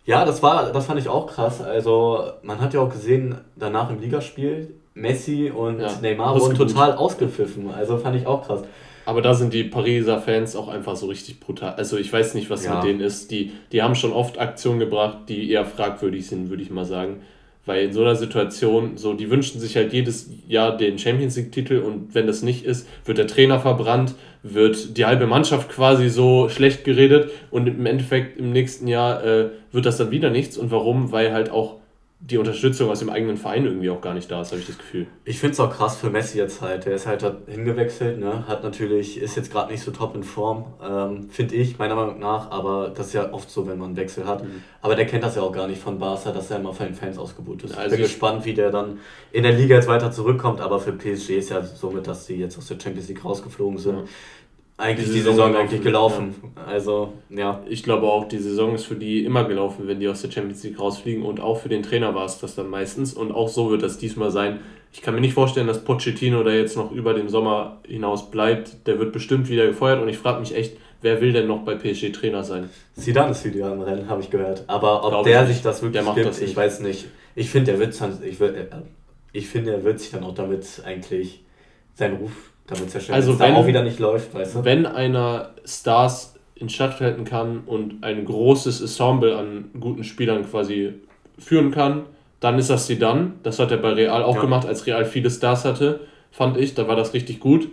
Ja, 0.05 0.25
das 0.25 0.43
war, 0.43 0.73
das 0.73 0.87
fand 0.87 1.01
ich 1.01 1.09
auch 1.09 1.27
krass. 1.27 1.63
Also, 1.63 2.25
man 2.43 2.61
hat 2.61 2.75
ja 2.75 2.81
auch 2.81 2.91
gesehen, 2.91 3.37
danach 3.57 3.91
im 3.91 4.01
Ligaspiel, 4.01 4.75
Messi 4.95 5.51
und 5.55 5.81
ja, 5.81 5.91
Neymar 6.03 6.39
wurden 6.39 6.57
total 6.57 6.93
ausgepfiffen. 6.93 7.71
Also 7.71 7.99
fand 7.99 8.17
ich 8.17 8.27
auch 8.27 8.47
krass. 8.47 8.63
Aber 9.09 9.23
da 9.23 9.33
sind 9.33 9.55
die 9.55 9.65
Pariser 9.65 10.21
Fans 10.21 10.55
auch 10.55 10.69
einfach 10.69 10.95
so 10.95 11.07
richtig 11.07 11.41
brutal. 11.41 11.73
Also 11.77 11.97
ich 11.97 12.13
weiß 12.13 12.35
nicht, 12.35 12.51
was 12.51 12.67
ja. 12.67 12.75
mit 12.75 12.85
denen 12.85 13.01
ist. 13.01 13.31
Die, 13.31 13.53
die 13.73 13.83
haben 13.83 13.95
schon 13.95 14.13
oft 14.13 14.39
Aktionen 14.39 14.79
gebracht, 14.79 15.21
die 15.31 15.51
eher 15.51 15.65
fragwürdig 15.65 16.27
sind, 16.27 16.51
würde 16.51 16.63
ich 16.63 16.69
mal 16.69 16.85
sagen. 16.85 17.23
Weil 17.65 17.87
in 17.87 17.95
so 17.95 18.03
einer 18.03 18.17
Situation, 18.17 18.99
so, 18.99 19.15
die 19.15 19.31
wünschen 19.31 19.63
sich 19.63 19.77
halt 19.77 19.95
jedes 19.95 20.29
Jahr 20.47 20.77
den 20.77 20.99
Champions 20.99 21.37
League-Titel 21.37 21.79
und 21.79 22.15
wenn 22.15 22.27
das 22.27 22.43
nicht 22.43 22.67
ist, 22.67 22.87
wird 23.07 23.17
der 23.17 23.27
Trainer 23.27 23.59
verbrannt, 23.61 24.15
wird 24.43 24.99
die 24.99 25.07
halbe 25.07 25.27
Mannschaft 25.27 25.71
quasi 25.71 26.11
so 26.11 26.51
schlecht 26.51 26.85
geredet 26.85 27.31
und 27.51 27.67
im 27.67 27.87
Endeffekt 27.87 28.39
im 28.39 28.53
nächsten 28.53 28.89
Jahr 28.89 29.25
äh, 29.25 29.49
wird 29.73 29.87
das 29.87 29.97
dann 29.97 30.11
wieder 30.11 30.29
nichts. 30.29 30.59
Und 30.59 30.71
warum? 30.71 31.13
Weil 31.13 31.33
halt 31.33 31.49
auch 31.49 31.77
die 32.21 32.37
Unterstützung 32.37 32.91
aus 32.91 32.99
dem 32.99 33.11
eigenen 33.11 33.37
Verein 33.37 33.65
irgendwie 33.65 33.91
auch 33.91 34.01
gar 34.01 34.13
nicht 34.13 34.29
da 34.29 34.43
ist, 34.43 34.51
habe 34.51 34.61
ich 34.61 34.67
das 34.67 34.77
Gefühl. 34.77 35.07
Ich 35.25 35.39
finde 35.39 35.53
es 35.53 35.61
auch 35.61 35.73
krass 35.73 35.97
für 35.97 36.11
Messi 36.11 36.37
jetzt 36.37 36.61
halt. 36.61 36.85
Der 36.85 36.95
ist 36.95 37.07
halt 37.07 37.25
hingewechselt, 37.47 38.19
ne? 38.19 38.47
Hat 38.49 38.65
natürlich, 38.65 39.19
ist 39.19 39.37
jetzt 39.37 39.53
gerade 39.53 39.71
nicht 39.71 39.83
so 39.83 39.93
top 39.93 40.17
in 40.17 40.25
Form, 40.25 40.67
ähm, 40.83 41.31
finde 41.31 41.55
ich, 41.55 41.79
meiner 41.79 41.95
Meinung 41.95 42.19
nach, 42.19 42.51
aber 42.51 42.89
das 42.93 43.09
ist 43.09 43.13
ja 43.13 43.33
oft 43.33 43.49
so, 43.49 43.69
wenn 43.69 43.79
man 43.79 43.89
einen 43.89 43.97
Wechsel 43.97 44.27
hat. 44.27 44.43
Mhm. 44.43 44.63
Aber 44.83 44.97
der 44.97 45.07
kennt 45.07 45.23
das 45.23 45.37
ja 45.37 45.43
auch 45.43 45.53
gar 45.53 45.69
nicht 45.69 45.81
von 45.81 46.01
Barca, 46.01 46.33
dass 46.33 46.51
er 46.51 46.59
immer 46.59 46.73
von 46.73 46.87
den 46.87 46.95
Fans 46.95 47.19
ausgebucht 47.19 47.63
ist. 47.63 47.79
Also 47.79 47.95
ich 47.95 48.01
bin 48.01 48.03
gespannt, 48.03 48.45
wie 48.45 48.55
der 48.55 48.71
dann 48.71 48.99
in 49.31 49.45
der 49.45 49.53
Liga 49.53 49.77
jetzt 49.77 49.89
weiter 49.89 50.11
zurückkommt, 50.11 50.61
aber 50.61 50.81
für 50.81 50.93
PSG 50.93 51.39
ist 51.39 51.51
ja 51.51 51.63
somit, 51.63 52.09
dass 52.09 52.27
sie 52.27 52.35
jetzt 52.35 52.59
aus 52.59 52.67
der 52.67 52.81
Champions 52.81 53.09
League 53.09 53.25
rausgeflogen 53.25 53.79
sind. 53.79 53.97
Ja 53.97 54.05
eigentlich 54.79 55.09
die, 55.09 55.15
die 55.15 55.21
Saison, 55.21 55.37
Saison 55.37 55.57
eigentlich 55.57 55.83
gelaufen. 55.83 56.35
Ja. 56.57 56.65
Also, 56.65 57.13
ja. 57.31 57.61
Ich 57.69 57.83
glaube 57.83 58.07
auch, 58.07 58.29
die 58.29 58.39
Saison 58.39 58.75
ist 58.75 58.85
für 58.85 58.95
die 58.95 59.25
immer 59.25 59.45
gelaufen, 59.45 59.89
wenn 59.89 59.99
die 59.99 60.09
aus 60.09 60.23
der 60.23 60.31
Champions 60.31 60.63
League 60.63 60.79
rausfliegen. 60.79 61.25
Und 61.25 61.41
auch 61.41 61.59
für 61.61 61.69
den 61.69 61.83
Trainer 61.83 62.15
war 62.15 62.25
es 62.25 62.39
das 62.39 62.55
dann 62.55 62.71
meistens. 62.71 63.13
Und 63.13 63.33
auch 63.33 63.49
so 63.49 63.71
wird 63.71 63.83
das 63.83 63.99
diesmal 63.99 64.31
sein. 64.31 64.61
Ich 64.93 65.03
kann 65.03 65.15
mir 65.15 65.21
nicht 65.21 65.35
vorstellen, 65.35 65.67
dass 65.67 65.85
Pochettino 65.85 66.43
da 66.45 66.51
jetzt 66.51 66.77
noch 66.77 66.93
über 66.93 67.13
den 67.13 67.29
Sommer 67.29 67.81
hinaus 67.87 68.31
bleibt. 68.31 68.87
Der 68.87 68.99
wird 69.01 69.13
bestimmt 69.13 69.49
wieder 69.49 69.67
gefeuert. 69.67 70.01
Und 70.01 70.09
ich 70.09 70.17
frage 70.17 70.39
mich 70.41 70.55
echt, 70.55 70.77
wer 71.03 71.21
will 71.21 71.33
denn 71.33 71.49
noch 71.49 71.65
bei 71.65 71.75
PSG 71.75 72.13
Trainer 72.13 72.45
sein? 72.45 72.71
Sidan 72.95 73.33
ist 73.33 73.45
wieder 73.45 73.73
im 73.73 73.81
Rennen, 73.81 74.09
habe 74.09 74.23
ich 74.23 74.31
gehört. 74.31 74.63
Aber 74.69 75.05
ob 75.05 75.25
der 75.25 75.45
sich 75.47 75.61
das 75.61 75.83
wirklich 75.83 76.05
der 76.05 76.15
gibt, 76.15 76.27
das 76.29 76.41
ich 76.41 76.57
weiß 76.57 76.81
nicht. 76.81 77.07
Ich 77.35 77.51
finde, 77.51 77.73
der 77.73 77.81
wird 77.81 78.01
ich, 78.25 78.41
äh, 78.41 78.67
ich 79.33 79.49
finde, 79.49 79.73
er 79.73 79.85
wird 79.85 79.99
sich 79.99 80.13
dann 80.13 80.23
auch 80.23 80.35
damit 80.35 80.83
eigentlich 80.85 81.43
seinen 81.95 82.17
Ruf 82.17 82.53
damit 82.69 82.91
zerstören, 82.91 83.17
also 83.17 83.39
wenn, 83.39 83.55
auch 83.55 83.67
wieder 83.67 83.83
nicht 83.83 83.99
läuft, 83.99 84.35
weißt 84.35 84.57
du? 84.57 84.65
Wenn 84.65 84.87
einer 84.87 85.51
Stars 85.65 86.35
in 86.55 86.69
Schach 86.69 87.01
halten 87.01 87.25
kann 87.25 87.63
und 87.67 88.03
ein 88.03 88.25
großes 88.25 88.81
Ensemble 88.81 89.37
an 89.37 89.71
guten 89.79 90.05
Spielern 90.05 90.49
quasi 90.49 90.95
führen 91.39 91.71
kann, 91.71 92.03
dann 92.41 92.59
ist 92.59 92.71
das 92.71 92.87
sie 92.87 92.99
dann. 92.99 93.35
Das 93.43 93.59
hat 93.59 93.71
er 93.71 93.79
bei 93.79 93.93
Real 93.93 94.23
auch 94.23 94.37
ja. 94.37 94.41
gemacht, 94.41 94.67
als 94.67 94.87
Real 94.87 95.05
viele 95.05 95.31
Stars 95.31 95.65
hatte, 95.65 96.01
fand 96.31 96.57
ich. 96.57 96.75
Da 96.75 96.87
war 96.87 96.97
das 96.97 97.15
richtig 97.15 97.41
gut. 97.41 97.69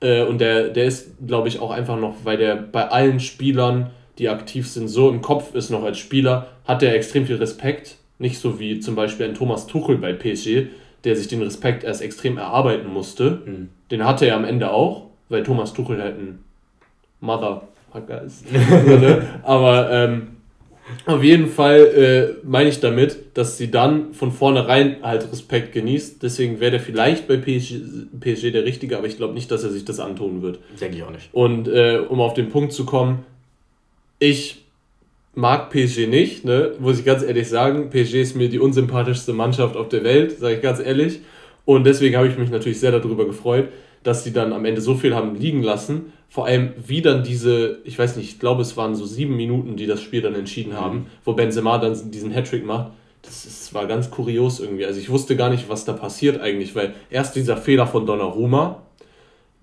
Äh, 0.00 0.24
und 0.24 0.40
der, 0.40 0.68
der 0.68 0.84
ist, 0.84 1.26
glaube 1.26 1.48
ich, 1.48 1.58
auch 1.60 1.70
einfach 1.70 1.98
noch, 1.98 2.16
weil 2.24 2.36
der 2.36 2.56
bei 2.56 2.88
allen 2.88 3.20
Spielern, 3.20 3.90
die 4.18 4.28
aktiv 4.28 4.68
sind, 4.68 4.88
so 4.88 5.08
im 5.08 5.22
Kopf 5.22 5.54
ist 5.54 5.70
noch 5.70 5.82
als 5.82 5.98
Spieler, 5.98 6.48
hat 6.64 6.82
er 6.82 6.94
extrem 6.94 7.26
viel 7.26 7.36
Respekt. 7.36 7.96
Nicht 8.18 8.38
so 8.38 8.58
wie 8.58 8.80
zum 8.80 8.94
Beispiel 8.94 9.26
ein 9.26 9.34
Thomas 9.34 9.66
Tuchel 9.66 9.98
bei 9.98 10.12
PSG, 10.12 10.68
der 11.06 11.16
sich 11.16 11.28
den 11.28 11.40
Respekt 11.40 11.84
erst 11.84 12.02
extrem 12.02 12.36
erarbeiten 12.36 12.92
musste. 12.92 13.42
Mhm. 13.46 13.68
Den 13.90 14.04
hatte 14.04 14.26
er 14.26 14.36
am 14.36 14.44
Ende 14.44 14.72
auch, 14.72 15.06
weil 15.28 15.44
Thomas 15.44 15.72
Tuchel 15.72 16.02
halt 16.02 16.18
ein 16.18 16.40
Motherfucker 17.20 18.22
ist. 18.22 18.44
Ne? 18.52 19.22
Aber 19.42 19.90
ähm, 19.90 20.28
auf 21.06 21.22
jeden 21.22 21.46
Fall 21.48 21.80
äh, 22.42 22.46
meine 22.46 22.68
ich 22.68 22.80
damit, 22.80 23.16
dass 23.34 23.56
sie 23.56 23.70
dann 23.70 24.14
von 24.14 24.32
vornherein 24.32 24.96
halt 25.02 25.30
Respekt 25.30 25.72
genießt. 25.72 26.22
Deswegen 26.22 26.60
wäre 26.60 26.72
der 26.72 26.80
vielleicht 26.80 27.28
bei 27.28 27.36
PSG, 27.36 27.76
PSG 28.20 28.52
der 28.52 28.64
Richtige, 28.64 28.98
aber 28.98 29.06
ich 29.06 29.16
glaube 29.16 29.34
nicht, 29.34 29.50
dass 29.50 29.64
er 29.64 29.70
sich 29.70 29.84
das 29.84 30.00
antun 30.00 30.42
wird. 30.42 30.58
Denke 30.80 30.96
ich 30.96 31.02
auch 31.04 31.10
nicht. 31.10 31.28
Und 31.32 31.68
äh, 31.68 31.98
um 31.98 32.20
auf 32.20 32.34
den 32.34 32.50
Punkt 32.50 32.72
zu 32.72 32.84
kommen, 32.84 33.24
ich 34.18 34.65
mag 35.36 35.70
PSG 35.70 36.08
nicht, 36.08 36.44
ne? 36.44 36.72
muss 36.80 36.98
ich 36.98 37.04
ganz 37.04 37.22
ehrlich 37.22 37.48
sagen. 37.48 37.90
PSG 37.90 38.14
ist 38.14 38.36
mir 38.36 38.48
die 38.48 38.58
unsympathischste 38.58 39.32
Mannschaft 39.32 39.76
auf 39.76 39.88
der 39.88 40.02
Welt, 40.02 40.38
sage 40.38 40.56
ich 40.56 40.62
ganz 40.62 40.80
ehrlich. 40.80 41.20
Und 41.64 41.84
deswegen 41.84 42.16
habe 42.16 42.26
ich 42.26 42.38
mich 42.38 42.50
natürlich 42.50 42.80
sehr 42.80 42.90
darüber 42.90 43.26
gefreut, 43.26 43.68
dass 44.02 44.24
sie 44.24 44.32
dann 44.32 44.52
am 44.52 44.64
Ende 44.64 44.80
so 44.80 44.94
viel 44.94 45.14
haben 45.14 45.36
liegen 45.36 45.62
lassen. 45.62 46.12
Vor 46.28 46.46
allem, 46.46 46.72
wie 46.84 47.02
dann 47.02 47.22
diese, 47.22 47.78
ich 47.84 47.98
weiß 47.98 48.16
nicht, 48.16 48.30
ich 48.30 48.40
glaube, 48.40 48.62
es 48.62 48.76
waren 48.76 48.94
so 48.94 49.04
sieben 49.04 49.36
Minuten, 49.36 49.76
die 49.76 49.86
das 49.86 50.00
Spiel 50.00 50.22
dann 50.22 50.34
entschieden 50.34 50.72
mhm. 50.72 50.80
haben, 50.80 51.06
wo 51.24 51.34
Benzema 51.34 51.78
dann 51.78 52.10
diesen 52.10 52.30
Hattrick 52.30 52.64
macht. 52.64 52.92
Das, 53.22 53.44
das 53.44 53.74
war 53.74 53.86
ganz 53.86 54.10
kurios 54.10 54.60
irgendwie. 54.60 54.86
Also 54.86 55.00
ich 55.00 55.10
wusste 55.10 55.36
gar 55.36 55.50
nicht, 55.50 55.68
was 55.68 55.84
da 55.84 55.92
passiert 55.92 56.40
eigentlich, 56.40 56.74
weil 56.74 56.94
erst 57.10 57.36
dieser 57.36 57.56
Fehler 57.56 57.86
von 57.86 58.06
Donnarumma, 58.06 58.85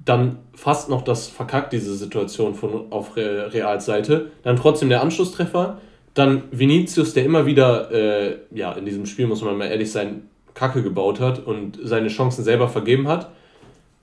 dann 0.06 0.40
fast 0.54 0.90
noch 0.90 1.02
das 1.02 1.28
verkackt, 1.28 1.74
diese 1.74 1.96
Situation 1.96 2.56
von, 2.56 2.92
auf 2.92 3.16
Reals 3.16 3.86
Seite, 3.86 4.32
dann 4.44 4.56
trotzdem 4.56 4.90
der 4.90 5.02
Anschlusstreffer, 5.02 5.80
dann 6.14 6.44
Vinicius, 6.52 7.14
der 7.14 7.26
immer 7.26 7.46
wieder, 7.46 7.92
äh, 7.92 8.38
ja, 8.52 8.74
in 8.74 8.86
diesem 8.86 9.06
Spiel 9.06 9.28
muss 9.28 9.42
man 9.42 9.58
mal 9.58 9.66
ehrlich 9.66 9.92
sein, 9.92 10.30
Kacke 10.54 10.84
gebaut 10.84 11.20
hat 11.20 11.46
und 11.46 11.80
seine 11.82 12.10
Chancen 12.10 12.44
selber 12.44 12.68
vergeben 12.68 13.08
hat. 13.08 13.32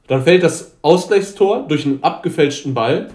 Dann 0.09 0.25
fällt 0.25 0.43
das 0.43 0.77
Ausgleichstor 0.83 1.67
durch 1.69 1.87
einen 1.87 2.03
abgefälschten 2.03 2.75
Ball. 2.75 3.11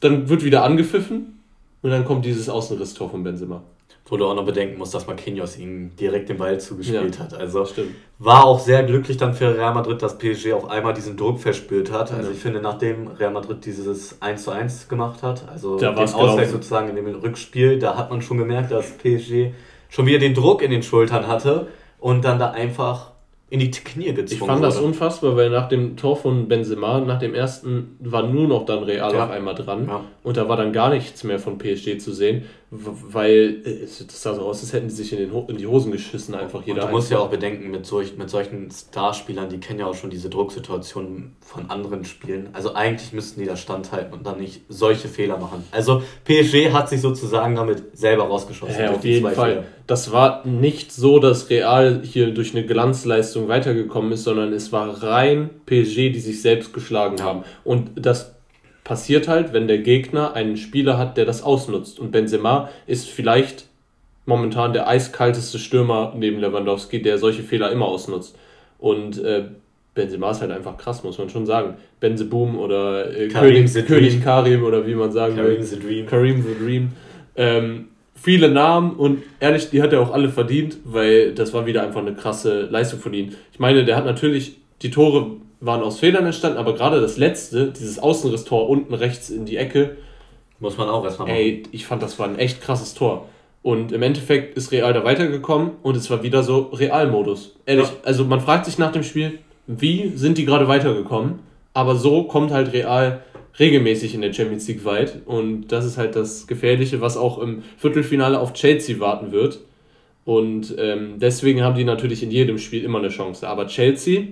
Dann 0.00 0.28
wird 0.28 0.44
wieder 0.44 0.64
angepfiffen 0.64 1.40
und 1.80 1.90
dann 1.90 2.04
kommt 2.04 2.26
dieses 2.26 2.50
Außenrisstor 2.50 3.08
von 3.08 3.22
Benzema. 3.22 3.62
Wo 4.06 4.18
du 4.18 4.26
auch 4.26 4.34
noch 4.34 4.44
bedenken 4.44 4.76
musst, 4.76 4.94
dass 4.94 5.06
Marquinhos 5.06 5.56
ihm 5.56 5.96
direkt 5.96 6.28
den 6.28 6.36
Ball 6.36 6.60
zugespielt 6.60 7.16
ja, 7.16 7.24
hat. 7.24 7.34
Also 7.34 7.64
stimmt. 7.64 7.94
war 8.18 8.44
auch 8.44 8.60
sehr 8.60 8.82
glücklich 8.82 9.16
dann 9.16 9.32
für 9.32 9.56
Real 9.56 9.72
Madrid, 9.72 10.02
dass 10.02 10.18
PSG 10.18 10.52
auf 10.52 10.68
einmal 10.68 10.92
diesen 10.92 11.16
Druck 11.16 11.40
verspürt 11.40 11.90
hat. 11.90 12.12
Also 12.12 12.30
ich 12.30 12.38
finde, 12.38 12.60
nachdem 12.60 13.08
Real 13.08 13.32
Madrid 13.32 13.64
dieses 13.64 14.20
1 14.20 14.44
zu 14.44 14.50
1 14.50 14.88
gemacht 14.88 15.22
hat, 15.22 15.48
also 15.48 15.78
da 15.78 15.92
den 15.92 16.14
Ausgleich 16.14 16.50
sozusagen 16.50 16.90
in 16.90 16.96
dem 16.96 17.06
Rückspiel, 17.06 17.78
da 17.78 17.96
hat 17.96 18.10
man 18.10 18.20
schon 18.20 18.36
gemerkt, 18.36 18.72
dass 18.72 18.90
PSG 18.98 19.52
schon 19.88 20.06
wieder 20.06 20.18
den 20.18 20.34
Druck 20.34 20.60
in 20.60 20.70
den 20.70 20.82
Schultern 20.82 21.26
hatte 21.26 21.68
und 21.98 22.26
dann 22.26 22.38
da 22.38 22.50
einfach 22.50 23.14
in 23.54 23.60
die 23.60 23.70
Knie 23.70 24.12
gezwungen 24.12 24.30
Ich 24.30 24.38
fand 24.38 24.64
das 24.64 24.78
unfassbar, 24.78 25.36
weil 25.36 25.48
nach 25.50 25.68
dem 25.68 25.96
Tor 25.96 26.16
von 26.16 26.48
Benzema, 26.48 27.00
nach 27.00 27.20
dem 27.20 27.34
ersten, 27.34 27.96
war 28.00 28.26
nur 28.26 28.48
noch 28.48 28.64
dann 28.66 28.82
Real 28.82 29.14
ja. 29.14 29.24
auf 29.24 29.30
einmal 29.30 29.54
dran. 29.54 29.86
Ja. 29.86 30.00
Und 30.24 30.36
da 30.36 30.48
war 30.48 30.56
dann 30.56 30.72
gar 30.72 30.90
nichts 30.90 31.22
mehr 31.22 31.38
von 31.38 31.58
PSG 31.58 31.98
zu 31.98 32.12
sehen, 32.12 32.46
weil 32.74 33.62
äh, 33.64 33.80
das 33.82 34.22
sah 34.22 34.34
so 34.34 34.42
aus, 34.42 34.60
als 34.62 34.72
hätten 34.72 34.88
die 34.88 34.94
sich 34.94 35.12
in, 35.12 35.18
den 35.18 35.32
in 35.48 35.56
die 35.56 35.66
Hosen 35.66 35.92
geschissen, 35.92 36.34
einfach 36.34 36.62
jeder. 36.64 36.82
Und 36.82 36.90
du 36.90 36.96
musst 36.96 37.10
ja 37.10 37.18
auch 37.18 37.30
bedenken, 37.30 37.70
mit, 37.70 37.86
solch, 37.86 38.16
mit 38.16 38.28
solchen 38.28 38.70
Starspielern, 38.70 39.48
die 39.48 39.58
kennen 39.58 39.80
ja 39.80 39.86
auch 39.86 39.94
schon 39.94 40.10
diese 40.10 40.28
Drucksituation 40.28 41.32
von 41.40 41.70
anderen 41.70 42.04
Spielen. 42.04 42.48
Also 42.52 42.74
eigentlich 42.74 43.12
müssten 43.12 43.40
die 43.40 43.46
da 43.46 43.56
standhalten 43.56 44.12
und 44.12 44.26
dann 44.26 44.38
nicht 44.38 44.62
solche 44.68 45.08
Fehler 45.08 45.38
machen. 45.38 45.64
Also 45.70 46.02
PSG 46.24 46.72
hat 46.72 46.88
sich 46.88 47.00
sozusagen 47.00 47.54
damit 47.54 47.96
selber 47.96 48.24
rausgeschossen. 48.24 48.80
Ja, 48.80 48.92
auf 48.92 49.04
jeden 49.04 49.30
Fall. 49.30 49.52
Fehler. 49.52 49.64
Das 49.86 50.12
war 50.12 50.46
nicht 50.46 50.92
so, 50.92 51.18
dass 51.18 51.50
Real 51.50 52.00
hier 52.02 52.32
durch 52.32 52.54
eine 52.54 52.64
Glanzleistung 52.64 53.48
weitergekommen 53.48 54.12
ist, 54.12 54.24
sondern 54.24 54.52
es 54.52 54.72
war 54.72 55.02
rein 55.02 55.50
PSG, 55.66 56.10
die 56.10 56.20
sich 56.20 56.40
selbst 56.40 56.72
geschlagen 56.72 57.22
haben. 57.22 57.44
Und 57.64 57.90
das 57.94 58.33
passiert 58.84 59.28
halt, 59.28 59.52
wenn 59.52 59.66
der 59.66 59.78
Gegner 59.78 60.34
einen 60.34 60.56
Spieler 60.56 60.98
hat, 60.98 61.16
der 61.16 61.24
das 61.24 61.42
ausnutzt. 61.42 61.98
Und 61.98 62.12
Benzema 62.12 62.68
ist 62.86 63.08
vielleicht 63.08 63.66
momentan 64.26 64.72
der 64.72 64.86
eiskalteste 64.86 65.58
Stürmer 65.58 66.14
neben 66.16 66.38
Lewandowski, 66.38 67.02
der 67.02 67.18
solche 67.18 67.42
Fehler 67.42 67.72
immer 67.72 67.86
ausnutzt. 67.86 68.38
Und 68.78 69.22
äh, 69.24 69.44
Benzema 69.94 70.30
ist 70.30 70.42
halt 70.42 70.50
einfach 70.50 70.76
krass, 70.76 71.02
muss 71.02 71.18
man 71.18 71.30
schon 71.30 71.46
sagen. 71.46 71.74
Benzeboom 72.00 72.58
oder 72.58 73.14
äh, 73.16 73.28
Karim 73.28 73.66
König, 73.66 73.86
König 73.86 74.22
Karim 74.22 74.64
oder 74.64 74.86
wie 74.86 74.94
man 74.94 75.10
sagen 75.12 75.36
Karim 75.36 75.58
will. 75.58 75.62
The 75.62 75.78
Dream. 75.78 76.06
Karim 76.06 76.42
the 76.42 76.64
Dream. 76.64 76.92
Ähm, 77.36 77.88
viele 78.14 78.50
Namen 78.50 78.96
und 78.96 79.22
ehrlich, 79.40 79.70
die 79.70 79.82
hat 79.82 79.92
er 79.92 80.00
auch 80.00 80.12
alle 80.12 80.28
verdient, 80.28 80.78
weil 80.84 81.32
das 81.32 81.54
war 81.54 81.66
wieder 81.66 81.82
einfach 81.82 82.00
eine 82.00 82.14
krasse 82.14 82.62
Leistung 82.62 83.00
von 83.00 83.14
ihm. 83.14 83.30
Ich 83.52 83.58
meine, 83.58 83.84
der 83.84 83.96
hat 83.96 84.04
natürlich 84.04 84.56
die 84.82 84.90
Tore 84.90 85.36
waren 85.64 85.82
aus 85.82 85.98
Fehlern 85.98 86.26
entstanden, 86.26 86.58
aber 86.58 86.74
gerade 86.74 87.00
das 87.00 87.16
letzte, 87.16 87.72
dieses 87.72 87.98
Außenrisstor 87.98 88.68
unten 88.68 88.94
rechts 88.94 89.30
in 89.30 89.46
die 89.46 89.56
Ecke. 89.56 89.96
Muss 90.60 90.76
man 90.76 90.88
auch 90.88 91.04
erstmal 91.04 91.28
machen. 91.28 91.38
Ey, 91.38 91.62
ich 91.72 91.86
fand, 91.86 92.02
das 92.02 92.18
war 92.18 92.28
ein 92.28 92.38
echt 92.38 92.60
krasses 92.60 92.94
Tor. 92.94 93.28
Und 93.62 93.92
im 93.92 94.02
Endeffekt 94.02 94.56
ist 94.56 94.72
Real 94.72 94.92
da 94.92 95.04
weitergekommen 95.04 95.72
und 95.82 95.96
es 95.96 96.10
war 96.10 96.22
wieder 96.22 96.42
so 96.42 96.70
Realmodus. 96.72 97.56
Ehrlich, 97.64 97.86
ja. 97.86 97.94
also 98.02 98.24
man 98.24 98.40
fragt 98.40 98.66
sich 98.66 98.76
nach 98.76 98.92
dem 98.92 99.02
Spiel, 99.02 99.38
wie 99.66 100.12
sind 100.14 100.36
die 100.36 100.44
gerade 100.44 100.68
weitergekommen? 100.68 101.38
Aber 101.72 101.96
so 101.96 102.24
kommt 102.24 102.52
halt 102.52 102.72
Real 102.72 103.22
regelmäßig 103.58 104.14
in 104.14 104.20
der 104.20 104.32
Champions 104.32 104.68
League 104.68 104.84
weit. 104.84 105.22
Und 105.24 105.68
das 105.68 105.86
ist 105.86 105.96
halt 105.96 106.14
das 106.14 106.46
Gefährliche, 106.46 107.00
was 107.00 107.16
auch 107.16 107.38
im 107.38 107.62
Viertelfinale 107.78 108.38
auf 108.38 108.52
Chelsea 108.52 109.00
warten 109.00 109.32
wird. 109.32 109.60
Und 110.26 110.74
ähm, 110.78 111.14
deswegen 111.16 111.62
haben 111.62 111.74
die 111.74 111.84
natürlich 111.84 112.22
in 112.22 112.30
jedem 112.30 112.58
Spiel 112.58 112.84
immer 112.84 112.98
eine 112.98 113.08
Chance. 113.08 113.48
Aber 113.48 113.66
Chelsea 113.66 114.24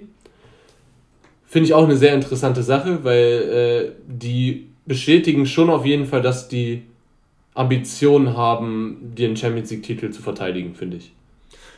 Finde 1.52 1.66
ich 1.66 1.74
auch 1.74 1.84
eine 1.84 1.98
sehr 1.98 2.14
interessante 2.14 2.62
Sache, 2.62 3.04
weil 3.04 3.18
äh, 3.18 3.92
die 4.06 4.70
bestätigen 4.86 5.44
schon 5.44 5.68
auf 5.68 5.84
jeden 5.84 6.06
Fall, 6.06 6.22
dass 6.22 6.48
die 6.48 6.84
Ambitionen 7.52 8.38
haben, 8.38 9.12
den 9.18 9.36
Champions 9.36 9.70
League-Titel 9.70 10.08
zu 10.12 10.22
verteidigen, 10.22 10.74
finde 10.74 10.96
ich. 10.96 11.12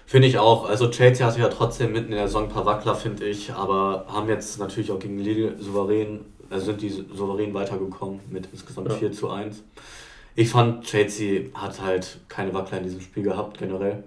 Finde 0.06 0.28
ich 0.28 0.38
auch. 0.38 0.68
Also 0.68 0.90
Chelsea 0.90 1.26
hatte 1.26 1.40
ja 1.40 1.48
trotzdem 1.48 1.90
mitten 1.90 2.12
in 2.12 2.18
der 2.18 2.28
Saison 2.28 2.44
ein 2.44 2.50
paar 2.50 2.64
Wackler, 2.66 2.94
finde 2.94 3.24
ich, 3.24 3.52
aber 3.52 4.04
haben 4.06 4.28
jetzt 4.28 4.60
natürlich 4.60 4.92
auch 4.92 5.00
gegen 5.00 5.18
Lille 5.18 5.56
souverän, 5.58 6.20
also 6.50 6.66
sind 6.66 6.80
die 6.80 6.90
souverän 6.90 7.52
weitergekommen 7.52 8.20
mit 8.30 8.48
insgesamt 8.52 8.90
ja. 8.90 8.94
4 8.94 9.10
zu 9.10 9.28
1. 9.28 9.64
Ich 10.37 10.50
fand, 10.50 10.84
Chelsea 10.84 11.46
hat 11.52 11.82
halt 11.82 12.20
keine 12.28 12.54
Wackler 12.54 12.78
in 12.78 12.84
diesem 12.84 13.00
Spiel 13.00 13.24
gehabt, 13.24 13.58
generell. 13.58 14.04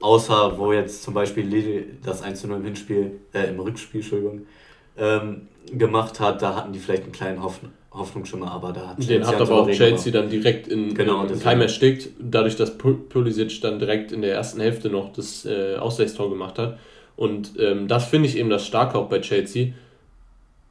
Außer 0.00 0.58
wo 0.58 0.72
jetzt 0.72 1.02
zum 1.02 1.14
Beispiel 1.14 1.44
Lille 1.44 1.84
das 2.04 2.22
1 2.22 2.44
0 2.44 2.58
im 2.58 2.64
Hinspiel, 2.64 3.20
äh, 3.32 3.48
im 3.48 3.58
Rückspiel, 3.58 4.00
Entschuldigung, 4.00 4.46
ähm, 4.96 5.48
gemacht 5.72 6.20
hat, 6.20 6.40
da 6.40 6.54
hatten 6.54 6.72
die 6.72 6.78
vielleicht 6.78 7.02
einen 7.04 7.12
kleinen 7.12 7.42
Hoffn 7.42 7.70
Hoffnungsschimmer, 7.90 8.50
aber 8.50 8.72
da 8.72 8.88
hat 8.88 9.08
Den 9.08 9.26
hat 9.26 9.40
aber 9.40 9.62
auch 9.62 9.70
Chelsea 9.70 10.12
dann 10.12 10.28
direkt 10.28 10.68
in, 10.68 10.94
genau, 10.94 11.24
in 11.24 11.40
Keim 11.40 11.60
erstickt, 11.60 12.10
dadurch, 12.20 12.54
dass 12.54 12.76
Pulisic 12.78 13.60
dann 13.60 13.78
direkt 13.78 14.12
in 14.12 14.20
der 14.20 14.34
ersten 14.34 14.60
Hälfte 14.60 14.90
noch 14.90 15.12
das 15.12 15.44
äh, 15.46 15.76
Ausgleichstor 15.76 16.28
gemacht 16.30 16.58
hat. 16.58 16.78
Und 17.16 17.54
ähm, 17.58 17.88
das 17.88 18.04
finde 18.06 18.28
ich 18.28 18.36
eben 18.36 18.50
das 18.50 18.66
Starke 18.66 18.98
auch 18.98 19.08
bei 19.08 19.20
Chelsea. 19.20 19.72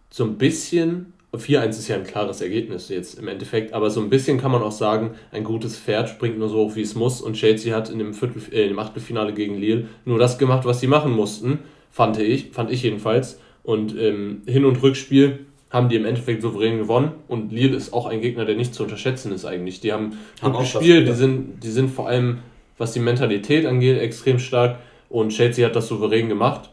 So 0.09 0.23
ein 0.23 0.37
bisschen 0.37 1.13
4-1 1.38 1.69
ist 1.69 1.88
ja 1.88 1.95
ein 1.95 2.04
klares 2.04 2.41
Ergebnis 2.41 2.89
jetzt 2.89 3.19
im 3.19 3.28
Endeffekt, 3.28 3.73
aber 3.73 3.89
so 3.89 4.02
ein 4.02 4.10
bisschen 4.10 4.39
kann 4.39 4.52
man 4.52 4.62
auch 4.62 4.71
sagen, 4.71 5.12
ein 5.32 5.43
gutes 5.43 5.78
Pferd 5.78 6.10
springt 6.10 6.38
nur 6.38 6.50
so 6.50 6.58
hoch, 6.58 6.76
wie 6.76 6.82
es 6.82 6.95
muss. 6.95 7.21
Und 7.21 7.34
Chelsea 7.34 7.76
hat 7.76 7.89
in 7.89 8.00
dem, 8.00 8.13
Viertel, 8.13 8.41
äh, 8.52 8.67
im 8.67 8.80
Achtelfinale 8.80 9.34
gegen 9.34 9.56
Lille 9.56 9.86
nur 10.06 10.19
das 10.19 10.38
gemacht, 10.38 10.65
was 10.65 10.80
sie 10.80 10.88
machen 10.88 11.12
mussten, 11.12 11.60
fand 11.91 12.19
ich, 12.19 12.52
fand 12.52 12.71
ich 12.71 12.84
jedenfalls. 12.84 13.39
Und 13.63 13.95
im 13.95 14.43
Hin- 14.45 14.65
und 14.65 14.82
Rückspiel 14.82 15.39
haben 15.69 15.89
die 15.89 15.95
im 15.95 16.06
Endeffekt 16.06 16.41
souverän 16.41 16.78
gewonnen. 16.78 17.12
Und 17.28 17.52
Lille 17.52 17.76
ist 17.76 17.93
auch 17.93 18.06
ein 18.06 18.21
Gegner, 18.21 18.45
der 18.45 18.56
nicht 18.56 18.73
zu 18.73 18.84
unterschätzen 18.84 19.32
ist 19.32 19.45
eigentlich. 19.45 19.82
Die 19.82 19.91
haben, 19.91 20.17
haben 20.41 20.54
gut 20.54 20.62
gespielt, 20.62 21.08
die 21.08 21.13
sind, 21.13 21.63
die 21.63 21.71
sind 21.71 21.89
vor 21.89 22.08
allem, 22.08 22.39
was 22.78 22.93
die 22.93 23.00
Mentalität 23.00 23.65
angeht, 23.65 24.00
extrem 24.00 24.39
stark. 24.39 24.78
Und 25.10 25.30
Chelsea 25.30 25.65
hat 25.65 25.76
das 25.76 25.88
souverän 25.88 26.30
gemacht. 26.30 26.69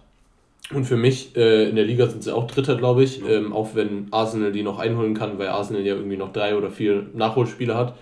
Und 0.72 0.85
für 0.85 0.96
mich, 0.96 1.37
äh, 1.37 1.68
in 1.68 1.77
der 1.77 1.85
Liga 1.85 2.07
sind 2.07 2.22
sie 2.24 2.35
auch 2.35 2.46
Dritter, 2.46 2.77
glaube 2.77 3.05
ich, 3.05 3.18
ja. 3.18 3.29
ähm, 3.29 3.53
auch 3.53 3.74
wenn 3.74 4.09
Arsenal 4.11 4.50
die 4.50 4.62
noch 4.62 4.79
einholen 4.79 5.14
kann, 5.14 5.38
weil 5.38 5.48
Arsenal 5.48 5.83
ja 5.83 5.94
irgendwie 5.94 6.16
noch 6.16 6.33
drei 6.33 6.57
oder 6.57 6.70
vier 6.70 7.07
Nachholspiele 7.12 7.77
hat. 7.77 7.94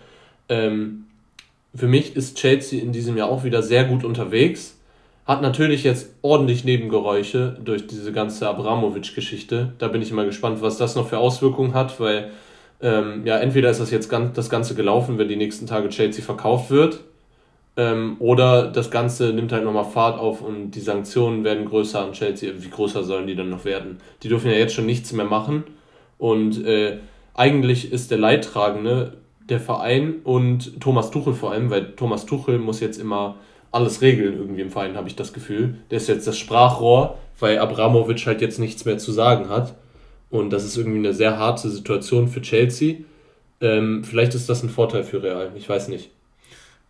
Ähm, 0.49 1.05
für 1.75 1.89
mich 1.89 2.15
ist 2.15 2.37
Chelsea 2.37 2.81
in 2.81 2.93
diesem 2.93 3.17
Jahr 3.17 3.29
auch 3.29 3.45
wieder 3.45 3.63
sehr 3.63 3.85
gut 3.85 4.05
unterwegs. 4.05 4.79
Hat 5.27 5.43
natürlich 5.43 5.85
jetzt 5.85 6.15
ordentlich 6.23 6.65
Nebengeräusche 6.65 7.57
durch 7.65 7.87
diese 7.87 8.13
ganze 8.13 8.49
Abramovic-Geschichte. 8.49 9.73
Da 9.79 9.89
bin 9.89 10.03
ich 10.03 10.13
mal 10.13 10.27
gespannt, 10.27 10.63
was 10.63 10.79
das 10.79 10.95
noch 10.95 11.09
für 11.09 11.19
Auswirkungen 11.19 11.75
hat, 11.75 11.99
weil 11.99 12.31
ähm, 12.81 13.23
ja, 13.25 13.39
entweder 13.39 13.71
ist 13.71 13.81
das 13.81 13.91
jetzt 13.91 14.09
ganz, 14.09 14.35
das 14.35 14.51
Ganze 14.51 14.75
gelaufen, 14.75 15.19
wenn 15.19 15.29
die 15.29 15.37
nächsten 15.37 15.67
Tage 15.67 15.89
Chelsea 15.89 16.25
verkauft 16.25 16.71
wird, 16.71 17.01
ähm, 17.77 18.17
oder 18.19 18.69
das 18.69 18.91
Ganze 18.91 19.33
nimmt 19.33 19.53
halt 19.53 19.65
nochmal 19.65 19.85
Fahrt 19.85 20.19
auf 20.19 20.43
und 20.43 20.73
die 20.73 20.81
Sanktionen 20.81 21.45
werden 21.45 21.65
größer 21.65 22.01
an 22.01 22.13
Chelsea. 22.13 22.53
Wie 22.59 22.71
größer 22.71 23.03
sollen 23.05 23.27
die 23.27 23.35
dann 23.35 23.51
noch 23.51 23.65
werden? 23.65 23.99
Die 24.23 24.29
dürfen 24.29 24.51
ja 24.51 24.57
jetzt 24.57 24.75
schon 24.75 24.87
nichts 24.87 25.13
mehr 25.13 25.25
machen. 25.25 25.65
Und 26.19 26.65
äh, 26.65 26.99
eigentlich 27.35 27.93
ist 27.93 28.11
der 28.11 28.19
Leidtragende 28.19 29.17
der 29.49 29.61
Verein 29.61 30.17
und 30.25 30.81
Thomas 30.81 31.11
Tuchel 31.11 31.35
vor 31.35 31.53
allem, 31.53 31.71
weil 31.71 31.95
Thomas 31.97 32.27
Tuchel 32.27 32.59
muss 32.59 32.81
jetzt 32.81 33.01
immer 33.01 33.37
alles 33.73 34.03
regeln 34.03 34.37
irgendwie 34.37 34.61
im 34.61 34.71
Verein, 34.71 34.97
habe 34.97 35.09
ich 35.09 35.17
das 35.17 35.33
Gefühl. 35.33 35.77
Der 35.91 35.97
ist 35.97 36.09
jetzt 36.09 36.27
das 36.27 36.39
Sprachrohr, 36.39 37.19
weil 37.39 37.59
Abramovic 37.59 38.27
halt 38.27 38.43
jetzt 38.43 38.59
nichts 38.59 38.85
mehr 38.85 38.99
zu 38.99 39.13
sagen 39.13 39.49
hat. 39.49 39.75
Und 40.31 40.51
das 40.51 40.65
ist 40.65 40.77
irgendwie 40.77 40.99
eine 40.99 41.15
sehr 41.15 41.39
harte 41.39 41.71
Situation 41.71 42.29
für 42.29 42.43
Chelsea. 42.43 42.99
Ähm, 43.61 44.05
vielleicht 44.05 44.35
ist 44.35 44.49
das 44.49 44.63
ein 44.63 44.69
Vorteil 44.69 45.05
für 45.05 45.23
Real, 45.23 45.53
ich 45.57 45.69
weiß 45.69 45.89
nicht. 45.89 46.11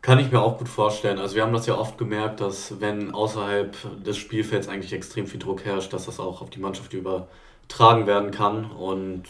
Kann 0.03 0.19
ich 0.19 0.33
mir 0.33 0.41
auch 0.41 0.59
gut 0.59 0.69
vorstellen. 0.69 1.21
Also 1.21 1.37
wir 1.37 1.43
haben 1.43 1.53
das 1.53 1.67
ja 1.67 1.79
oft 1.79 1.97
gemerkt, 1.97 2.41
dass 2.41 2.81
wenn 2.81 3.13
außerhalb 3.13 3.77
des 4.05 4.17
Spielfelds 4.17 4.69
eigentlich 4.69 4.93
extrem 4.93 5.29
viel 5.29 5.39
Druck 5.39 5.65
herrscht, 5.65 5.93
dass 5.93 6.07
das 6.07 6.19
auch 6.19 6.43
auf 6.43 6.51
die 6.51 6.59
Mannschaft 6.59 6.93
übertragen 6.93 8.09
werden 8.09 8.33
kann. 8.33 8.65
Und 8.65 9.23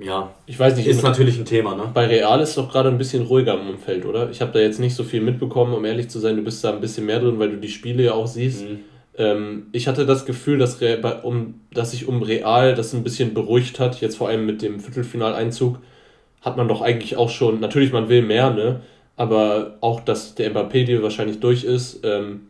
ja, 0.00 0.30
ich 0.46 0.58
weiß 0.60 0.76
nicht, 0.76 0.86
ist 0.86 1.02
natürlich 1.02 1.38
ein 1.38 1.44
Thema. 1.44 1.74
Ne? 1.74 1.90
Bei 1.92 2.06
Real 2.06 2.40
ist 2.40 2.50
es 2.50 2.54
doch 2.54 2.70
gerade 2.70 2.88
ein 2.88 2.98
bisschen 2.98 3.26
ruhiger 3.26 3.54
im 3.54 3.68
Umfeld, 3.68 4.06
oder? 4.06 4.30
Ich 4.30 4.40
habe 4.40 4.52
da 4.52 4.60
jetzt 4.60 4.78
nicht 4.78 4.94
so 4.94 5.02
viel 5.02 5.20
mitbekommen, 5.20 5.74
um 5.74 5.84
ehrlich 5.84 6.08
zu 6.08 6.20
sein. 6.20 6.36
Du 6.36 6.42
bist 6.42 6.62
da 6.62 6.70
ein 6.70 6.80
bisschen 6.80 7.04
mehr 7.06 7.18
drin, 7.18 7.40
weil 7.40 7.50
du 7.50 7.56
die 7.56 7.68
Spiele 7.68 8.04
ja 8.04 8.12
auch 8.12 8.28
siehst. 8.28 8.62
Mhm. 8.62 8.78
Ähm, 9.18 9.66
ich 9.72 9.88
hatte 9.88 10.06
das 10.06 10.24
Gefühl, 10.24 10.58
dass, 10.58 10.80
Real, 10.80 11.20
um, 11.24 11.60
dass 11.72 11.90
sich 11.90 12.06
um 12.06 12.22
Real 12.22 12.76
das 12.76 12.92
ein 12.92 13.02
bisschen 13.02 13.34
beruhigt 13.34 13.80
hat. 13.80 14.00
Jetzt 14.00 14.18
vor 14.18 14.28
allem 14.28 14.46
mit 14.46 14.62
dem 14.62 14.78
Viertelfinaleinzug 14.78 15.80
hat 16.42 16.56
man 16.56 16.68
doch 16.68 16.80
eigentlich 16.80 17.16
auch 17.16 17.30
schon, 17.30 17.58
natürlich 17.58 17.92
man 17.92 18.08
will 18.08 18.22
mehr, 18.22 18.50
ne? 18.50 18.82
Aber 19.16 19.76
auch, 19.80 20.00
dass 20.00 20.34
der 20.34 20.50
Mbappé-Deal 20.50 21.02
wahrscheinlich 21.02 21.40
durch 21.40 21.64
ist 21.64 22.00
ähm, 22.04 22.48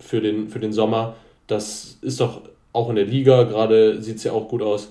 für, 0.00 0.20
den, 0.20 0.48
für 0.48 0.58
den 0.58 0.72
Sommer, 0.72 1.16
das 1.46 1.98
ist 2.00 2.20
doch 2.20 2.42
auch 2.72 2.88
in 2.88 2.96
der 2.96 3.04
Liga, 3.04 3.44
gerade 3.44 4.00
sieht 4.00 4.16
es 4.16 4.24
ja 4.24 4.32
auch 4.32 4.48
gut 4.48 4.62
aus. 4.62 4.90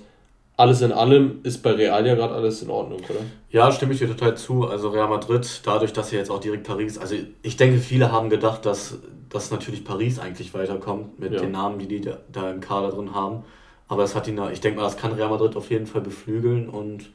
Alles 0.56 0.80
in 0.82 0.92
allem 0.92 1.40
ist 1.42 1.62
bei 1.62 1.72
Real 1.72 2.06
ja 2.06 2.14
gerade 2.14 2.34
alles 2.34 2.62
in 2.62 2.70
Ordnung, 2.70 3.00
oder? 3.00 3.20
Ja, 3.50 3.72
stimme 3.72 3.94
ich 3.94 3.98
dir 3.98 4.06
total 4.06 4.36
zu. 4.36 4.68
Also 4.68 4.90
Real 4.90 5.08
Madrid, 5.08 5.62
dadurch, 5.64 5.92
dass 5.92 6.10
sie 6.10 6.16
jetzt 6.16 6.30
auch 6.30 6.40
direkt 6.40 6.64
Paris, 6.64 6.98
also 6.98 7.16
ich 7.42 7.56
denke, 7.56 7.78
viele 7.78 8.12
haben 8.12 8.30
gedacht, 8.30 8.64
dass, 8.64 8.98
dass 9.30 9.50
natürlich 9.50 9.84
Paris 9.84 10.20
eigentlich 10.20 10.54
weiterkommt 10.54 11.18
mit 11.18 11.32
ja. 11.32 11.40
den 11.40 11.52
Namen, 11.52 11.78
die 11.78 11.88
die 11.88 12.00
da, 12.02 12.18
da 12.30 12.50
im 12.50 12.60
Kader 12.60 12.90
drin 12.90 13.14
haben. 13.14 13.42
Aber 13.88 14.04
es 14.04 14.14
hat 14.14 14.28
ihn, 14.28 14.40
ich 14.52 14.60
denke 14.60 14.78
mal, 14.78 14.84
das 14.84 14.96
kann 14.96 15.12
Real 15.12 15.30
Madrid 15.30 15.56
auf 15.56 15.70
jeden 15.70 15.86
Fall 15.86 16.02
beflügeln 16.02 16.68
und 16.68 17.10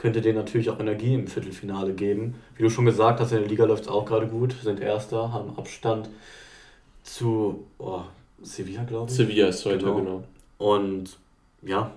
könnte 0.00 0.22
denen 0.22 0.38
natürlich 0.38 0.70
auch 0.70 0.80
Energie 0.80 1.12
im 1.12 1.26
Viertelfinale 1.26 1.92
geben. 1.92 2.34
Wie 2.56 2.62
du 2.62 2.70
schon 2.70 2.86
gesagt 2.86 3.20
hast, 3.20 3.32
in 3.32 3.40
der 3.40 3.48
Liga 3.48 3.66
läuft 3.66 3.82
es 3.82 3.88
auch 3.88 4.06
gerade 4.06 4.26
gut, 4.26 4.54
sind 4.62 4.80
Erster, 4.80 5.30
haben 5.30 5.52
Abstand 5.58 6.08
zu 7.02 7.66
oh, 7.78 8.00
Sevilla, 8.42 8.84
glaube 8.84 9.10
ich. 9.10 9.16
Sevilla 9.16 9.48
ist 9.48 9.64
heute, 9.66 9.84
genau. 9.84 9.96
genau. 9.96 10.24
Und 10.56 11.18
ja, 11.62 11.90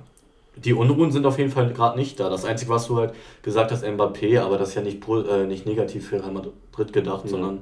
die 0.58 0.74
Unruhen 0.74 1.14
sind 1.14 1.26
auf 1.26 1.40
jeden 1.40 1.50
Fall 1.50 1.72
gerade 1.72 1.98
nicht 1.98 2.20
da. 2.20 2.30
Das 2.30 2.44
Einzige, 2.44 2.72
was 2.72 2.88
du 2.88 2.98
halt 2.98 3.14
gesagt 3.42 3.72
hast, 3.72 3.86
Mbappé, 3.86 4.42
aber 4.42 4.58
das 4.58 4.70
ist 4.70 4.76
ja 4.76 4.82
nicht, 4.82 5.02
äh, 5.08 5.46
nicht 5.46 5.66
negativ 5.66 6.10
für 6.10 6.22
Real 6.22 6.34
Madrid 6.34 6.92
gedacht, 6.92 7.24
ja. 7.24 7.30
sondern 7.30 7.60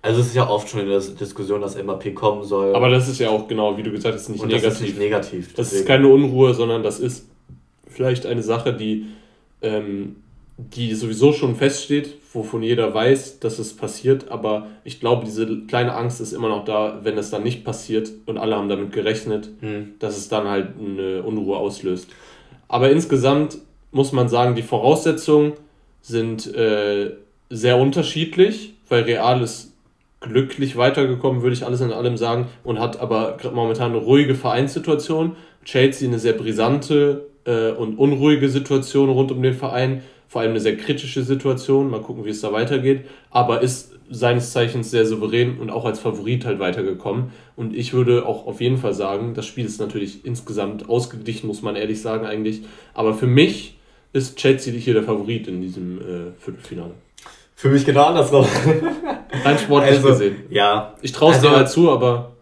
also 0.00 0.20
es 0.20 0.28
ist 0.28 0.36
ja 0.36 0.48
oft 0.48 0.68
schon 0.68 0.82
in 0.82 0.88
der 0.88 1.00
Diskussion, 1.00 1.60
dass 1.60 1.76
Mbappé 1.76 2.14
kommen 2.14 2.44
soll. 2.44 2.72
Aber 2.76 2.88
das 2.88 3.08
ist 3.08 3.18
ja 3.18 3.30
auch 3.30 3.48
genau, 3.48 3.76
wie 3.76 3.82
du 3.82 3.90
gesagt 3.90 4.14
hast, 4.14 4.28
nicht 4.28 4.40
Und 4.40 4.48
negativ. 4.48 4.68
Das 4.68 4.80
ist 4.80 4.86
nicht 4.86 4.98
negativ. 5.00 5.54
Das 5.54 5.72
ist 5.72 5.86
keine 5.88 6.06
Unruhe, 6.06 6.54
sondern 6.54 6.84
das 6.84 7.00
ist 7.00 7.26
vielleicht 7.88 8.26
eine 8.26 8.44
Sache, 8.44 8.72
die 8.72 9.06
ähm, 9.62 10.16
die 10.58 10.94
sowieso 10.94 11.32
schon 11.32 11.54
feststeht, 11.54 12.14
wovon 12.32 12.62
jeder 12.62 12.92
weiß, 12.94 13.40
dass 13.40 13.58
es 13.58 13.76
passiert, 13.76 14.30
aber 14.30 14.68
ich 14.84 15.00
glaube, 15.00 15.26
diese 15.26 15.64
kleine 15.66 15.94
Angst 15.94 16.20
ist 16.20 16.32
immer 16.32 16.48
noch 16.48 16.64
da, 16.64 17.00
wenn 17.02 17.18
es 17.18 17.30
dann 17.30 17.42
nicht 17.42 17.64
passiert 17.64 18.10
und 18.24 18.38
alle 18.38 18.56
haben 18.56 18.68
damit 18.68 18.92
gerechnet, 18.92 19.50
mhm. 19.60 19.94
dass 19.98 20.16
es 20.16 20.28
dann 20.28 20.48
halt 20.48 20.68
eine 20.78 21.22
Unruhe 21.22 21.58
auslöst. 21.58 22.08
Aber 22.68 22.90
insgesamt 22.90 23.58
muss 23.92 24.12
man 24.12 24.28
sagen, 24.28 24.54
die 24.54 24.62
Voraussetzungen 24.62 25.52
sind 26.00 26.52
äh, 26.54 27.12
sehr 27.50 27.78
unterschiedlich, 27.78 28.74
weil 28.88 29.02
Real 29.02 29.42
ist 29.42 29.72
glücklich 30.20 30.76
weitergekommen, 30.76 31.42
würde 31.42 31.54
ich 31.54 31.64
alles 31.64 31.80
in 31.80 31.92
allem 31.92 32.16
sagen, 32.16 32.48
und 32.64 32.80
hat 32.80 32.98
aber 32.98 33.36
momentan 33.52 33.92
eine 33.92 34.00
ruhige 34.00 34.34
Vereinssituation. 34.34 35.36
Chelsea 35.64 36.08
eine 36.08 36.18
sehr 36.18 36.32
brisante 36.32 37.26
äh, 37.46 37.70
und 37.70 37.98
unruhige 37.98 38.48
Situation 38.48 39.08
rund 39.08 39.32
um 39.32 39.42
den 39.42 39.54
Verein 39.54 40.02
vor 40.28 40.40
allem 40.40 40.50
eine 40.50 40.60
sehr 40.60 40.76
kritische 40.76 41.22
Situation. 41.22 41.90
Mal 41.90 42.02
gucken, 42.02 42.24
wie 42.24 42.30
es 42.30 42.40
da 42.40 42.52
weitergeht. 42.52 43.06
Aber 43.30 43.62
ist 43.62 43.92
seines 44.10 44.52
Zeichens 44.52 44.90
sehr 44.90 45.06
souverän 45.06 45.58
und 45.58 45.70
auch 45.70 45.84
als 45.84 45.98
Favorit 45.98 46.44
halt 46.44 46.58
weitergekommen. 46.58 47.32
Und 47.56 47.74
ich 47.74 47.92
würde 47.92 48.26
auch 48.26 48.46
auf 48.46 48.60
jeden 48.60 48.78
Fall 48.78 48.94
sagen, 48.94 49.34
das 49.34 49.46
Spiel 49.46 49.64
ist 49.64 49.80
natürlich 49.80 50.24
insgesamt 50.24 50.88
ausgeglichen, 50.88 51.46
muss 51.46 51.62
man 51.62 51.76
ehrlich 51.76 52.00
sagen 52.00 52.26
eigentlich. 52.26 52.62
Aber 52.94 53.14
für 53.14 53.26
mich 53.26 53.78
ist 54.12 54.36
Chelsea 54.36 54.72
hier 54.74 54.94
der 54.94 55.02
Favorit 55.02 55.48
in 55.48 55.60
diesem 55.60 55.98
äh, 55.98 56.32
Viertelfinale. 56.38 56.92
Für 57.54 57.68
mich 57.68 57.84
genau 57.84 58.04
andersrum. 58.04 58.44
Rein 59.44 59.58
sportlich 59.58 59.96
also, 59.96 60.08
gesehen. 60.08 60.36
Ja. 60.50 60.94
Ich 61.02 61.12
traue 61.12 61.30
es 61.30 61.36
also, 61.36 61.48
dir 61.48 61.56
halt 61.56 61.68
zu, 61.68 61.90
aber. 61.90 62.35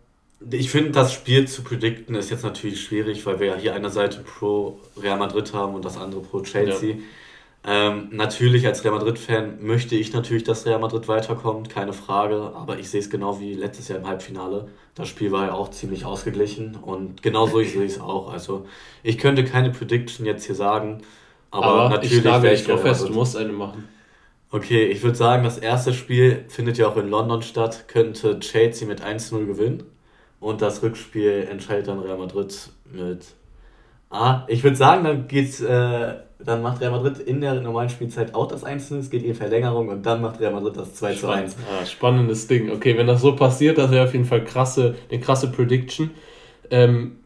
Ich 0.50 0.70
finde, 0.70 0.90
das 0.90 1.12
Spiel 1.12 1.46
zu 1.46 1.62
predikten 1.62 2.14
ist 2.14 2.30
jetzt 2.30 2.44
natürlich 2.44 2.82
schwierig, 2.82 3.24
weil 3.26 3.40
wir 3.40 3.46
ja 3.48 3.56
hier 3.56 3.74
eine 3.74 3.90
Seite 3.90 4.20
pro 4.20 4.78
Real 5.00 5.18
Madrid 5.18 5.52
haben 5.52 5.74
und 5.74 5.84
das 5.84 5.96
andere 5.96 6.20
pro 6.22 6.40
Chelsea. 6.42 6.96
Ja. 6.96 7.02
Ähm, 7.66 8.08
natürlich 8.12 8.66
als 8.66 8.84
Real 8.84 8.94
Madrid-Fan 8.94 9.64
möchte 9.64 9.96
ich 9.96 10.12
natürlich, 10.12 10.44
dass 10.44 10.66
Real 10.66 10.80
Madrid 10.80 11.08
weiterkommt, 11.08 11.70
keine 11.70 11.94
Frage. 11.94 12.52
Aber 12.54 12.78
ich 12.78 12.90
sehe 12.90 13.00
es 13.00 13.08
genau 13.08 13.40
wie 13.40 13.54
letztes 13.54 13.88
Jahr 13.88 13.98
im 13.98 14.06
Halbfinale. 14.06 14.68
Das 14.94 15.08
Spiel 15.08 15.32
war 15.32 15.46
ja 15.46 15.54
auch 15.54 15.70
ziemlich 15.70 16.04
ausgeglichen 16.04 16.76
und 16.76 17.22
genau 17.22 17.46
so 17.46 17.62
sehe 17.62 17.84
ich 17.84 17.92
es 17.92 18.00
auch. 18.00 18.32
Also 18.32 18.66
ich 19.02 19.18
könnte 19.18 19.44
keine 19.44 19.70
Prediction 19.70 20.26
jetzt 20.26 20.44
hier 20.44 20.54
sagen, 20.54 21.02
aber, 21.50 21.66
aber 21.66 21.88
natürlich 21.88 22.24
wäre 22.24 22.52
ich 22.52 22.64
drauf 22.64 22.82
fest, 22.82 23.08
du 23.08 23.12
musst 23.12 23.36
eine 23.36 23.52
machen. 23.52 23.88
Okay, 24.50 24.86
ich 24.86 25.02
würde 25.02 25.16
sagen, 25.16 25.42
das 25.42 25.58
erste 25.58 25.92
Spiel 25.92 26.44
findet 26.48 26.78
ja 26.78 26.86
auch 26.86 26.96
in 26.96 27.08
London 27.08 27.42
statt, 27.42 27.88
könnte 27.88 28.38
Chelsea 28.38 28.86
mit 28.86 29.02
1-0 29.02 29.46
gewinnen 29.46 29.84
und 30.44 30.60
das 30.60 30.82
Rückspiel 30.82 31.48
entscheidet 31.50 31.88
dann 31.88 32.00
Real 32.00 32.18
Madrid 32.18 32.54
mit 32.92 33.24
Ah, 34.10 34.44
ich 34.46 34.62
würde 34.62 34.76
sagen, 34.76 35.02
dann 35.02 35.26
geht's, 35.26 35.60
äh, 35.60 36.14
dann 36.38 36.62
macht 36.62 36.80
Real 36.80 36.92
Madrid 36.92 37.18
in 37.18 37.40
der 37.40 37.54
normalen 37.54 37.88
Spielzeit 37.88 38.34
auch 38.34 38.46
das 38.46 38.62
1 38.62 38.90
es 38.92 39.10
geht 39.10 39.24
in 39.24 39.34
Verlängerung 39.34 39.88
und 39.88 40.04
dann 40.04 40.20
macht 40.20 40.38
Real 40.38 40.52
Madrid 40.52 40.76
das 40.76 40.94
2 40.94 41.14
zu 41.14 41.28
1. 41.28 41.56
Ah, 41.56 41.84
spannendes 41.84 42.46
Ding. 42.46 42.70
Okay, 42.70 42.96
wenn 42.96 43.06
das 43.06 43.22
so 43.22 43.34
passiert, 43.34 43.78
das 43.78 43.90
wäre 43.90 44.04
auf 44.04 44.12
jeden 44.12 44.26
Fall 44.26 44.44
krasse, 44.44 44.94
eine 45.10 45.18
krasse 45.18 45.50
Prediction. 45.50 46.10
Ähm, 46.70 47.16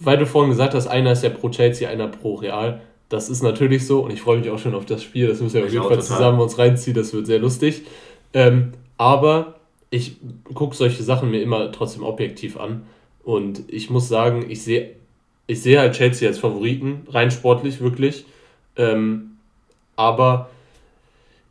weil 0.00 0.18
du 0.18 0.26
vorhin 0.26 0.50
gesagt 0.50 0.74
hast, 0.74 0.88
einer 0.88 1.12
ist 1.12 1.22
ja 1.22 1.30
pro 1.30 1.48
Chelsea, 1.48 1.88
einer 1.88 2.08
pro 2.08 2.34
Real. 2.34 2.80
Das 3.08 3.30
ist 3.30 3.42
natürlich 3.42 3.86
so 3.86 4.00
und 4.00 4.10
ich 4.10 4.20
freue 4.20 4.38
mich 4.38 4.50
auch 4.50 4.58
schon 4.58 4.74
auf 4.74 4.84
das 4.84 5.02
Spiel. 5.02 5.28
Das 5.28 5.40
müssen 5.40 5.54
wir 5.54 5.64
auf 5.64 5.72
jeden 5.72 5.84
Fall 5.84 6.02
zusammen 6.02 6.40
uns 6.40 6.58
reinziehen, 6.58 6.96
das 6.96 7.14
wird 7.14 7.26
sehr 7.26 7.38
lustig. 7.38 7.86
Ähm, 8.34 8.72
aber 8.98 9.60
ich 9.94 10.16
gucke 10.54 10.74
solche 10.74 11.02
Sachen 11.02 11.30
mir 11.30 11.40
immer 11.40 11.70
trotzdem 11.70 12.02
objektiv 12.02 12.58
an 12.58 12.82
und 13.22 13.62
ich 13.68 13.90
muss 13.90 14.08
sagen, 14.08 14.46
ich 14.48 14.62
sehe 14.62 14.90
ich 15.46 15.62
sehe 15.62 15.78
halt 15.78 15.94
Chelsea 15.94 16.26
als 16.26 16.38
Favoriten, 16.38 17.06
rein 17.08 17.30
sportlich 17.30 17.80
wirklich. 17.80 18.24
Ähm, 18.76 19.32
aber 19.94 20.48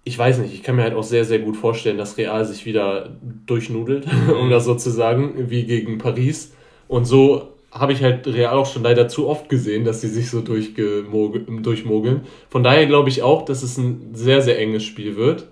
ich 0.03 0.17
weiß 0.17 0.39
nicht, 0.39 0.53
ich 0.53 0.63
kann 0.63 0.75
mir 0.75 0.81
halt 0.83 0.95
auch 0.95 1.03
sehr, 1.03 1.25
sehr 1.25 1.39
gut 1.39 1.55
vorstellen, 1.55 1.97
dass 1.97 2.17
Real 2.17 2.43
sich 2.43 2.65
wieder 2.65 3.11
durchnudelt, 3.45 4.07
um 4.39 4.49
das 4.49 4.65
so 4.65 4.75
zu 4.75 4.89
sagen, 4.89 5.49
wie 5.49 5.65
gegen 5.65 5.99
Paris. 5.99 6.53
Und 6.87 7.05
so 7.05 7.49
habe 7.71 7.93
ich 7.93 8.01
halt 8.03 8.25
Real 8.27 8.55
auch 8.55 8.65
schon 8.65 8.83
leider 8.83 9.07
zu 9.07 9.27
oft 9.27 9.47
gesehen, 9.47 9.85
dass 9.85 10.01
sie 10.01 10.09
sich 10.09 10.29
so 10.29 10.41
durchmogeln. 10.41 12.21
Von 12.49 12.63
daher 12.63 12.87
glaube 12.87 13.09
ich 13.09 13.21
auch, 13.21 13.45
dass 13.45 13.61
es 13.63 13.77
ein 13.77 14.09
sehr, 14.13 14.41
sehr 14.41 14.59
enges 14.59 14.83
Spiel 14.83 15.15
wird. 15.15 15.47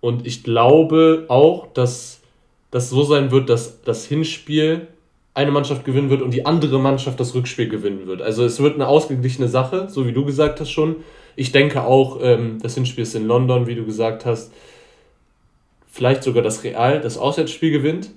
Und 0.00 0.26
ich 0.26 0.42
glaube 0.42 1.26
auch, 1.28 1.66
dass 1.72 2.20
das 2.74 2.90
so 2.90 3.04
sein 3.04 3.30
wird, 3.30 3.50
dass 3.50 3.82
das 3.82 4.04
Hinspiel 4.04 4.88
eine 5.32 5.52
Mannschaft 5.52 5.84
gewinnen 5.84 6.10
wird 6.10 6.22
und 6.22 6.34
die 6.34 6.44
andere 6.44 6.80
Mannschaft 6.80 7.20
das 7.20 7.32
Rückspiel 7.32 7.68
gewinnen 7.68 8.08
wird. 8.08 8.20
Also 8.20 8.44
es 8.44 8.58
wird 8.58 8.74
eine 8.74 8.88
ausgeglichene 8.88 9.46
Sache, 9.46 9.88
so 9.88 10.08
wie 10.08 10.12
du 10.12 10.24
gesagt 10.24 10.58
hast 10.58 10.72
schon. 10.72 10.96
Ich 11.36 11.52
denke 11.52 11.84
auch, 11.84 12.18
ähm, 12.20 12.58
das 12.60 12.74
Hinspiel 12.74 13.04
ist 13.04 13.14
in 13.14 13.28
London, 13.28 13.68
wie 13.68 13.76
du 13.76 13.86
gesagt 13.86 14.26
hast. 14.26 14.52
Vielleicht 15.86 16.24
sogar 16.24 16.42
das 16.42 16.64
Real 16.64 17.00
das 17.00 17.16
Auswärtsspiel 17.16 17.70
gewinnt, 17.70 18.10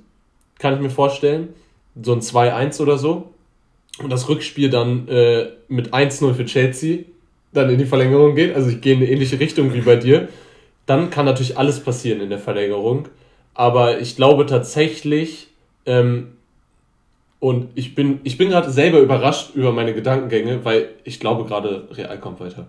kann 0.57 0.73
ich 0.73 0.79
mir 0.79 0.89
vorstellen. 0.89 1.49
So 2.01 2.13
ein 2.13 2.21
2-1 2.21 2.81
oder 2.81 2.97
so. 2.97 3.29
Und 4.01 4.09
das 4.09 4.27
Rückspiel 4.27 4.71
dann 4.71 5.07
äh, 5.07 5.49
mit 5.67 5.93
1-0 5.93 6.33
für 6.33 6.45
Chelsea 6.45 7.03
dann 7.53 7.69
in 7.69 7.77
die 7.77 7.85
Verlängerung 7.85 8.33
geht. 8.33 8.55
Also 8.55 8.69
ich 8.69 8.81
gehe 8.81 8.93
in 8.93 9.03
eine 9.03 9.11
ähnliche 9.11 9.39
Richtung 9.39 9.75
wie 9.75 9.81
bei 9.81 9.97
dir. 9.97 10.29
Dann 10.87 11.11
kann 11.11 11.25
natürlich 11.25 11.59
alles 11.59 11.79
passieren 11.79 12.21
in 12.21 12.31
der 12.31 12.39
Verlängerung. 12.39 13.07
Aber 13.57 13.99
ich 13.99 14.15
glaube 14.15 14.45
tatsächlich, 14.45 15.47
ähm, 15.87 16.27
und 17.39 17.69
ich 17.73 17.95
bin, 17.95 18.19
ich 18.23 18.37
bin 18.37 18.49
gerade 18.49 18.69
selber 18.69 18.99
überrascht 18.99 19.55
über 19.55 19.71
meine 19.71 19.95
Gedankengänge, 19.95 20.63
weil 20.63 20.89
ich 21.03 21.19
glaube 21.19 21.43
gerade, 21.45 21.87
Real 21.91 22.19
kommt 22.19 22.39
weiter. 22.39 22.67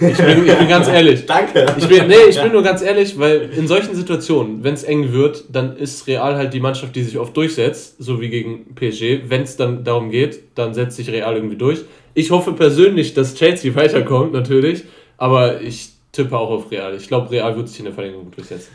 Ich 0.00 0.16
bin, 0.16 0.46
ich 0.46 0.56
bin 0.56 0.68
ganz 0.68 0.88
ehrlich. 0.88 1.26
Danke. 1.26 1.66
Ich 1.76 1.86
bin, 1.86 2.06
nee, 2.06 2.14
ich 2.30 2.40
bin 2.40 2.52
nur 2.52 2.62
ganz 2.62 2.80
ehrlich, 2.80 3.18
weil 3.18 3.50
in 3.54 3.68
solchen 3.68 3.94
Situationen, 3.94 4.64
wenn 4.64 4.72
es 4.72 4.84
eng 4.84 5.12
wird, 5.12 5.44
dann 5.52 5.76
ist 5.76 6.06
Real 6.06 6.34
halt 6.36 6.54
die 6.54 6.60
Mannschaft, 6.60 6.96
die 6.96 7.02
sich 7.02 7.18
oft 7.18 7.36
durchsetzt, 7.36 7.96
so 7.98 8.22
wie 8.22 8.30
gegen 8.30 8.74
PSG. 8.74 9.28
Wenn 9.28 9.42
es 9.42 9.58
dann 9.58 9.84
darum 9.84 10.10
geht, 10.10 10.40
dann 10.54 10.72
setzt 10.72 10.96
sich 10.96 11.10
Real 11.10 11.34
irgendwie 11.34 11.56
durch. 11.56 11.80
Ich 12.14 12.30
hoffe 12.30 12.54
persönlich, 12.54 13.12
dass 13.12 13.34
Chelsea 13.34 13.74
weiterkommt, 13.74 14.32
natürlich, 14.32 14.84
aber 15.18 15.60
ich 15.60 15.90
tippe 16.10 16.38
auch 16.38 16.48
auf 16.48 16.70
Real. 16.70 16.94
Ich 16.96 17.06
glaube, 17.06 17.30
Real 17.30 17.54
wird 17.54 17.68
sich 17.68 17.80
in 17.80 17.84
der 17.84 17.92
Verlängerung 17.92 18.30
durchsetzen. 18.30 18.68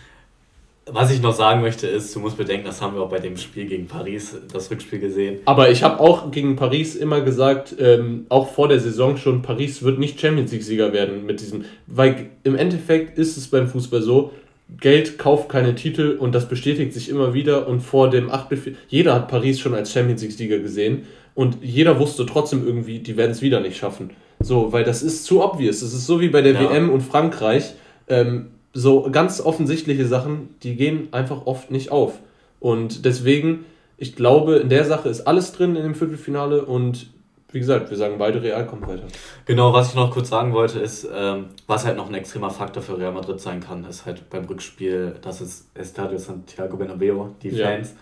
Was 0.92 1.12
ich 1.12 1.22
noch 1.22 1.34
sagen 1.34 1.62
möchte, 1.62 1.88
ist, 1.88 2.16
du 2.16 2.20
musst 2.20 2.38
bedenken, 2.38 2.66
das 2.66 2.82
haben 2.82 2.96
wir 2.96 3.02
auch 3.02 3.10
bei 3.10 3.20
dem 3.20 3.38
Spiel 3.38 3.66
gegen 3.66 3.88
Paris, 3.88 4.36
das 4.52 4.72
Rückspiel 4.72 5.00
gesehen. 5.00 5.40
Aber 5.46 5.70
ich 5.70 5.84
habe 5.84 6.00
auch 6.00 6.32
gegen 6.32 6.56
Paris 6.56 6.96
immer 6.96 7.22
gesagt, 7.22 7.76
ähm, 7.80 8.26
auch 8.30 8.52
vor 8.52 8.68
der 8.68 8.80
Saison 8.80 9.18
schon, 9.18 9.42
Paris 9.42 9.84
wird 9.84 10.00
nicht 10.00 10.20
Champions 10.20 10.52
League-Sieger 10.52 10.94
werden 10.94 11.26
mit 11.26 11.42
diesem. 11.42 11.66
Weil 11.88 12.30
im 12.44 12.56
Endeffekt 12.56 13.18
ist 13.18 13.38
es 13.38 13.48
beim 13.48 13.68
Fußball 13.68 14.02
so, 14.02 14.32
Geld 14.80 15.18
kauft 15.18 15.50
keine 15.50 15.76
Titel 15.76 16.16
und 16.20 16.34
das 16.34 16.48
bestätigt 16.48 16.94
sich 16.94 17.10
immer 17.10 17.34
wieder. 17.34 17.68
Und 17.68 17.82
vor 17.82 18.10
dem 18.10 18.30
Achtelfinale, 18.30 18.82
jeder 18.88 19.16
hat 19.16 19.28
Paris 19.28 19.60
schon 19.60 19.74
als 19.74 19.92
Champions 19.92 20.22
League-Sieger 20.22 20.60
gesehen 20.60 21.06
und 21.36 21.58
jeder 21.62 22.00
wusste 22.00 22.26
trotzdem 22.26 22.66
irgendwie, 22.66 23.00
die 23.00 23.18
werden 23.18 23.32
es 23.32 23.42
wieder 23.42 23.60
nicht 23.60 23.78
schaffen. 23.78 24.12
So, 24.40 24.72
weil 24.72 24.84
das 24.84 25.04
ist 25.04 25.26
zu 25.26 25.44
obvious. 25.44 25.82
Es 25.82 25.94
ist 25.94 26.06
so 26.06 26.22
wie 26.22 26.30
bei 26.30 26.42
der 26.42 26.54
ja. 26.54 26.70
WM 26.70 26.90
und 26.90 27.02
Frankreich. 27.02 27.74
Ähm, 28.08 28.48
so 28.74 29.10
ganz 29.12 29.42
offensichtliche 29.42 30.06
Sachen, 30.06 30.56
die 30.64 30.76
gehen 30.76 31.10
einfach 31.12 31.46
oft 31.46 31.72
nicht 31.72 31.92
auf. 31.92 32.20
Und 32.60 33.06
deswegen, 33.06 33.66
ich 33.98 34.16
glaube, 34.16 34.58
in 34.58 34.70
der 34.70 34.86
Sache 34.86 35.10
ist 35.10 35.22
alles 35.22 35.54
drin 35.54 35.76
in 35.76 35.84
dem 35.84 35.96
Viertelfinale 35.96 36.66
und 36.66 37.08
wie 37.52 37.60
gesagt, 37.60 37.90
wir 37.90 37.98
sagen 37.98 38.20
beide, 38.20 38.44
Real 38.44 38.66
kommt 38.68 38.88
weiter. 38.88 39.04
Genau, 39.46 39.74
was 39.74 39.90
ich 39.90 39.96
noch 39.96 40.12
kurz 40.12 40.30
sagen 40.30 40.54
wollte, 40.54 40.80
ist, 40.80 41.08
ähm, 41.12 41.46
was 41.66 41.84
halt 41.84 41.98
noch 41.98 42.08
ein 42.08 42.14
extremer 42.14 42.52
Faktor 42.52 42.84
für 42.84 42.98
Real 42.98 43.12
Madrid 43.12 43.40
sein 43.40 43.60
kann, 43.60 43.84
ist 43.86 44.06
halt 44.06 44.30
beim 44.30 44.46
Rückspiel, 44.46 45.16
das 45.22 45.42
ist 45.42 45.68
Estadio 45.74 46.20
Santiago 46.20 46.78
Bernabeo, 46.78 47.36
die 47.42 47.50
Fans. 47.50 47.90
Ja. 47.90 47.96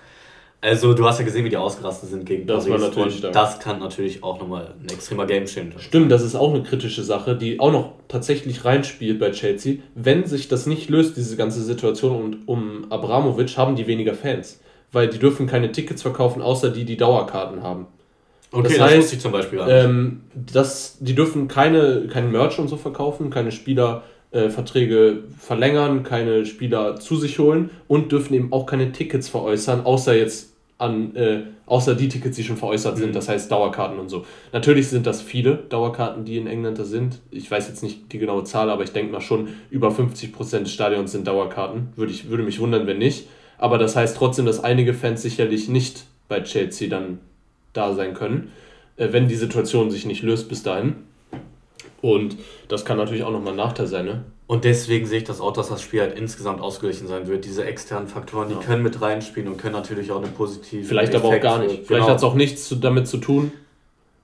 Also, 0.60 0.94
du 0.94 1.06
hast 1.06 1.20
ja 1.20 1.26
gesehen, 1.26 1.46
wie 1.46 1.50
die 1.50 1.58
ausgerastet 1.58 2.10
sind 2.10 2.26
gegen 2.26 2.48
das 2.48 2.66
Paris. 2.66 2.82
War 2.82 2.90
natürlich 2.90 3.24
und 3.24 3.36
das 3.36 3.60
kann 3.60 3.80
natürlich 3.80 4.24
auch 4.24 4.40
nochmal 4.40 4.74
ein 4.82 4.90
extremer 4.90 5.28
Game 5.28 5.46
Changer 5.46 5.80
Stimmt, 5.80 6.12
das 6.12 6.24
ist 6.24 6.36
auch 6.36 6.52
eine 6.52 6.64
kritische 6.64 7.04
Sache, 7.04 7.36
die 7.36 7.60
auch 7.60 7.72
noch 7.72 7.92
tatsächlich 8.08 8.66
reinspielt 8.66 9.20
bei 9.20 9.32
Chelsea. 9.32 9.78
Wenn 9.94 10.26
sich 10.26 10.48
das 10.48 10.66
nicht 10.66 10.90
löst, 10.90 11.16
diese 11.16 11.38
ganze 11.38 11.62
Situation 11.62 12.24
und 12.24 12.48
um 12.48 12.92
Abramovic, 12.92 13.56
haben 13.56 13.76
die 13.76 13.86
weniger 13.86 14.16
Fans. 14.16 14.60
Weil 14.92 15.10
die 15.10 15.20
dürfen 15.20 15.46
keine 15.48 15.72
Tickets 15.72 16.02
verkaufen, 16.02 16.42
außer 16.42 16.70
die, 16.70 16.86
die 16.86 16.98
Dauerkarten 16.98 17.62
haben. 17.62 17.88
Okay, 18.52 18.64
das, 18.64 18.80
heißt, 18.80 18.82
das 18.82 18.98
wusste 18.98 19.16
ich 19.18 19.22
zum 19.22 19.32
Beispiel. 19.34 19.60
Ähm, 19.68 20.22
das, 20.34 20.98
die 21.00 21.14
dürfen 21.14 21.48
keine, 21.48 22.08
kein 22.08 22.32
Merch 22.32 22.58
und 22.58 22.68
so 22.68 22.78
verkaufen, 22.78 23.30
keine 23.30 23.52
Spielerverträge 23.52 24.17
äh, 24.32 24.50
verlängern, 24.50 26.04
keine 26.04 26.46
Spieler 26.46 27.00
zu 27.00 27.16
sich 27.16 27.40
holen 27.40 27.70
und 27.88 28.12
dürfen 28.12 28.34
eben 28.34 28.52
auch 28.52 28.66
keine 28.66 28.92
Tickets 28.92 29.30
veräußern, 29.30 29.86
außer 29.86 30.16
jetzt 30.16 30.54
an, 30.78 31.16
äh, 31.16 31.42
außer 31.66 31.96
die 31.96 32.08
Tickets, 32.08 32.36
die 32.36 32.44
schon 32.44 32.58
veräußert 32.58 32.98
sind, 32.98 33.10
mhm. 33.10 33.14
das 33.14 33.30
heißt 33.30 33.52
Dauerkarten 33.52 34.00
und 34.00 34.10
so. 34.10 34.26
Natürlich 34.54 34.90
sind 34.90 35.08
das 35.08 35.22
viele 35.22 35.56
Dauerkarten, 35.56 36.24
die 36.24 36.38
in 36.38 36.48
England 36.48 36.78
da 36.78 36.84
sind. 36.84 37.20
Ich 37.32 37.50
weiß 37.50 37.68
jetzt 37.68 37.82
nicht 37.84 38.12
die 38.12 38.20
genaue 38.20 38.44
Zahl, 38.44 38.70
aber 38.70 38.84
ich 38.84 38.92
denke 38.92 39.12
mal 39.12 39.22
schon, 39.22 39.50
über 39.72 39.90
50% 39.90 40.60
des 40.60 40.72
Stadions 40.72 41.12
sind 41.12 41.28
Dauerkarten. 41.28 41.90
Würde, 41.96 42.12
ich, 42.12 42.30
würde 42.30 42.44
mich 42.44 42.60
wundern, 42.60 42.86
wenn 42.86 43.00
nicht. 43.00 43.28
Aber 43.58 43.80
das 43.80 43.96
heißt 43.96 44.18
trotzdem, 44.18 44.46
dass 44.46 44.64
einige 44.64 44.94
Fans 44.94 45.24
sicherlich 45.24 45.68
nicht 45.68 46.06
bei 46.28 46.42
Chelsea 46.42 46.90
dann 46.90 47.20
da 47.74 47.94
sein 47.94 48.14
können, 48.14 48.52
äh, 48.98 49.08
wenn 49.12 49.28
die 49.28 49.36
Situation 49.36 49.90
sich 49.90 50.06
nicht 50.06 50.22
löst 50.22 50.50
bis 50.50 50.62
dahin. 50.62 50.96
Und 52.02 52.38
das 52.68 52.86
kann 52.86 52.98
natürlich 52.98 53.24
auch 53.24 53.32
nochmal 53.32 53.54
ein 53.54 53.58
Nachteil 53.58 53.88
sein, 53.88 54.06
ne? 54.06 54.24
Und 54.48 54.64
deswegen 54.64 55.06
sehe 55.06 55.18
ich 55.18 55.24
das 55.26 55.42
auch, 55.42 55.52
dass 55.52 55.68
das 55.68 55.82
Spiel 55.82 56.00
halt 56.00 56.18
insgesamt 56.18 56.62
ausgeglichen 56.62 57.08
sein 57.08 57.28
wird. 57.28 57.44
Diese 57.44 57.66
externen 57.66 58.08
Faktoren, 58.08 58.48
die 58.48 58.56
ja. 58.56 58.62
können 58.62 58.82
mit 58.82 59.02
reinspielen 59.02 59.50
und 59.50 59.58
können 59.58 59.74
natürlich 59.74 60.10
auch 60.12 60.20
eine 60.20 60.28
positive. 60.28 60.86
Vielleicht 60.86 61.14
aber 61.16 61.28
auch 61.28 61.42
gar 61.42 61.60
nicht. 61.60 61.86
Vielleicht 61.86 61.90
genau. 61.90 62.08
hat 62.08 62.18
es 62.18 62.24
auch 62.24 62.34
nichts 62.34 62.74
damit 62.80 63.08
zu 63.08 63.18
tun. 63.18 63.52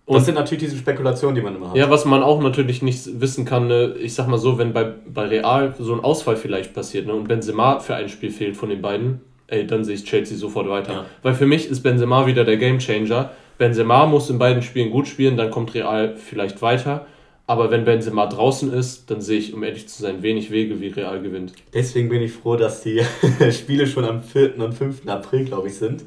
Und 0.06 0.16
das 0.16 0.26
sind 0.26 0.36
natürlich 0.36 0.64
diese 0.66 0.78
Spekulationen, 0.78 1.36
die 1.36 1.42
man 1.42 1.56
immer 1.56 1.70
hat. 1.70 1.78
Ja, 1.78 1.90
was 1.90 2.06
man 2.06 2.24
auch 2.24 2.42
natürlich 2.42 2.82
nicht 2.82 3.22
wissen 3.22 3.46
kann, 3.46 3.68
ne, 3.68 3.96
ich 4.00 4.14
sag 4.14 4.28
mal 4.28 4.38
so, 4.38 4.58
wenn 4.58 4.74
bei, 4.74 4.84
bei 4.84 5.28
Real 5.28 5.74
so 5.80 5.94
ein 5.94 6.02
Ausfall 6.02 6.36
vielleicht 6.36 6.74
passiert 6.74 7.08
ne, 7.08 7.14
und 7.14 7.28
Benzema 7.28 7.80
für 7.80 7.96
ein 7.96 8.10
Spiel 8.10 8.30
fehlt 8.30 8.58
von 8.58 8.70
den 8.70 8.82
beiden, 8.82 9.22
ey, 9.48 9.66
dann 9.66 9.86
sehe 9.86 9.96
ich 9.96 10.04
Chelsea 10.04 10.38
sofort 10.38 10.70
weiter. 10.70 10.94
Ja. 10.94 11.06
Weil 11.22 11.36
für 11.36 11.46
mich 11.46 11.70
ist 11.70 11.82
Benzema 11.82 12.28
wieder 12.28 12.44
der 12.44 12.58
Gamechanger. 12.58 13.32
Benzema 13.58 14.06
muss 14.06 14.30
in 14.30 14.40
beiden 14.40 14.62
Spielen 14.62 14.90
gut 14.90 15.08
spielen, 15.08 15.38
dann 15.38 15.52
kommt 15.52 15.74
Real 15.74 16.16
vielleicht 16.18 16.62
weiter. 16.62 17.06
Aber 17.54 17.70
wenn 17.70 17.86
Benzema 17.86 18.26
draußen 18.26 18.74
ist, 18.74 19.12
dann 19.12 19.22
sehe 19.22 19.38
ich, 19.38 19.54
um 19.54 19.62
ehrlich 19.62 19.88
zu 19.88 20.02
sein, 20.02 20.24
wenig 20.24 20.50
Wege, 20.50 20.82
wie 20.82 20.88
Real 20.88 21.22
gewinnt. 21.22 21.54
Deswegen 21.72 22.10
bin 22.10 22.20
ich 22.24 22.32
froh, 22.32 22.56
dass 22.56 22.82
die 22.82 23.00
Spiele 23.52 23.86
schon 23.86 24.06
am 24.06 24.24
4. 24.24 24.58
und 24.58 24.74
5. 24.74 25.08
April, 25.08 25.46
glaube 25.46 25.68
ich, 25.68 25.76
sind. 25.76 26.02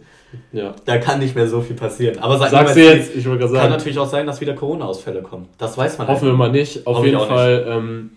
Ja. 0.51 0.75
Da 0.87 0.99
kann 0.99 1.21
nicht 1.21 1.37
mehr 1.37 1.47
so 1.47 1.61
viel 1.61 1.77
passieren. 1.77 2.19
Aber 2.19 2.37
sag 2.37 2.51
Sagst 2.51 2.75
du 2.75 2.81
jetzt, 2.81 3.15
ich 3.15 3.25
wollte 3.27 3.43
gerade 3.43 3.53
sagen. 3.53 3.63
Kann 3.63 3.79
natürlich 3.79 3.97
auch 4.01 4.09
sein, 4.09 4.27
dass 4.27 4.41
wieder 4.41 4.55
Corona-Ausfälle 4.55 5.23
kommen. 5.23 5.47
Das 5.57 5.79
weiß 5.79 5.99
man 5.99 6.09
Hoffen 6.09 6.27
wir 6.27 6.35
mal 6.35 6.51
nicht. 6.51 6.85
Auf 6.85 7.05
jeden 7.05 7.21
Fall, 7.21 7.65
ähm, 7.69 8.11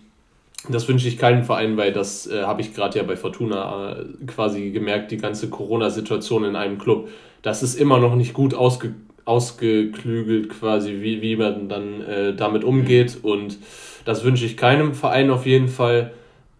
das 0.68 0.88
wünsche 0.88 1.06
ich 1.06 1.16
keinem 1.16 1.44
Verein, 1.44 1.76
weil 1.76 1.92
das 1.92 2.26
äh, 2.26 2.42
habe 2.42 2.62
ich 2.62 2.74
gerade 2.74 2.98
ja 2.98 3.04
bei 3.04 3.14
Fortuna 3.14 3.92
äh, 3.92 4.26
quasi 4.26 4.70
gemerkt, 4.70 5.12
die 5.12 5.18
ganze 5.18 5.48
Corona-Situation 5.50 6.42
in 6.42 6.56
einem 6.56 6.78
Club. 6.78 7.08
Das 7.42 7.62
ist 7.62 7.76
immer 7.76 8.00
noch 8.00 8.16
nicht 8.16 8.34
gut 8.34 8.54
ausge 8.54 8.92
ausgeklügelt 9.30 10.48
quasi, 10.48 11.00
wie, 11.00 11.22
wie 11.22 11.36
man 11.36 11.68
dann 11.68 12.02
äh, 12.02 12.34
damit 12.34 12.64
umgeht. 12.64 13.18
Und 13.22 13.58
das 14.04 14.24
wünsche 14.24 14.44
ich 14.44 14.56
keinem 14.56 14.92
Verein 14.92 15.30
auf 15.30 15.46
jeden 15.46 15.68
Fall. 15.68 16.12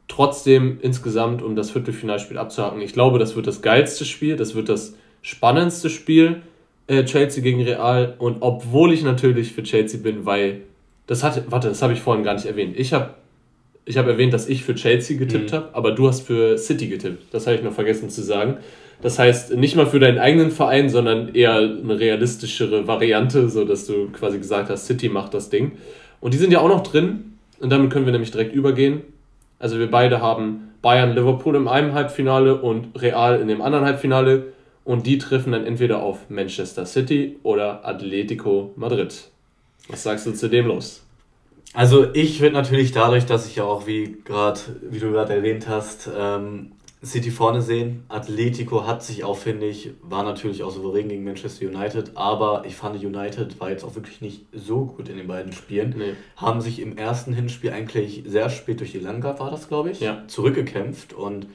Trotzdem 0.06 0.78
insgesamt, 0.80 1.42
um 1.42 1.56
das 1.56 1.72
Viertelfinalspiel 1.72 2.38
abzuhaken, 2.38 2.80
ich 2.80 2.92
glaube, 2.92 3.18
das 3.18 3.34
wird 3.34 3.48
das 3.48 3.60
geilste 3.60 4.04
Spiel, 4.04 4.36
das 4.36 4.54
wird 4.54 4.68
das 4.68 4.94
spannendste 5.20 5.90
Spiel, 5.90 6.42
äh, 6.86 7.04
Chelsea 7.04 7.42
gegen 7.42 7.60
Real. 7.62 8.14
Und 8.18 8.36
obwohl 8.40 8.92
ich 8.92 9.02
natürlich 9.02 9.52
für 9.52 9.64
Chelsea 9.64 10.00
bin, 10.00 10.24
weil 10.24 10.60
das 11.08 11.24
hat, 11.24 11.50
warte, 11.50 11.68
das 11.68 11.82
habe 11.82 11.92
ich 11.92 12.00
vorhin 12.00 12.22
gar 12.22 12.34
nicht 12.34 12.46
erwähnt. 12.46 12.78
Ich 12.78 12.92
habe 12.92 13.14
ich 13.84 13.98
hab 13.98 14.06
erwähnt, 14.06 14.32
dass 14.32 14.48
ich 14.48 14.62
für 14.62 14.76
Chelsea 14.76 15.18
getippt 15.18 15.50
mhm. 15.50 15.56
habe, 15.56 15.68
aber 15.72 15.90
du 15.90 16.06
hast 16.06 16.20
für 16.20 16.56
City 16.56 16.86
getippt. 16.86 17.34
Das 17.34 17.48
habe 17.48 17.56
ich 17.56 17.62
noch 17.64 17.72
vergessen 17.72 18.10
zu 18.10 18.22
sagen. 18.22 18.58
Das 19.02 19.18
heißt, 19.18 19.56
nicht 19.56 19.76
mal 19.76 19.86
für 19.86 19.98
deinen 19.98 20.18
eigenen 20.18 20.50
Verein, 20.50 20.88
sondern 20.88 21.34
eher 21.34 21.54
eine 21.54 21.98
realistischere 21.98 22.86
Variante, 22.86 23.48
so 23.48 23.64
dass 23.64 23.86
du 23.86 24.10
quasi 24.10 24.38
gesagt 24.38 24.68
hast, 24.68 24.86
City 24.86 25.08
macht 25.08 25.32
das 25.32 25.48
Ding. 25.48 25.72
Und 26.20 26.34
die 26.34 26.38
sind 26.38 26.52
ja 26.52 26.60
auch 26.60 26.68
noch 26.68 26.82
drin. 26.82 27.38
Und 27.60 27.70
damit 27.70 27.90
können 27.90 28.06
wir 28.06 28.12
nämlich 28.12 28.30
direkt 28.30 28.54
übergehen. 28.54 29.02
Also 29.58 29.78
wir 29.78 29.90
beide 29.90 30.20
haben 30.20 30.70
Bayern, 30.82 31.14
Liverpool 31.14 31.56
im 31.56 31.68
einen 31.68 31.92
Halbfinale 31.92 32.56
und 32.56 33.00
Real 33.00 33.40
in 33.40 33.48
dem 33.48 33.62
anderen 33.62 33.84
Halbfinale. 33.84 34.52
Und 34.84 35.06
die 35.06 35.18
treffen 35.18 35.52
dann 35.52 35.66
entweder 35.66 36.02
auf 36.02 36.30
Manchester 36.30 36.86
City 36.86 37.38
oder 37.42 37.86
Atletico 37.86 38.72
Madrid. 38.76 39.28
Was 39.88 40.02
sagst 40.02 40.26
du 40.26 40.32
zu 40.32 40.48
dem 40.48 40.66
los? 40.66 41.02
Also 41.72 42.12
ich 42.14 42.40
würde 42.40 42.54
natürlich 42.54 42.92
dadurch, 42.92 43.26
dass 43.26 43.46
ich 43.46 43.56
ja 43.56 43.64
auch, 43.64 43.86
wie, 43.86 44.16
grad, 44.24 44.64
wie 44.82 44.98
du 44.98 45.12
gerade 45.12 45.34
erwähnt 45.34 45.68
hast, 45.68 46.10
ähm, 46.18 46.72
City 47.02 47.30
vorne 47.30 47.62
sehen. 47.62 48.04
Atletico 48.08 48.86
hat 48.86 49.02
sich 49.02 49.24
auch, 49.24 49.38
finde 49.38 49.66
ich, 49.66 49.90
war 50.02 50.22
natürlich 50.22 50.62
auch 50.62 50.70
souverän 50.70 51.08
gegen 51.08 51.24
Manchester 51.24 51.66
United, 51.66 52.12
aber 52.14 52.64
ich 52.66 52.76
fand 52.76 53.02
United 53.02 53.58
war 53.58 53.70
jetzt 53.70 53.84
auch 53.84 53.94
wirklich 53.94 54.20
nicht 54.20 54.44
so 54.52 54.84
gut 54.84 55.08
in 55.08 55.16
den 55.16 55.26
beiden 55.26 55.52
Spielen. 55.52 55.94
Nee. 55.96 56.12
Haben 56.36 56.60
sich 56.60 56.78
im 56.78 56.98
ersten 56.98 57.32
Hinspiel 57.32 57.70
eigentlich 57.70 58.24
sehr 58.26 58.50
spät 58.50 58.80
durch 58.80 58.92
die 58.92 58.98
Langa, 58.98 59.38
war 59.38 59.50
das, 59.50 59.68
glaube 59.68 59.90
ich, 59.90 60.00
ja. 60.00 60.24
zurückgekämpft 60.26 61.14
und 61.14 61.46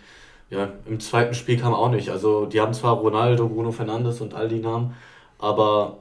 ja, 0.50 0.74
im 0.88 1.00
zweiten 1.00 1.36
Spiel 1.36 1.60
kam 1.60 1.74
auch 1.74 1.90
nicht. 1.90 2.10
Also 2.10 2.48
die 2.48 2.60
haben 2.60 2.74
zwar 2.74 2.96
Ronaldo, 2.96 3.48
Bruno 3.48 3.72
Fernandes 3.72 4.22
und 4.22 4.34
all 4.34 4.48
die 4.48 4.60
Namen, 4.60 4.96
aber 5.38 6.00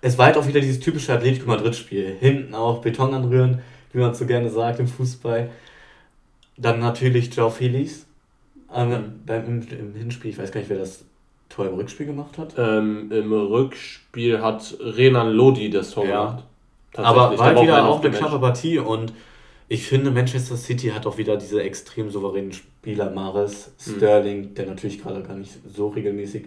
es 0.00 0.18
war 0.18 0.26
halt 0.26 0.36
auch 0.36 0.46
wieder 0.48 0.60
dieses 0.60 0.80
typische 0.80 1.12
Atletico 1.12 1.46
Madrid-Spiel. 1.46 2.16
Hinten 2.18 2.54
auch 2.54 2.80
Beton 2.80 3.14
anrühren, 3.14 3.60
wie 3.92 3.98
man 3.98 4.14
so 4.14 4.26
gerne 4.26 4.50
sagt 4.50 4.80
im 4.80 4.88
Fußball. 4.88 5.50
Dann 6.56 6.80
natürlich 6.80 7.34
Joao 7.34 7.50
Felix, 7.50 8.07
aber 8.68 9.02
beim, 9.26 9.46
im, 9.46 9.68
im, 9.70 9.94
Hinspiel, 9.94 10.30
ich 10.30 10.38
weiß 10.38 10.52
gar 10.52 10.60
nicht, 10.60 10.70
wer 10.70 10.78
das 10.78 11.04
Tor 11.48 11.66
im 11.66 11.74
Rückspiel 11.74 12.06
gemacht 12.06 12.36
hat. 12.38 12.54
Ähm, 12.58 13.10
Im 13.10 13.32
Rückspiel 13.32 14.42
hat 14.42 14.76
Renan 14.80 15.30
Lodi 15.30 15.70
das 15.70 15.92
Tor 15.92 16.06
ja. 16.06 16.24
gemacht. 16.26 16.44
Aber 16.94 17.38
war 17.38 17.62
wieder 17.62 17.86
auch 17.86 18.02
eine 18.02 18.10
knappe 18.10 18.38
Partie 18.38 18.78
und 18.78 19.12
ich 19.68 19.86
finde, 19.86 20.10
Manchester 20.10 20.56
City 20.56 20.88
hat 20.88 21.06
auch 21.06 21.18
wieder 21.18 21.36
diese 21.36 21.62
extrem 21.62 22.10
souveränen 22.10 22.52
Spieler, 22.52 23.10
Maris, 23.10 23.72
hm. 23.84 23.96
Sterling, 23.96 24.40
mhm. 24.40 24.54
der 24.54 24.66
natürlich 24.66 25.02
gerade 25.02 25.22
gar 25.22 25.36
nicht 25.36 25.52
so 25.68 25.88
regelmäßig 25.88 26.46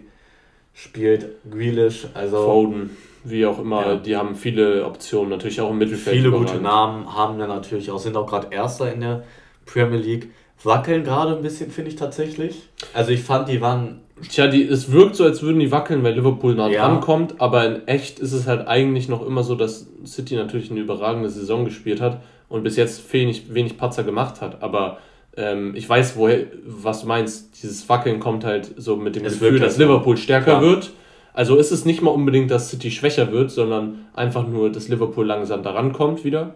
spielt, 0.74 1.28
Grealish, 1.50 2.08
also. 2.14 2.44
Foden, 2.44 2.90
wie 3.24 3.46
auch 3.46 3.60
immer, 3.60 3.86
ja. 3.86 3.96
die 3.96 4.16
haben 4.16 4.34
viele 4.34 4.84
Optionen, 4.84 5.30
natürlich 5.30 5.60
auch 5.60 5.70
im 5.70 5.78
Mittelfeld. 5.78 6.16
Viele 6.16 6.32
gute 6.32 6.56
Namen 6.56 7.14
haben 7.14 7.38
wir 7.38 7.46
natürlich 7.46 7.90
auch, 7.90 7.98
sind 7.98 8.16
auch 8.16 8.26
gerade 8.26 8.48
Erster 8.50 8.92
in 8.92 9.00
der 9.00 9.22
Premier 9.64 9.98
League 9.98 10.30
wackeln 10.64 11.04
gerade 11.04 11.36
ein 11.36 11.42
bisschen, 11.42 11.70
finde 11.70 11.90
ich 11.90 11.96
tatsächlich. 11.96 12.68
Also 12.94 13.10
ich 13.10 13.22
fand, 13.22 13.48
die 13.48 13.60
waren. 13.60 14.00
Tja, 14.28 14.46
die, 14.46 14.62
es 14.62 14.92
wirkt 14.92 15.16
so, 15.16 15.24
als 15.24 15.42
würden 15.42 15.58
die 15.58 15.72
wackeln, 15.72 16.04
weil 16.04 16.14
Liverpool 16.14 16.54
nah 16.54 16.68
ja. 16.68 16.86
dran 16.86 17.00
kommt, 17.00 17.40
aber 17.40 17.66
in 17.66 17.88
echt 17.88 18.20
ist 18.20 18.32
es 18.32 18.46
halt 18.46 18.68
eigentlich 18.68 19.08
noch 19.08 19.26
immer 19.26 19.42
so, 19.42 19.56
dass 19.56 19.88
City 20.06 20.36
natürlich 20.36 20.70
eine 20.70 20.78
überragende 20.78 21.28
Saison 21.28 21.64
gespielt 21.64 22.00
hat 22.00 22.22
und 22.48 22.62
bis 22.62 22.76
jetzt 22.76 23.12
wenig, 23.12 23.52
wenig 23.52 23.76
Patzer 23.76 24.04
gemacht 24.04 24.40
hat. 24.40 24.62
Aber 24.62 24.98
ähm, 25.36 25.74
ich 25.74 25.88
weiß, 25.88 26.16
woher, 26.16 26.46
was 26.64 27.00
du 27.00 27.06
meinst. 27.06 27.62
Dieses 27.62 27.88
Wackeln 27.88 28.20
kommt 28.20 28.44
halt 28.44 28.74
so 28.76 28.96
mit 28.96 29.16
dem 29.16 29.24
es 29.24 29.38
Gefühl, 29.38 29.58
dass 29.58 29.78
Liverpool 29.78 30.16
stärker 30.16 30.58
Klar. 30.58 30.62
wird. 30.62 30.92
Also 31.34 31.56
ist 31.56 31.70
es 31.70 31.84
nicht 31.84 32.02
mal 32.02 32.10
unbedingt, 32.10 32.50
dass 32.50 32.70
City 32.70 32.90
schwächer 32.90 33.32
wird, 33.32 33.50
sondern 33.50 34.06
einfach 34.14 34.46
nur, 34.46 34.70
dass 34.70 34.88
Liverpool 34.88 35.26
langsam 35.26 35.62
daran 35.62 35.92
kommt 35.92 36.24
wieder. 36.24 36.54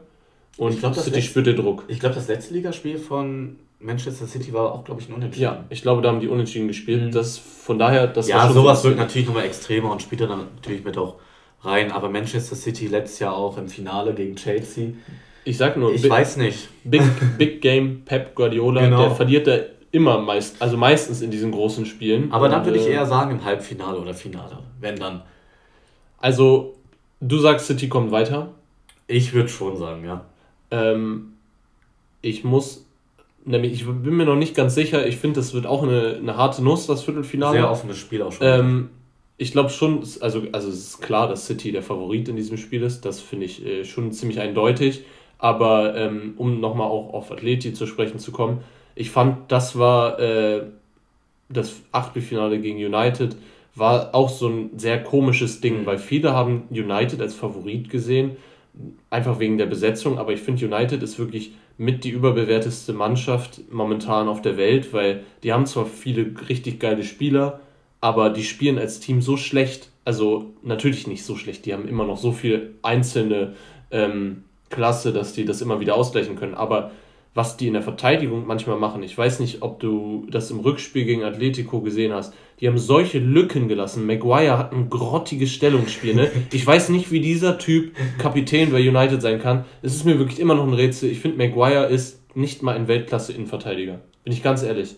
Und 0.58 0.78
glaub, 0.78 0.94
City 0.94 1.22
spürt 1.22 1.46
den 1.46 1.56
Druck. 1.56 1.84
Ich 1.88 2.00
glaube, 2.00 2.14
das 2.14 2.28
letzte 2.28 2.54
Ligaspiel 2.54 2.98
von 2.98 3.56
Manchester 3.78 4.26
City 4.26 4.52
war 4.52 4.72
auch, 4.72 4.84
glaube 4.84 5.00
ich, 5.00 5.08
ein 5.08 5.14
Unentschieden. 5.14 5.42
Ja, 5.42 5.64
ich 5.68 5.82
glaube, 5.82 6.02
da 6.02 6.08
haben 6.08 6.20
die 6.20 6.28
Unentschieden 6.28 6.68
gespielt. 6.68 7.04
Mhm. 7.04 7.12
Das, 7.12 7.38
von 7.38 7.78
daher, 7.78 8.06
das 8.06 8.28
ja, 8.28 8.50
sowas 8.50 8.82
wird 8.84 8.96
natürlich 8.96 9.26
nochmal 9.26 9.44
extremer 9.44 9.92
und 9.92 10.02
spielt 10.02 10.22
dann 10.22 10.46
natürlich 10.56 10.84
mit 10.84 10.96
auch 10.96 11.16
rein. 11.62 11.92
Aber 11.92 12.08
Manchester 12.08 12.56
City 12.56 12.86
letztes 12.86 13.18
Jahr 13.18 13.36
auch 13.36 13.58
im 13.58 13.68
Finale 13.68 14.14
gegen 14.14 14.36
Chelsea. 14.36 14.92
Ich 15.44 15.58
sag 15.58 15.76
nur, 15.76 15.94
ich 15.94 16.02
Big, 16.02 16.10
weiß 16.10 16.38
nicht. 16.38 16.68
Big, 16.84 17.02
Big 17.38 17.60
Game 17.60 18.02
Pep 18.04 18.34
Guardiola, 18.34 18.80
genau. 18.80 19.02
der 19.02 19.10
verliert 19.12 19.46
da 19.46 19.58
immer 19.92 20.18
meist, 20.20 20.60
also 20.60 20.76
meistens 20.76 21.22
in 21.22 21.30
diesen 21.30 21.52
großen 21.52 21.86
Spielen. 21.86 22.32
Aber 22.32 22.48
dann 22.48 22.64
würde 22.64 22.78
ich 22.78 22.86
äh, 22.86 22.92
eher 22.92 23.06
sagen 23.06 23.30
im 23.30 23.44
Halbfinale 23.44 23.98
oder 23.98 24.14
Finale, 24.14 24.58
wenn 24.80 24.96
dann. 24.96 25.22
Also, 26.18 26.74
du 27.20 27.38
sagst, 27.38 27.66
City 27.66 27.88
kommt 27.88 28.10
weiter? 28.10 28.50
Ich 29.06 29.34
würde 29.34 29.48
schon 29.48 29.76
sagen, 29.76 30.04
ja. 30.04 30.24
Ähm, 30.70 31.34
ich 32.22 32.42
muss 32.42 32.85
nämlich, 33.46 33.72
ich 33.72 33.86
bin 33.86 34.16
mir 34.16 34.26
noch 34.26 34.36
nicht 34.36 34.54
ganz 34.54 34.74
sicher, 34.74 35.06
ich 35.06 35.16
finde, 35.16 35.40
das 35.40 35.54
wird 35.54 35.66
auch 35.66 35.82
eine, 35.82 36.16
eine 36.16 36.36
harte 36.36 36.62
Nuss, 36.62 36.86
das 36.86 37.04
Viertelfinale. 37.04 37.58
Sehr 37.58 37.70
offenes 37.70 37.98
Spiel 37.98 38.22
auch 38.22 38.32
schon. 38.32 38.46
Ähm, 38.46 38.90
ich 39.38 39.52
glaube 39.52 39.70
schon, 39.70 40.02
also, 40.20 40.42
also 40.52 40.68
es 40.68 40.74
ist 40.74 41.02
klar, 41.02 41.28
dass 41.28 41.46
City 41.46 41.72
der 41.72 41.82
Favorit 41.82 42.28
in 42.28 42.36
diesem 42.36 42.56
Spiel 42.56 42.82
ist. 42.82 43.04
Das 43.04 43.20
finde 43.20 43.46
ich 43.46 43.64
äh, 43.64 43.84
schon 43.84 44.12
ziemlich 44.12 44.40
eindeutig. 44.40 45.04
Aber 45.38 45.94
ähm, 45.96 46.34
um 46.38 46.60
nochmal 46.60 46.88
auch 46.88 47.12
auf 47.12 47.30
Atleti 47.30 47.74
zu 47.74 47.86
sprechen 47.86 48.18
zu 48.18 48.32
kommen, 48.32 48.60
ich 48.94 49.10
fand, 49.10 49.52
das 49.52 49.78
war 49.78 50.18
äh, 50.18 50.62
das 51.50 51.74
Achtelfinale 51.92 52.58
gegen 52.58 52.78
United, 52.78 53.36
war 53.74 54.14
auch 54.14 54.30
so 54.30 54.48
ein 54.48 54.70
sehr 54.78 55.02
komisches 55.02 55.60
Ding, 55.60 55.82
mhm. 55.82 55.86
weil 55.86 55.98
viele 55.98 56.32
haben 56.32 56.62
United 56.70 57.20
als 57.20 57.34
Favorit 57.34 57.90
gesehen, 57.90 58.38
einfach 59.10 59.38
wegen 59.38 59.58
der 59.58 59.66
Besetzung. 59.66 60.18
Aber 60.18 60.32
ich 60.32 60.40
finde, 60.40 60.64
United 60.64 61.02
ist 61.02 61.18
wirklich 61.18 61.52
mit 61.78 62.04
die 62.04 62.10
überbewerteste 62.10 62.92
Mannschaft 62.92 63.60
momentan 63.70 64.28
auf 64.28 64.40
der 64.40 64.56
Welt, 64.56 64.92
weil 64.92 65.24
die 65.42 65.52
haben 65.52 65.66
zwar 65.66 65.86
viele 65.86 66.32
richtig 66.48 66.80
geile 66.80 67.04
Spieler, 67.04 67.60
aber 68.00 68.30
die 68.30 68.44
spielen 68.44 68.78
als 68.78 69.00
Team 69.00 69.20
so 69.20 69.36
schlecht. 69.36 69.90
Also 70.04 70.52
natürlich 70.62 71.06
nicht 71.06 71.24
so 71.24 71.36
schlecht, 71.36 71.66
die 71.66 71.74
haben 71.74 71.88
immer 71.88 72.04
noch 72.04 72.16
so 72.16 72.32
viel 72.32 72.74
einzelne 72.82 73.54
ähm, 73.90 74.44
Klasse, 74.70 75.12
dass 75.12 75.32
die 75.32 75.44
das 75.44 75.60
immer 75.60 75.80
wieder 75.80 75.94
ausgleichen 75.94 76.36
können. 76.36 76.54
Aber 76.54 76.92
was 77.36 77.58
die 77.58 77.66
in 77.66 77.74
der 77.74 77.82
Verteidigung 77.82 78.46
manchmal 78.46 78.78
machen, 78.78 79.02
ich 79.02 79.16
weiß 79.16 79.40
nicht, 79.40 79.60
ob 79.60 79.78
du 79.78 80.26
das 80.30 80.50
im 80.50 80.60
Rückspiel 80.60 81.04
gegen 81.04 81.22
Atletico 81.22 81.82
gesehen 81.82 82.14
hast, 82.14 82.32
die 82.60 82.66
haben 82.66 82.78
solche 82.78 83.18
Lücken 83.18 83.68
gelassen. 83.68 84.06
Maguire 84.06 84.56
hat 84.56 84.72
ein 84.72 84.88
grottiges 84.88 85.52
Stellungsspiel. 85.52 86.14
Ne? 86.14 86.30
Ich 86.50 86.66
weiß 86.66 86.88
nicht, 86.88 87.12
wie 87.12 87.20
dieser 87.20 87.58
Typ 87.58 87.92
Kapitän 88.16 88.72
bei 88.72 88.78
United 88.80 89.20
sein 89.20 89.38
kann. 89.38 89.66
Es 89.82 89.94
ist 89.94 90.06
mir 90.06 90.18
wirklich 90.18 90.40
immer 90.40 90.54
noch 90.54 90.66
ein 90.66 90.72
Rätsel. 90.72 91.10
Ich 91.10 91.20
finde, 91.20 91.36
Maguire 91.36 91.88
ist 91.88 92.22
nicht 92.34 92.62
mal 92.62 92.74
ein 92.74 92.88
Weltklasse-Innenverteidiger. 92.88 94.00
Bin 94.24 94.32
ich 94.32 94.42
ganz 94.42 94.62
ehrlich. 94.62 94.96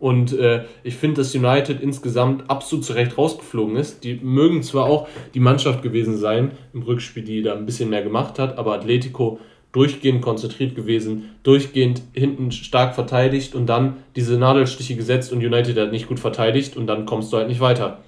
Und 0.00 0.32
äh, 0.32 0.64
ich 0.82 0.96
finde, 0.96 1.18
dass 1.18 1.34
United 1.36 1.80
insgesamt 1.80 2.50
absolut 2.50 2.84
zu 2.84 2.94
Recht 2.94 3.16
rausgeflogen 3.16 3.76
ist. 3.76 4.02
Die 4.02 4.14
mögen 4.14 4.64
zwar 4.64 4.86
auch 4.86 5.06
die 5.34 5.40
Mannschaft 5.40 5.82
gewesen 5.82 6.16
sein 6.16 6.52
im 6.72 6.82
Rückspiel, 6.82 7.22
die 7.22 7.42
da 7.42 7.54
ein 7.54 7.66
bisschen 7.66 7.90
mehr 7.90 8.02
gemacht 8.02 8.40
hat, 8.40 8.58
aber 8.58 8.74
Atletico 8.74 9.38
durchgehend 9.72 10.22
konzentriert 10.22 10.74
gewesen, 10.74 11.36
durchgehend 11.42 12.02
hinten 12.12 12.50
stark 12.52 12.94
verteidigt 12.94 13.54
und 13.54 13.66
dann 13.66 13.98
diese 14.16 14.36
Nadelstiche 14.36 14.96
gesetzt 14.96 15.32
und 15.32 15.38
United 15.38 15.78
hat 15.78 15.92
nicht 15.92 16.08
gut 16.08 16.18
verteidigt 16.18 16.76
und 16.76 16.86
dann 16.86 17.06
kommst 17.06 17.32
du 17.32 17.36
halt 17.36 17.48
nicht 17.48 17.60
weiter. 17.60 18.00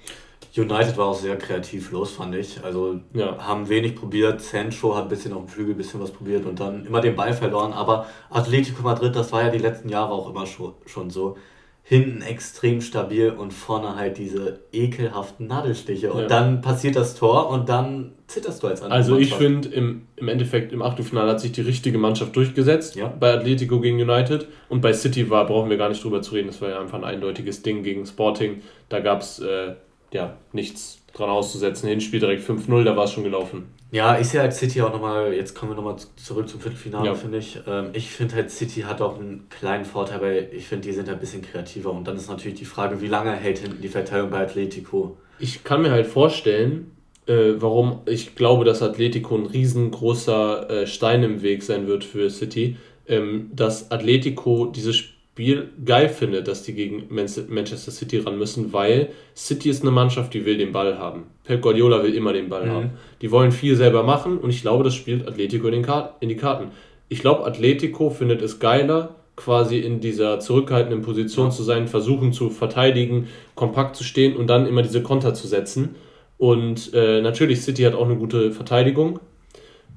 United 0.55 0.97
war 0.97 1.07
auch 1.07 1.15
sehr 1.15 1.35
kreativlos, 1.35 2.11
fand 2.11 2.35
ich. 2.35 2.63
Also 2.63 2.99
ja. 3.13 3.37
haben 3.39 3.69
wenig 3.69 3.95
probiert. 3.95 4.39
Sancho 4.39 4.95
hat 4.95 5.03
ein 5.03 5.09
bisschen 5.09 5.33
auf 5.33 5.45
dem 5.45 5.47
Flügel 5.47 5.73
ein 5.73 5.77
bisschen 5.77 5.99
was 5.99 6.11
probiert 6.11 6.45
und 6.45 6.59
dann 6.59 6.85
immer 6.85 7.01
den 7.01 7.15
Ball 7.15 7.33
verloren. 7.33 7.73
Aber 7.73 8.05
Atletico 8.29 8.83
Madrid, 8.83 9.15
das 9.15 9.31
war 9.31 9.41
ja 9.41 9.49
die 9.49 9.57
letzten 9.57 9.89
Jahre 9.89 10.11
auch 10.11 10.29
immer 10.29 10.45
schon 10.45 11.09
so 11.09 11.37
hinten 11.85 12.21
extrem 12.21 12.79
stabil 12.79 13.29
und 13.29 13.51
vorne 13.51 13.97
halt 13.97 14.17
diese 14.17 14.61
ekelhaften 14.71 15.47
Nadelstiche. 15.47 16.13
Und 16.13 16.21
ja. 16.21 16.27
dann 16.27 16.61
passiert 16.61 16.95
das 16.95 17.13
Tor 17.13 17.49
und 17.49 17.67
dann 17.67 18.13
zitterst 18.27 18.63
du 18.63 18.67
als 18.67 18.81
andere 18.81 18.97
Also 18.97 19.17
ich 19.17 19.33
finde, 19.35 19.67
im, 19.67 20.07
im 20.15 20.29
Endeffekt 20.29 20.71
im 20.71 20.81
Achtelfinale 20.81 21.31
hat 21.31 21.41
sich 21.41 21.51
die 21.51 21.61
richtige 21.61 21.97
Mannschaft 21.97 22.35
durchgesetzt. 22.37 22.95
Ja. 22.95 23.07
Bei 23.07 23.33
Atletico 23.33 23.81
gegen 23.81 24.01
United. 24.01 24.47
Und 24.69 24.79
bei 24.79 24.93
City 24.93 25.29
war, 25.29 25.45
brauchen 25.45 25.69
wir 25.69 25.75
gar 25.75 25.89
nicht 25.89 26.01
drüber 26.01 26.21
zu 26.21 26.35
reden, 26.35 26.47
das 26.47 26.61
war 26.61 26.69
ja 26.69 26.79
einfach 26.79 26.97
ein 26.97 27.03
eindeutiges 27.03 27.63
Ding 27.63 27.83
gegen 27.83 28.05
Sporting. 28.05 28.61
Da 28.87 29.01
gab 29.01 29.19
es 29.21 29.39
äh, 29.39 29.73
ja 30.13 30.37
nichts 30.53 31.02
dran 31.13 31.29
auszusetzen. 31.29 31.87
Hinspiel 31.87 32.19
direkt 32.19 32.47
5-0, 32.47 32.83
da 32.83 32.97
war 32.97 33.05
es 33.05 33.11
schon 33.11 33.23
gelaufen. 33.23 33.65
Ja, 33.91 34.19
ich 34.19 34.27
sehe 34.27 34.41
halt 34.41 34.53
City 34.53 34.81
auch 34.81 34.91
nochmal, 34.91 35.33
jetzt 35.33 35.53
kommen 35.53 35.71
wir 35.71 35.75
nochmal 35.75 35.97
zurück 36.15 36.49
zum 36.49 36.59
Viertelfinale, 36.59 37.05
ja. 37.05 37.13
finde 37.13 37.37
ich. 37.37 37.59
Ähm, 37.67 37.89
ich 37.93 38.09
finde 38.09 38.35
halt, 38.35 38.49
City 38.49 38.81
hat 38.81 39.01
auch 39.01 39.19
einen 39.19 39.47
kleinen 39.49 39.85
Vorteil, 39.85 40.21
weil 40.21 40.49
ich 40.51 40.67
finde, 40.67 40.87
die 40.87 40.93
sind 40.93 41.07
halt 41.07 41.17
ein 41.17 41.21
bisschen 41.21 41.43
kreativer. 41.43 41.91
Und 41.91 42.07
dann 42.07 42.15
ist 42.15 42.27
natürlich 42.27 42.57
die 42.57 42.65
Frage, 42.65 43.01
wie 43.01 43.07
lange 43.07 43.31
hält 43.31 43.59
hinten 43.59 43.81
die 43.81 43.87
Verteilung 43.89 44.31
bei 44.31 44.39
Atletico? 44.39 45.15
Ich 45.37 45.63
kann 45.63 45.83
mir 45.83 45.91
halt 45.91 46.07
vorstellen, 46.07 46.91
äh, 47.27 47.53
warum 47.57 47.99
ich 48.07 48.35
glaube, 48.35 48.65
dass 48.65 48.81
Atletico 48.81 49.35
ein 49.35 49.45
riesengroßer 49.45 50.69
äh, 50.69 50.87
Stein 50.87 51.21
im 51.21 51.43
Weg 51.43 51.61
sein 51.61 51.85
wird 51.85 52.03
für 52.03 52.31
City. 52.31 52.77
Ähm, 53.05 53.51
dass 53.53 53.91
Atletico 53.91 54.65
dieses 54.65 54.95
Spiel 54.95 55.12
Spiel 55.33 55.69
geil 55.83 56.09
finde, 56.09 56.43
dass 56.43 56.61
die 56.61 56.75
gegen 56.75 57.07
Manchester 57.09 57.89
City 57.89 58.19
ran 58.19 58.37
müssen, 58.37 58.71
weil 58.71 59.09
City 59.35 59.71
ist 59.71 59.81
eine 59.81 59.89
Mannschaft, 59.89 60.31
die 60.35 60.45
will 60.45 60.59
den 60.59 60.71
Ball 60.71 60.99
haben. 60.99 61.23
Pep 61.43 61.59
Guardiola 61.59 62.03
will 62.03 62.13
immer 62.13 62.33
den 62.33 62.49
Ball 62.49 62.67
mhm. 62.67 62.71
haben. 62.71 62.89
Die 63.19 63.31
wollen 63.31 63.51
viel 63.51 63.75
selber 63.75 64.03
machen 64.03 64.37
und 64.37 64.51
ich 64.51 64.61
glaube, 64.61 64.83
das 64.83 64.93
spielt 64.93 65.27
Atletico 65.27 65.67
in, 65.69 65.83
in 66.19 66.29
die 66.29 66.35
Karten. 66.35 66.67
Ich 67.09 67.21
glaube, 67.21 67.47
Atletico 67.47 68.11
findet 68.11 68.43
es 68.43 68.59
geiler, 68.59 69.15
quasi 69.35 69.79
in 69.79 70.01
dieser 70.01 70.39
zurückhaltenden 70.39 71.01
Position 71.01 71.47
ja. 71.47 71.51
zu 71.51 71.63
sein, 71.63 71.87
versuchen 71.87 72.31
zu 72.31 72.51
verteidigen, 72.51 73.27
kompakt 73.55 73.95
zu 73.95 74.03
stehen 74.03 74.35
und 74.35 74.45
dann 74.45 74.67
immer 74.67 74.83
diese 74.83 75.01
Konter 75.01 75.33
zu 75.33 75.47
setzen. 75.47 75.95
Und 76.37 76.93
äh, 76.93 77.21
natürlich, 77.21 77.61
City 77.61 77.81
hat 77.81 77.95
auch 77.95 78.05
eine 78.05 78.17
gute 78.17 78.51
Verteidigung, 78.51 79.19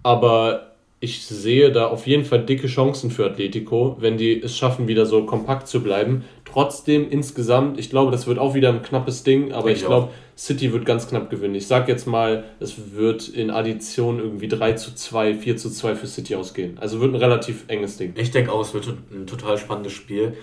aber 0.02 0.65
ich 0.98 1.26
sehe 1.26 1.70
da 1.72 1.88
auf 1.88 2.06
jeden 2.06 2.24
Fall 2.24 2.44
dicke 2.44 2.68
Chancen 2.68 3.10
für 3.10 3.26
Atletico, 3.26 3.96
wenn 4.00 4.16
die 4.16 4.40
es 4.40 4.56
schaffen, 4.56 4.88
wieder 4.88 5.04
so 5.04 5.24
kompakt 5.26 5.68
zu 5.68 5.82
bleiben. 5.82 6.24
Trotzdem 6.46 7.10
insgesamt, 7.10 7.78
ich 7.78 7.90
glaube, 7.90 8.10
das 8.10 8.26
wird 8.26 8.38
auch 8.38 8.54
wieder 8.54 8.70
ein 8.70 8.82
knappes 8.82 9.22
Ding, 9.22 9.52
aber 9.52 9.70
ich, 9.70 9.80
ich 9.80 9.86
glaube, 9.86 10.08
City 10.38 10.72
wird 10.72 10.86
ganz 10.86 11.06
knapp 11.06 11.28
gewinnen. 11.28 11.54
Ich 11.54 11.66
sage 11.66 11.92
jetzt 11.92 12.06
mal, 12.06 12.44
es 12.60 12.94
wird 12.94 13.28
in 13.28 13.50
Addition 13.50 14.20
irgendwie 14.20 14.48
3 14.48 14.72
zu 14.72 14.94
2, 14.94 15.34
4 15.34 15.56
zu 15.58 15.70
2 15.70 15.96
für 15.96 16.06
City 16.06 16.34
ausgehen. 16.34 16.78
Also 16.78 17.00
wird 17.00 17.12
ein 17.12 17.20
relativ 17.20 17.64
enges 17.68 17.98
Ding. 17.98 18.14
Ich 18.16 18.30
denke 18.30 18.50
auch, 18.50 18.62
es 18.62 18.72
wird 18.72 18.88
ein 19.10 19.26
total 19.26 19.58
spannendes 19.58 19.92
Spiel. 19.92 20.34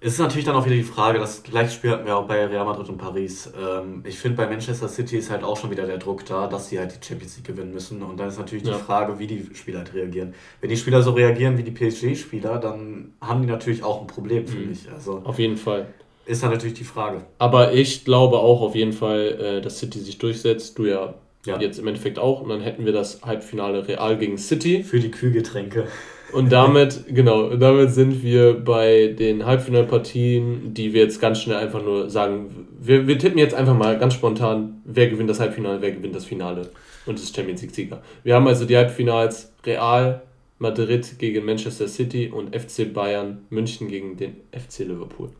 Es 0.00 0.12
ist 0.12 0.20
natürlich 0.20 0.44
dann 0.44 0.54
auch 0.54 0.64
wieder 0.64 0.76
die 0.76 0.84
Frage, 0.84 1.18
das 1.18 1.42
gleiche 1.42 1.72
Spiel 1.72 1.90
hatten 1.90 2.06
wir 2.06 2.16
auch 2.16 2.26
bei 2.26 2.46
Real 2.46 2.64
Madrid 2.64 2.88
und 2.88 2.98
Paris. 2.98 3.50
Ähm, 3.60 4.04
ich 4.06 4.16
finde, 4.16 4.36
bei 4.36 4.46
Manchester 4.46 4.88
City 4.88 5.16
ist 5.18 5.28
halt 5.28 5.42
auch 5.42 5.56
schon 5.56 5.72
wieder 5.72 5.86
der 5.86 5.98
Druck 5.98 6.24
da, 6.24 6.46
dass 6.46 6.68
sie 6.68 6.78
halt 6.78 6.92
die 6.92 7.04
Champions 7.04 7.36
League 7.36 7.46
gewinnen 7.46 7.72
müssen. 7.72 8.02
Und 8.02 8.16
dann 8.20 8.28
ist 8.28 8.38
natürlich 8.38 8.64
ja. 8.64 8.74
die 8.74 8.80
Frage, 8.80 9.18
wie 9.18 9.26
die 9.26 9.50
Spieler 9.54 9.78
halt 9.78 9.92
reagieren. 9.94 10.34
Wenn 10.60 10.70
die 10.70 10.76
Spieler 10.76 11.02
so 11.02 11.10
reagieren 11.10 11.58
wie 11.58 11.64
die 11.64 11.72
PSG-Spieler, 11.72 12.58
dann 12.58 13.14
haben 13.20 13.42
die 13.42 13.48
natürlich 13.48 13.82
auch 13.82 14.00
ein 14.00 14.06
Problem, 14.06 14.46
finde 14.46 14.66
mhm. 14.66 14.72
ich. 14.72 14.88
Also, 14.88 15.20
auf 15.24 15.40
jeden 15.40 15.56
Fall. 15.56 15.86
Ist 16.26 16.44
dann 16.44 16.50
natürlich 16.50 16.78
die 16.78 16.84
Frage. 16.84 17.22
Aber 17.38 17.72
ich 17.72 18.04
glaube 18.04 18.38
auch 18.38 18.60
auf 18.60 18.76
jeden 18.76 18.92
Fall, 18.92 19.40
äh, 19.40 19.60
dass 19.60 19.80
City 19.80 19.98
sich 19.98 20.18
durchsetzt. 20.18 20.78
Du 20.78 20.84
ja, 20.84 21.14
ja 21.44 21.58
jetzt 21.58 21.80
im 21.80 21.88
Endeffekt 21.88 22.20
auch. 22.20 22.40
Und 22.42 22.50
dann 22.50 22.60
hätten 22.60 22.84
wir 22.84 22.92
das 22.92 23.22
Halbfinale 23.22 23.88
Real 23.88 24.16
gegen 24.16 24.38
City. 24.38 24.84
Für 24.84 25.00
die 25.00 25.10
Kühlgetränke. 25.10 25.88
Und 26.32 26.52
damit, 26.52 27.04
genau, 27.08 27.56
damit 27.56 27.90
sind 27.90 28.22
wir 28.22 28.62
bei 28.62 29.14
den 29.18 29.46
Halbfinalpartien, 29.46 30.74
die 30.74 30.92
wir 30.92 31.02
jetzt 31.02 31.20
ganz 31.20 31.40
schnell 31.40 31.56
einfach 31.56 31.82
nur 31.82 32.10
sagen. 32.10 32.68
Wir, 32.80 33.06
wir 33.06 33.18
tippen 33.18 33.38
jetzt 33.38 33.54
einfach 33.54 33.74
mal 33.74 33.98
ganz 33.98 34.14
spontan, 34.14 34.82
wer 34.84 35.08
gewinnt 35.08 35.30
das 35.30 35.40
Halbfinale, 35.40 35.80
wer 35.80 35.92
gewinnt 35.92 36.14
das 36.14 36.26
Finale 36.26 36.70
und 37.06 37.18
ist 37.18 37.34
Champions 37.34 37.62
League-Sieger. 37.62 38.02
Wir 38.24 38.34
haben 38.34 38.46
also 38.46 38.66
die 38.66 38.76
Halbfinals 38.76 39.52
Real 39.64 40.22
Madrid 40.58 41.18
gegen 41.18 41.44
Manchester 41.44 41.88
City 41.88 42.28
und 42.28 42.54
FC 42.54 42.92
Bayern 42.92 43.46
München 43.48 43.88
gegen 43.88 44.16
den 44.16 44.36
FC 44.52 44.80
Liverpool. 44.80 45.30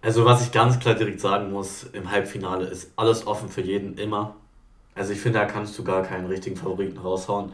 Also 0.00 0.24
was 0.24 0.42
ich 0.42 0.52
ganz 0.52 0.78
klar 0.78 0.94
direkt 0.94 1.20
sagen 1.20 1.50
muss, 1.50 1.84
im 1.92 2.10
Halbfinale 2.10 2.66
ist 2.66 2.92
alles 2.96 3.26
offen 3.26 3.48
für 3.48 3.62
jeden 3.62 3.98
immer. 3.98 4.36
Also 4.94 5.12
ich 5.12 5.20
finde, 5.20 5.40
da 5.40 5.44
kannst 5.44 5.78
du 5.78 5.84
gar 5.84 6.02
keinen 6.02 6.26
richtigen 6.26 6.56
Favoriten 6.56 6.98
raushauen. 6.98 7.52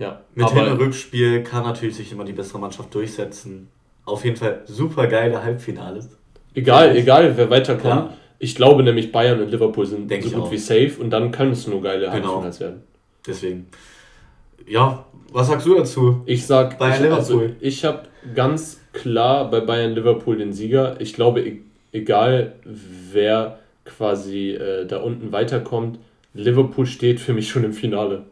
Ja, 0.00 0.22
Mit 0.34 0.48
Hin- 0.50 0.64
und 0.64 0.78
Rückspiel 0.78 1.42
kann 1.42 1.62
natürlich 1.62 1.94
sich 1.94 2.10
immer 2.10 2.24
die 2.24 2.32
bessere 2.32 2.58
Mannschaft 2.58 2.92
durchsetzen. 2.94 3.68
Auf 4.06 4.24
jeden 4.24 4.36
Fall 4.36 4.62
super 4.64 5.06
geile 5.06 5.44
Halbfinale. 5.44 6.00
Egal, 6.54 6.96
egal 6.96 7.36
wer 7.36 7.50
weiterkommt. 7.50 8.10
Ja. 8.10 8.16
Ich 8.38 8.54
glaube 8.54 8.82
nämlich 8.82 9.12
Bayern 9.12 9.42
und 9.42 9.50
Liverpool 9.50 9.84
sind 9.84 10.10
Denk 10.10 10.24
so 10.24 10.30
gut 10.30 10.44
auch. 10.44 10.50
wie 10.50 10.56
safe 10.56 10.92
und 10.98 11.10
dann 11.10 11.30
können 11.30 11.52
es 11.52 11.66
nur 11.66 11.82
geile 11.82 12.10
genau. 12.10 12.28
Halbfinals 12.28 12.60
werden. 12.60 12.82
Deswegen. 13.26 13.66
Ja, 14.66 15.04
was 15.30 15.48
sagst 15.48 15.66
du 15.66 15.74
dazu? 15.74 16.22
Ich 16.24 16.46
sag 16.46 16.78
Bayern 16.78 16.94
ich, 16.94 17.00
Liverpool. 17.02 17.42
Also, 17.42 17.54
ich 17.60 17.84
habe 17.84 18.04
ganz 18.34 18.80
klar 18.94 19.50
bei 19.50 19.60
Bayern 19.60 19.92
Liverpool 19.92 20.38
den 20.38 20.54
Sieger. 20.54 20.98
Ich 20.98 21.12
glaube, 21.12 21.42
e-, 21.42 21.60
egal 21.92 22.54
wer 22.64 23.58
quasi 23.84 24.52
äh, 24.52 24.86
da 24.86 25.02
unten 25.02 25.30
weiterkommt, 25.30 25.98
Liverpool 26.32 26.86
steht 26.86 27.20
für 27.20 27.34
mich 27.34 27.50
schon 27.50 27.64
im 27.64 27.74
Finale 27.74 28.24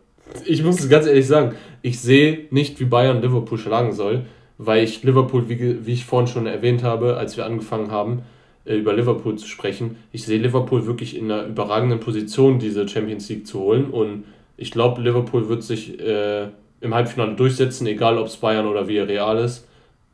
ich 0.44 0.62
muss 0.62 0.80
es 0.80 0.88
ganz 0.88 1.06
ehrlich 1.06 1.26
sagen, 1.26 1.54
ich 1.82 2.00
sehe 2.00 2.46
nicht, 2.50 2.80
wie 2.80 2.84
Bayern 2.84 3.22
Liverpool 3.22 3.58
schlagen 3.58 3.92
soll, 3.92 4.24
weil 4.58 4.82
ich 4.82 5.02
Liverpool, 5.02 5.48
wie, 5.48 5.86
wie 5.86 5.92
ich 5.92 6.04
vorhin 6.04 6.26
schon 6.26 6.46
erwähnt 6.46 6.82
habe, 6.82 7.16
als 7.16 7.36
wir 7.36 7.46
angefangen 7.46 7.90
haben, 7.90 8.22
äh, 8.64 8.76
über 8.76 8.92
Liverpool 8.92 9.36
zu 9.36 9.46
sprechen, 9.46 9.96
ich 10.12 10.24
sehe 10.24 10.38
Liverpool 10.38 10.86
wirklich 10.86 11.16
in 11.16 11.30
einer 11.30 11.46
überragenden 11.46 12.00
Position, 12.00 12.58
diese 12.58 12.86
Champions 12.88 13.28
League 13.28 13.46
zu 13.46 13.60
holen. 13.60 13.90
Und 13.90 14.24
ich 14.56 14.70
glaube, 14.70 15.00
Liverpool 15.00 15.48
wird 15.48 15.62
sich 15.62 15.98
äh, 16.00 16.48
im 16.80 16.94
Halbfinale 16.94 17.34
durchsetzen, 17.34 17.86
egal 17.86 18.18
ob 18.18 18.26
es 18.26 18.36
Bayern 18.36 18.66
oder 18.66 18.88
Villarreal 18.88 19.38
ist. 19.38 19.66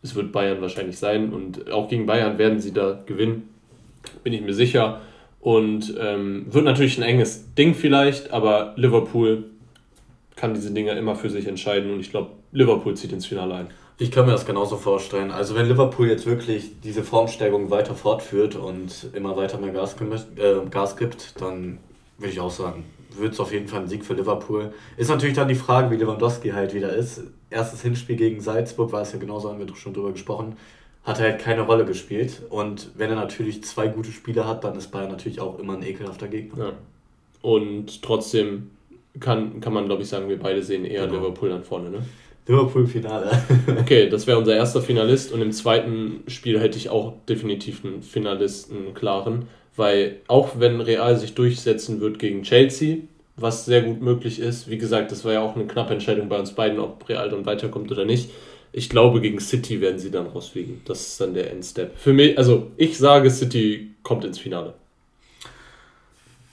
Es 0.03 0.15
wird 0.15 0.33
Bayern 0.33 0.61
wahrscheinlich 0.61 0.99
sein 0.99 1.33
und 1.33 1.71
auch 1.73 1.89
gegen 1.89 2.05
Bayern 2.05 2.37
werden 2.37 2.61
sie 2.61 2.73
da 2.73 3.03
gewinnen, 3.07 3.49
bin 4.23 4.35
ich 4.35 4.43
mir 4.43 4.53
sicher. 4.53 5.01
Und 5.41 5.95
ähm, 6.01 6.47
wird 6.51 6.65
natürlich 6.65 6.99
ein 6.99 7.03
enges 7.03 7.55
Ding 7.55 7.75
vielleicht, 7.75 8.33
aber 8.33 8.73
Liverpool 8.77 9.45
kann 10.37 10.55
diese 10.55 10.73
Dinge 10.73 10.93
immer 10.93 11.17
für 11.17 11.31
sich 11.31 11.47
entscheiden 11.47 11.93
und 11.93 12.01
ich 12.01 12.11
glaube, 12.11 12.31
Liverpool 12.53 12.97
zieht 12.97 13.13
ins 13.13 13.27
Finale 13.27 13.55
ein. 13.55 13.67
Ich 13.99 14.11
kann 14.11 14.27
mir 14.27 14.33
das 14.33 14.45
genauso 14.45 14.77
vorstellen. 14.77 15.31
Also 15.31 15.55
wenn 15.55 15.67
Liverpool 15.67 16.09
jetzt 16.09 16.27
wirklich 16.27 16.81
diese 16.83 17.05
Formstärkung 17.05 17.71
weiter 17.71 17.95
fortführt 17.95 18.57
und 18.57 19.11
immer 19.13 19.37
weiter 19.37 19.59
mehr 19.59 19.73
Gas, 19.73 19.95
äh, 20.01 20.69
Gas 20.69 20.97
gibt, 20.97 21.41
dann 21.41 21.79
würde 22.19 22.33
ich 22.33 22.41
auch 22.41 22.51
sagen, 22.51 22.85
wird 23.17 23.35
es 23.35 23.41
auf 23.41 23.53
jeden 23.53 23.69
Fall 23.69 23.83
ein 23.83 23.89
Sieg 23.89 24.05
für 24.05 24.15
Liverpool. 24.15 24.73
Ist 24.97 25.11
natürlich 25.11 25.37
dann 25.37 25.47
die 25.47 25.55
Frage, 25.55 25.91
wie 25.91 25.97
Lewandowski 25.97 26.51
halt 26.51 26.75
wieder 26.75 26.93
ist. 26.93 27.23
Erstes 27.51 27.83
Hinspiel 27.83 28.17
gegen 28.17 28.41
Salzburg 28.41 28.91
war 28.91 29.03
es 29.03 29.13
ja 29.13 29.19
genauso, 29.21 29.49
haben 29.49 29.61
wir 29.61 29.77
schon 29.77 29.95
drüber 29.95 30.11
gesprochen, 30.11 30.57
hat 31.05 31.21
er 31.21 31.31
halt 31.31 31.41
keine 31.41 31.63
Rolle 31.63 31.85
gespielt. 31.85 32.43
Und 32.51 32.91
wenn 32.97 33.11
er 33.11 33.17
natürlich 33.17 33.63
zwei 33.63 33.87
gute 33.87 34.11
Spieler 34.11 34.49
hat, 34.49 34.65
dann 34.65 34.77
ist 34.77 34.89
Bayern 34.89 35.11
natürlich 35.11 35.41
auch 35.41 35.61
immer 35.61 35.75
ein 35.75 35.85
ekelhafter 35.85 36.27
Gegner. 36.27 36.65
Ja. 36.65 36.73
Und 37.43 38.03
trotzdem 38.03 38.71
kann, 39.21 39.61
kann 39.61 39.73
man, 39.73 39.87
glaube 39.87 40.03
ich, 40.03 40.09
sagen, 40.09 40.29
wir 40.29 40.39
beide 40.39 40.63
sehen 40.63 40.85
eher 40.85 41.07
genau. 41.07 41.21
Liverpool 41.21 41.49
dann 41.49 41.65
vorne, 41.65 41.91
ne? 41.91 41.99
Liverpool-Finale. 42.47 43.31
okay, 43.81 44.09
das 44.09 44.27
wäre 44.27 44.39
unser 44.39 44.55
erster 44.55 44.83
Finalist 44.83 45.33
und 45.33 45.41
im 45.41 45.53
zweiten 45.53 46.23
Spiel 46.27 46.61
hätte 46.61 46.77
ich 46.77 46.91
auch 46.91 47.15
definitiv 47.29 47.85
einen 47.85 48.03
Finalisten, 48.03 48.77
einen 48.77 48.95
klaren, 48.95 49.49
weil 49.77 50.21
auch 50.29 50.59
wenn 50.59 50.81
Real 50.81 51.17
sich 51.17 51.35
durchsetzen 51.35 52.01
wird 52.01 52.19
gegen 52.19 52.43
Chelsea, 52.43 52.99
was 53.37 53.65
sehr 53.65 53.83
gut 53.83 54.03
möglich 54.03 54.39
ist, 54.39 54.69
wie 54.69 54.79
gesagt, 54.79 55.11
das 55.11 55.25
war 55.25 55.33
ja 55.33 55.41
auch 55.41 55.57
eine 55.57 55.67
knappe 55.67 55.95
Entscheidung 55.95 56.29
bei 56.29 56.39
uns 56.39 56.53
beiden, 56.53 56.79
ob 56.79 57.09
Real 57.09 57.29
dann 57.31 57.47
weiterkommt 57.47 57.91
oder 57.91 58.05
nicht. 58.05 58.31
Ich 58.73 58.91
glaube, 58.91 59.21
gegen 59.21 59.41
City 59.41 59.81
werden 59.81 59.99
sie 59.99 60.11
dann 60.11 60.27
rausfliegen. 60.27 60.83
Das 60.85 61.07
ist 61.07 61.21
dann 61.21 61.33
der 61.33 61.51
Endstep. 61.51 61.97
Für 61.97 62.13
mich, 62.13 62.37
also 62.37 62.73
ich 62.77 62.99
sage, 62.99 63.31
City 63.31 63.93
kommt 64.03 64.25
ins 64.25 64.39
Finale. 64.39 64.75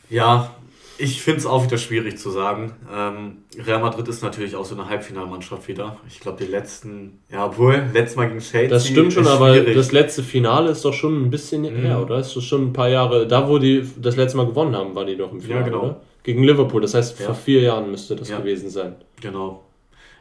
Ja, 0.09 0.55
ich 1.01 1.21
finde 1.21 1.39
es 1.39 1.45
auch 1.45 1.63
wieder 1.63 1.77
schwierig 1.77 2.17
zu 2.17 2.29
sagen. 2.29 2.73
Ähm, 2.93 3.37
Real 3.65 3.81
Madrid 3.81 4.07
ist 4.07 4.21
natürlich 4.21 4.55
auch 4.55 4.65
so 4.65 4.75
eine 4.75 4.87
Halbfinalmannschaft 4.87 5.67
wieder. 5.67 5.97
Ich 6.07 6.19
glaube, 6.19 6.43
die 6.43 6.49
letzten, 6.49 7.19
ja, 7.31 7.45
obwohl, 7.45 7.83
letztes 7.93 8.15
Mal 8.15 8.27
gegen 8.27 8.39
Chelsea. 8.39 8.69
Das 8.69 8.87
stimmt 8.87 9.13
schon, 9.13 9.27
aber 9.27 9.59
das 9.59 9.91
letzte 9.91 10.23
Finale 10.23 10.71
ist 10.71 10.85
doch 10.85 10.93
schon 10.93 11.23
ein 11.23 11.29
bisschen 11.29 11.63
mhm. 11.63 11.81
her, 11.81 12.01
oder? 12.01 12.19
Ist 12.19 12.35
doch 12.35 12.41
schon 12.41 12.67
ein 12.67 12.73
paar 12.73 12.89
Jahre. 12.89 13.27
Da, 13.27 13.49
wo 13.49 13.57
die 13.57 13.83
das 13.97 14.15
letzte 14.15 14.37
Mal 14.37 14.45
gewonnen 14.45 14.75
haben, 14.75 14.95
war 14.95 15.05
die 15.05 15.17
doch 15.17 15.31
im 15.31 15.41
Finale, 15.41 15.61
ja, 15.61 15.67
genau. 15.67 15.83
oder? 15.83 16.01
Gegen 16.23 16.43
Liverpool, 16.43 16.81
das 16.81 16.93
heißt, 16.93 17.19
ja. 17.19 17.25
vor 17.25 17.35
vier 17.35 17.61
Jahren 17.61 17.89
müsste 17.89 18.15
das 18.15 18.29
ja. 18.29 18.37
gewesen 18.37 18.69
sein. 18.69 18.95
Genau. 19.19 19.63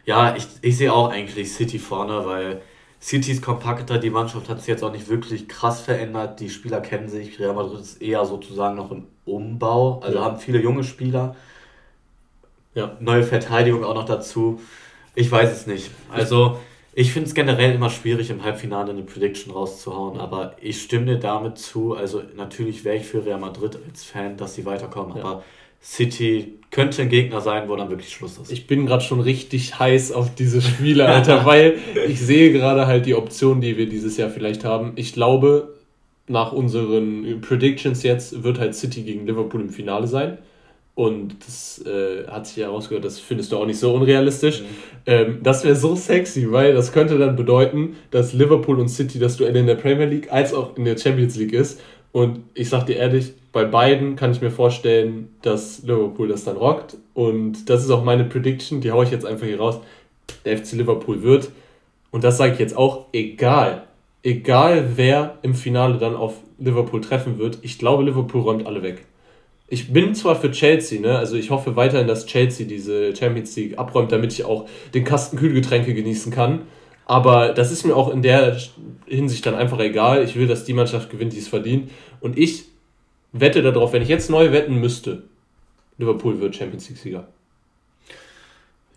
Ja, 0.07 0.35
ich, 0.35 0.47
ich 0.63 0.77
sehe 0.77 0.93
auch 0.93 1.11
eigentlich 1.11 1.53
City 1.53 1.79
vorne, 1.79 2.25
weil 2.25 2.63
City 3.01 3.33
ist 3.33 3.43
kompakter, 3.43 3.99
die 3.99 4.11
Mannschaft 4.11 4.49
hat 4.49 4.59
sich 4.59 4.69
jetzt 4.69 4.85
auch 4.85 4.93
nicht 4.93 5.09
wirklich 5.09 5.49
krass 5.49 5.81
verändert, 5.81 6.39
die 6.39 6.51
Spieler 6.51 6.81
kennen 6.81 7.09
sich, 7.09 7.41
Real 7.41 7.55
Madrid 7.55 7.81
ist 7.81 8.03
eher 8.03 8.27
sozusagen 8.27 8.77
noch 8.77 8.91
im 8.91 9.07
Umbau, 9.25 10.01
also 10.01 10.19
ja. 10.19 10.25
haben 10.25 10.39
viele 10.39 10.61
junge 10.61 10.85
Spieler. 10.85 11.35
Ja. 12.75 12.97
Neue 13.01 13.23
Verteidigung 13.23 13.85
auch 13.85 13.95
noch 13.95 14.05
dazu. 14.05 14.61
Ich 15.15 15.31
weiß 15.31 15.51
es 15.51 15.67
nicht. 15.67 15.91
Also, 16.11 16.59
ich 16.93 17.13
finde 17.13 17.29
es 17.29 17.35
generell 17.35 17.75
immer 17.75 17.91
schwierig, 17.91 18.31
im 18.31 18.45
Halbfinale 18.45 18.91
eine 18.91 19.03
Prediction 19.03 19.53
rauszuhauen, 19.53 20.21
aber 20.21 20.57
ich 20.61 20.83
stimme 20.83 21.07
dir 21.07 21.19
damit 21.19 21.59
zu. 21.59 21.95
Also, 21.95 22.23
natürlich 22.37 22.85
wäre 22.85 22.97
ich 22.97 23.07
für 23.07 23.25
Real 23.25 23.41
Madrid 23.41 23.79
als 23.89 24.05
Fan, 24.05 24.37
dass 24.37 24.55
sie 24.55 24.67
weiterkommen, 24.67 25.17
ja. 25.17 25.25
aber 25.25 25.45
City 25.83 26.59
könnte 26.71 27.03
ein 27.03 27.09
Gegner 27.09 27.41
sein, 27.41 27.69
wo 27.69 27.77
dann 27.77 27.91
wirklich 27.91 28.13
Schluss 28.13 28.39
ist. 28.39 28.53
Ich 28.53 28.67
bin 28.67 28.87
gerade 28.87 29.03
schon 29.03 29.21
richtig 29.21 29.79
heiß 29.79 30.13
auf 30.13 30.35
diese 30.35 30.63
Spiele, 30.63 31.07
Alter, 31.07 31.45
weil 31.45 31.79
ich 32.07 32.21
sehe 32.21 32.53
gerade 32.53 32.87
halt 32.87 33.07
die 33.07 33.15
Option, 33.15 33.61
die 33.61 33.77
wir 33.77 33.89
dieses 33.89 34.17
Jahr 34.17 34.31
vielleicht 34.31 34.65
haben. 34.65 34.93
Ich 34.97 35.13
glaube, 35.13 35.75
nach 36.29 36.53
unseren 36.53 37.41
Predictions 37.41 38.03
jetzt 38.03 38.45
wird 38.45 38.61
halt 38.61 38.75
City 38.75 39.03
gegen 39.03 39.27
Liverpool 39.27 39.61
im 39.61 39.71
Finale 39.71 40.07
sein. 40.07 40.39
Und 40.95 41.37
das 41.47 41.83
äh, 41.87 42.27
hat 42.27 42.47
sich 42.47 42.59
herausgehört, 42.59 43.05
das 43.05 43.19
findest 43.19 43.53
du 43.53 43.57
auch 43.57 43.65
nicht 43.65 43.79
so 43.79 43.95
unrealistisch. 43.95 44.61
Mhm. 44.61 44.67
Ähm, 45.07 45.39
das 45.43 45.65
wäre 45.65 45.75
so 45.75 45.97
sexy, 45.97 46.53
weil 46.53 46.75
das 46.75 46.93
könnte 46.93 47.17
dann 47.17 47.37
bedeuten, 47.37 47.97
dass 48.11 48.33
Liverpool 48.33 48.79
und 48.79 48.89
City 48.89 49.19
das 49.19 49.37
Duell 49.39 49.57
in 49.57 49.67
der 49.67 49.77
Premier 49.77 50.07
League 50.07 50.31
als 50.31 50.53
auch 50.53 50.77
in 50.77 50.85
der 50.85 50.99
Champions 50.99 51.37
League 51.37 51.55
ist. 51.55 51.81
Und 52.13 52.41
ich 52.55 52.69
sag 52.69 52.87
dir 52.87 52.97
ehrlich, 52.97 53.33
bei 53.53 53.65
beiden 53.65 54.17
kann 54.17 54.31
ich 54.31 54.41
mir 54.41 54.51
vorstellen, 54.51 55.35
dass 55.43 55.83
Liverpool 55.83 56.29
das 56.29 56.45
dann 56.45 56.57
rockt. 56.57 56.97
Und 57.15 57.69
das 57.69 57.85
ist 57.85 57.91
auch 57.91 58.05
meine 58.05 58.25
Prediction, 58.25 58.81
die 58.81 58.93
haue 58.93 59.05
ich 59.05 59.11
jetzt 59.11 59.27
einfach 59.27 59.47
hier 59.47 59.59
raus. 59.59 59.81
Der 60.45 60.57
FC 60.57 60.73
Liverpool 60.73 61.23
wird. 61.23 61.51
Und 62.11 62.25
das 62.25 62.37
sage 62.37 62.53
ich 62.53 62.59
jetzt 62.59 62.77
auch, 62.77 63.07
egal. 63.13 63.85
Egal 64.23 64.91
wer 64.97 65.39
im 65.43 65.55
Finale 65.55 65.99
dann 65.99 66.15
auf 66.15 66.35
Liverpool 66.59 67.01
treffen 67.01 67.39
wird, 67.39 67.59
ich 67.63 67.79
glaube, 67.79 68.05
Liverpool 68.05 68.43
räumt 68.43 68.67
alle 68.67 68.83
weg. 68.83 69.07
Ich 69.69 69.93
bin 69.93 70.15
zwar 70.15 70.37
für 70.37 70.51
Chelsea, 70.51 71.01
ne? 71.01 71.17
also 71.17 71.37
ich 71.37 71.51
hoffe 71.51 71.77
weiterhin, 71.77 72.09
dass 72.09 72.27
Chelsea 72.27 72.67
diese 72.67 73.15
Champions 73.15 73.55
League 73.57 73.79
abräumt, 73.79 74.11
damit 74.11 74.33
ich 74.33 74.45
auch 74.45 74.67
den 74.95 75.05
Kasten 75.05 75.37
Kühlgetränke 75.37 75.95
genießen 75.95 76.33
kann. 76.33 76.63
Aber 77.07 77.51
das 77.51 77.73
ist 77.73 77.85
mir 77.85 77.97
auch 77.97 78.13
in 78.13 78.23
der 78.23 78.57
Hinsicht 79.07 79.47
dann 79.47 79.55
einfach 79.55 79.79
egal. 79.81 80.23
Ich 80.25 80.37
will, 80.37 80.47
dass 80.47 80.65
die 80.65 80.75
Mannschaft 80.75 81.11
gewinnt, 81.11 81.33
die 81.33 81.39
es 81.39 81.49
verdient. 81.49 81.91
Und 82.21 82.37
ich 82.37 82.65
wette 83.33 83.63
darauf, 83.63 83.93
wenn 83.93 84.03
ich 84.03 84.09
jetzt 84.09 84.31
neu 84.31 84.53
wetten 84.53 84.77
müsste, 84.77 85.25
Liverpool 85.99 86.41
wird 86.41 86.57
Champions 86.57 86.89
League-Sieger. 86.89 87.29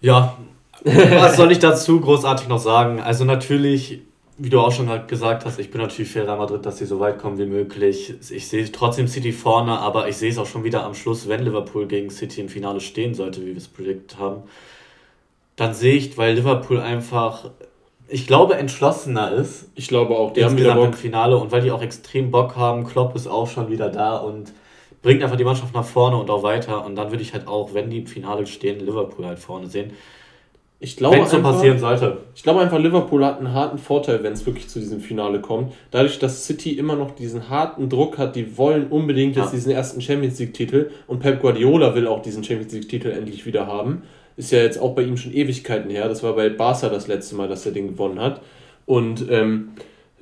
Ja, 0.02 0.38
was 0.84 1.38
soll 1.38 1.52
ich 1.52 1.60
dazu 1.60 2.00
großartig 2.00 2.48
noch 2.48 2.60
sagen? 2.60 3.00
Also 3.00 3.26
natürlich, 3.26 4.02
wie 4.38 4.50
du 4.50 4.60
auch 4.60 4.72
schon 4.72 4.90
gesagt 5.08 5.46
hast, 5.46 5.60
ich 5.60 5.72
bin 5.72 5.80
natürlich 5.80 6.12
für 6.12 6.26
Real 6.26 6.38
Madrid, 6.38 6.66
dass 6.66 6.78
sie 6.78 6.86
so 6.86 7.00
weit 7.00 7.20
kommen 7.20 7.38
wie 7.38 7.46
möglich. 7.46 8.14
Ich 8.30 8.48
sehe 8.48 8.70
trotzdem 8.72 9.08
City 9.08 9.32
vorne, 9.32 9.80
aber 9.80 10.10
ich 10.10 10.18
sehe 10.18 10.30
es 10.30 10.38
auch 10.38 10.48
schon 10.48 10.64
wieder 10.64 10.84
am 10.84 10.94
Schluss, 10.94 11.30
wenn 11.30 11.44
Liverpool 11.44 11.88
gegen 11.88 12.10
City 12.10 12.42
im 12.42 12.50
Finale 12.50 12.82
stehen 12.82 13.14
sollte, 13.14 13.42
wie 13.42 13.48
wir 13.48 13.58
es 13.58 13.68
predicted 13.68 14.20
haben. 14.20 14.44
Dann 15.56 15.74
sehe 15.74 15.96
ich, 15.96 16.18
weil 16.18 16.36
Liverpool 16.36 16.80
einfach 16.80 17.52
ich 18.08 18.28
glaube, 18.28 18.56
entschlossener 18.56 19.32
ist. 19.32 19.70
Ich 19.76 19.88
glaube 19.88 20.16
auch, 20.16 20.34
die 20.34 20.44
haben 20.44 20.58
wieder 20.58 20.76
Bock. 20.76 20.86
im 20.86 20.94
Finale 20.94 21.38
und 21.38 21.52
weil 21.52 21.62
die 21.62 21.72
auch 21.72 21.82
extrem 21.82 22.32
Bock 22.32 22.56
haben. 22.56 22.86
Klopp 22.86 23.16
ist 23.16 23.28
auch 23.28 23.48
schon 23.48 23.70
wieder 23.70 23.90
da 23.90 24.18
und 24.18 24.54
bringt 25.02 25.24
einfach 25.24 25.38
die 25.38 25.44
Mannschaft 25.44 25.74
nach 25.74 25.86
vorne 25.86 26.18
und 26.18 26.30
auch 26.30 26.44
weiter. 26.44 26.86
Und 26.86 26.96
dann 26.96 27.12
würde 27.12 27.24
ich 27.24 27.34
halt 27.34 27.48
auch, 27.48 27.74
wenn 27.74 27.90
die 27.90 28.00
im 28.00 28.08
Finale 28.08 28.46
stehen, 28.48 28.80
Liverpool 28.80 29.26
halt 29.26 29.40
vorne 29.40 29.68
sehen. 29.68 29.94
Ich 30.84 30.98
glaube, 30.98 31.16
wenn 31.16 31.24
es 31.24 31.32
so 31.32 31.42
passieren 31.42 31.80
sollte. 31.80 32.18
Ich 32.36 32.44
glaube 32.44 32.60
einfach, 32.60 32.78
Liverpool 32.78 33.24
hat 33.26 33.40
einen 33.40 33.54
harten 33.54 33.78
Vorteil, 33.78 34.22
wenn 34.22 34.34
es 34.34 34.46
wirklich 34.46 34.68
zu 34.68 34.80
diesem 34.80 35.00
Finale 35.00 35.40
kommt. 35.40 35.72
Dadurch, 35.92 36.20
dass 36.20 36.46
City 36.46 36.72
immer 36.72 36.98
noch 36.98 37.12
diesen 37.12 37.50
harten 37.50 37.88
Druck 37.88 38.18
hat, 38.18 38.36
die 38.36 38.58
wollen 38.58 38.88
unbedingt 38.88 39.38
jetzt 39.38 39.54
diesen 39.54 39.72
ersten 39.72 40.02
Champions 40.02 40.40
League-Titel 40.40 40.92
und 41.08 41.20
Pep 41.20 41.42
Guardiola 41.42 41.96
will 41.96 42.06
auch 42.06 42.22
diesen 42.22 42.44
Champions 42.44 42.74
League-Titel 42.74 43.10
endlich 43.12 43.46
wieder 43.46 43.66
haben 43.66 44.04
ist 44.36 44.52
ja 44.52 44.60
jetzt 44.60 44.80
auch 44.80 44.96
bei 44.96 45.04
ihm 45.04 45.16
schon 45.16 45.32
Ewigkeiten 45.32 45.92
her. 45.92 46.10
Das 46.10 46.24
war 46.24 46.34
bei 46.34 46.50
Barca 46.50 46.90
das 46.90 47.08
letzte 47.08 47.36
Mal, 47.36 47.48
dass 47.48 47.68
er 47.68 47.72
den 47.72 47.88
gewonnen 47.88 48.20
hat. 48.20 48.42
Und 48.88 49.28
ähm, 49.30 49.74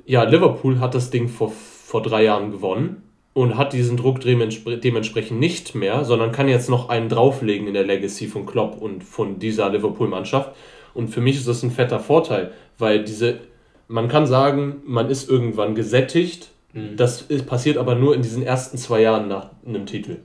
ja, 0.04 0.24
Liverpool 0.24 0.80
hat 0.80 0.94
das 0.94 1.08
Ding 1.08 1.28
vor, 1.28 1.50
vor 1.50 2.02
drei 2.02 2.24
Jahren 2.24 2.50
gewonnen 2.50 3.02
und 3.34 3.56
hat 3.56 3.72
diesen 3.72 3.96
Druck 3.96 4.20
dementsprechend 4.20 5.40
nicht 5.40 5.74
mehr, 5.74 6.04
sondern 6.04 6.32
kann 6.32 6.48
jetzt 6.48 6.68
noch 6.68 6.88
einen 6.88 7.08
drauflegen 7.08 7.66
in 7.66 7.74
der 7.74 7.84
Legacy 7.84 8.26
von 8.26 8.44
Klopp 8.44 8.80
und 8.80 9.02
von 9.02 9.38
dieser 9.38 9.70
Liverpool-Mannschaft. 9.70 10.54
Und 10.94 11.08
für 11.08 11.22
mich 11.22 11.36
ist 11.36 11.48
das 11.48 11.62
ein 11.62 11.70
fetter 11.70 11.98
Vorteil, 11.98 12.52
weil 12.78 13.04
diese, 13.04 13.40
man 13.88 14.08
kann 14.08 14.26
sagen, 14.26 14.82
man 14.84 15.08
ist 15.08 15.30
irgendwann 15.30 15.74
gesättigt. 15.74 16.50
Mhm. 16.74 16.96
Das 16.96 17.22
ist, 17.22 17.46
passiert 17.46 17.78
aber 17.78 17.94
nur 17.94 18.14
in 18.14 18.22
diesen 18.22 18.42
ersten 18.42 18.76
zwei 18.76 19.00
Jahren 19.00 19.28
nach 19.28 19.50
einem 19.66 19.86
Titel. 19.86 20.18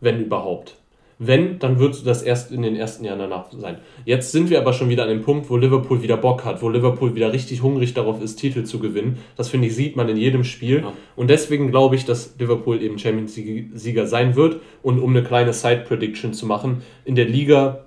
Wenn 0.00 0.20
überhaupt. 0.20 0.76
Wenn, 1.22 1.58
dann 1.58 1.78
wird 1.78 2.06
das 2.06 2.22
erst 2.22 2.50
in 2.50 2.62
den 2.62 2.74
ersten 2.74 3.04
Jahren 3.04 3.18
danach 3.18 3.52
sein. 3.52 3.76
Jetzt 4.06 4.32
sind 4.32 4.48
wir 4.48 4.58
aber 4.58 4.72
schon 4.72 4.88
wieder 4.88 5.02
an 5.02 5.10
dem 5.10 5.20
Punkt, 5.20 5.50
wo 5.50 5.58
Liverpool 5.58 6.02
wieder 6.02 6.16
Bock 6.16 6.46
hat, 6.46 6.62
wo 6.62 6.70
Liverpool 6.70 7.14
wieder 7.14 7.30
richtig 7.30 7.62
hungrig 7.62 7.92
darauf 7.92 8.22
ist, 8.22 8.36
Titel 8.36 8.64
zu 8.64 8.78
gewinnen. 8.78 9.18
Das 9.36 9.50
finde 9.50 9.66
ich, 9.66 9.76
sieht 9.76 9.96
man 9.96 10.08
in 10.08 10.16
jedem 10.16 10.44
Spiel. 10.44 10.80
Ja. 10.80 10.94
Und 11.16 11.28
deswegen 11.28 11.70
glaube 11.70 11.94
ich, 11.94 12.06
dass 12.06 12.36
Liverpool 12.38 12.82
eben 12.82 12.98
Champions-Sieger 12.98 14.06
sein 14.06 14.34
wird. 14.34 14.62
Und 14.82 14.98
um 14.98 15.10
eine 15.10 15.22
kleine 15.22 15.52
Side-Prediction 15.52 16.32
zu 16.32 16.46
machen, 16.46 16.80
in 17.04 17.16
der 17.16 17.26
Liga 17.26 17.84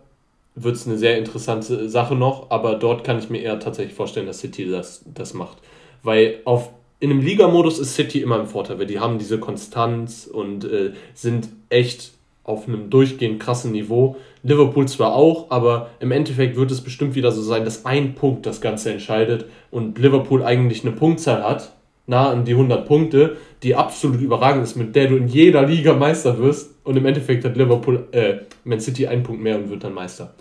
wird 0.53 0.75
es 0.75 0.87
eine 0.87 0.99
sehr 0.99 1.17
interessante 1.17 1.89
Sache 1.89 2.13
noch, 2.13 2.51
aber 2.51 2.75
dort 2.75 3.03
kann 3.03 3.17
ich 3.17 3.31
mir 3.31 3.41
eher 3.41 3.59
tatsächlich 3.59 3.95
vorstellen, 3.95 4.27
dass 4.27 4.39
City 4.39 4.69
das, 4.69 5.03
das 5.11 5.33
macht. 5.33 5.57
Weil 6.03 6.41
auf, 6.45 6.69
in 6.99 7.09
einem 7.09 7.21
Ligamodus 7.21 7.79
ist 7.79 7.95
City 7.95 8.21
immer 8.21 8.39
im 8.39 8.45
Vorteil, 8.45 8.77
weil 8.77 8.85
die 8.85 8.99
haben 8.99 9.17
diese 9.17 9.39
Konstanz 9.39 10.29
und 10.31 10.65
äh, 10.65 10.91
sind 11.15 11.49
echt 11.69 12.12
auf 12.43 12.67
einem 12.67 12.89
durchgehend 12.89 13.39
krassen 13.39 13.71
Niveau. 13.71 14.17
Liverpool 14.43 14.87
zwar 14.87 15.13
auch, 15.13 15.49
aber 15.49 15.89
im 15.99 16.11
Endeffekt 16.11 16.57
wird 16.57 16.71
es 16.71 16.81
bestimmt 16.81 17.15
wieder 17.15 17.31
so 17.31 17.41
sein, 17.41 17.63
dass 17.63 17.85
ein 17.85 18.15
Punkt 18.15 18.45
das 18.45 18.59
Ganze 18.59 18.91
entscheidet 18.91 19.45
und 19.71 19.97
Liverpool 19.97 20.43
eigentlich 20.43 20.83
eine 20.83 20.93
Punktzahl 20.93 21.43
hat, 21.43 21.71
nah 22.05 22.29
an 22.29 22.43
die 22.43 22.51
100 22.51 22.85
Punkte, 22.85 23.37
die 23.63 23.75
absolut 23.75 24.19
überragend 24.19 24.63
ist, 24.63 24.75
mit 24.75 24.95
der 24.95 25.07
du 25.07 25.15
in 25.15 25.27
jeder 25.27 25.65
Liga 25.65 25.93
Meister 25.93 26.37
wirst 26.37 26.71
und 26.83 26.97
im 26.97 27.05
Endeffekt 27.05 27.45
hat 27.45 27.55
Liverpool, 27.55 28.07
äh, 28.11 28.39
Man 28.65 28.81
City 28.81 29.07
einen 29.07 29.23
Punkt 29.23 29.41
mehr 29.41 29.55
und 29.55 29.69
wird 29.69 29.85
dann 29.85 29.93
Meister. 29.93 30.33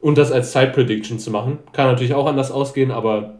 Und 0.00 0.18
das 0.18 0.30
als 0.30 0.52
Side 0.52 0.72
Prediction 0.72 1.18
zu 1.18 1.30
machen, 1.30 1.58
kann 1.72 1.88
natürlich 1.88 2.14
auch 2.14 2.26
anders 2.26 2.52
ausgehen, 2.52 2.92
aber 2.92 3.34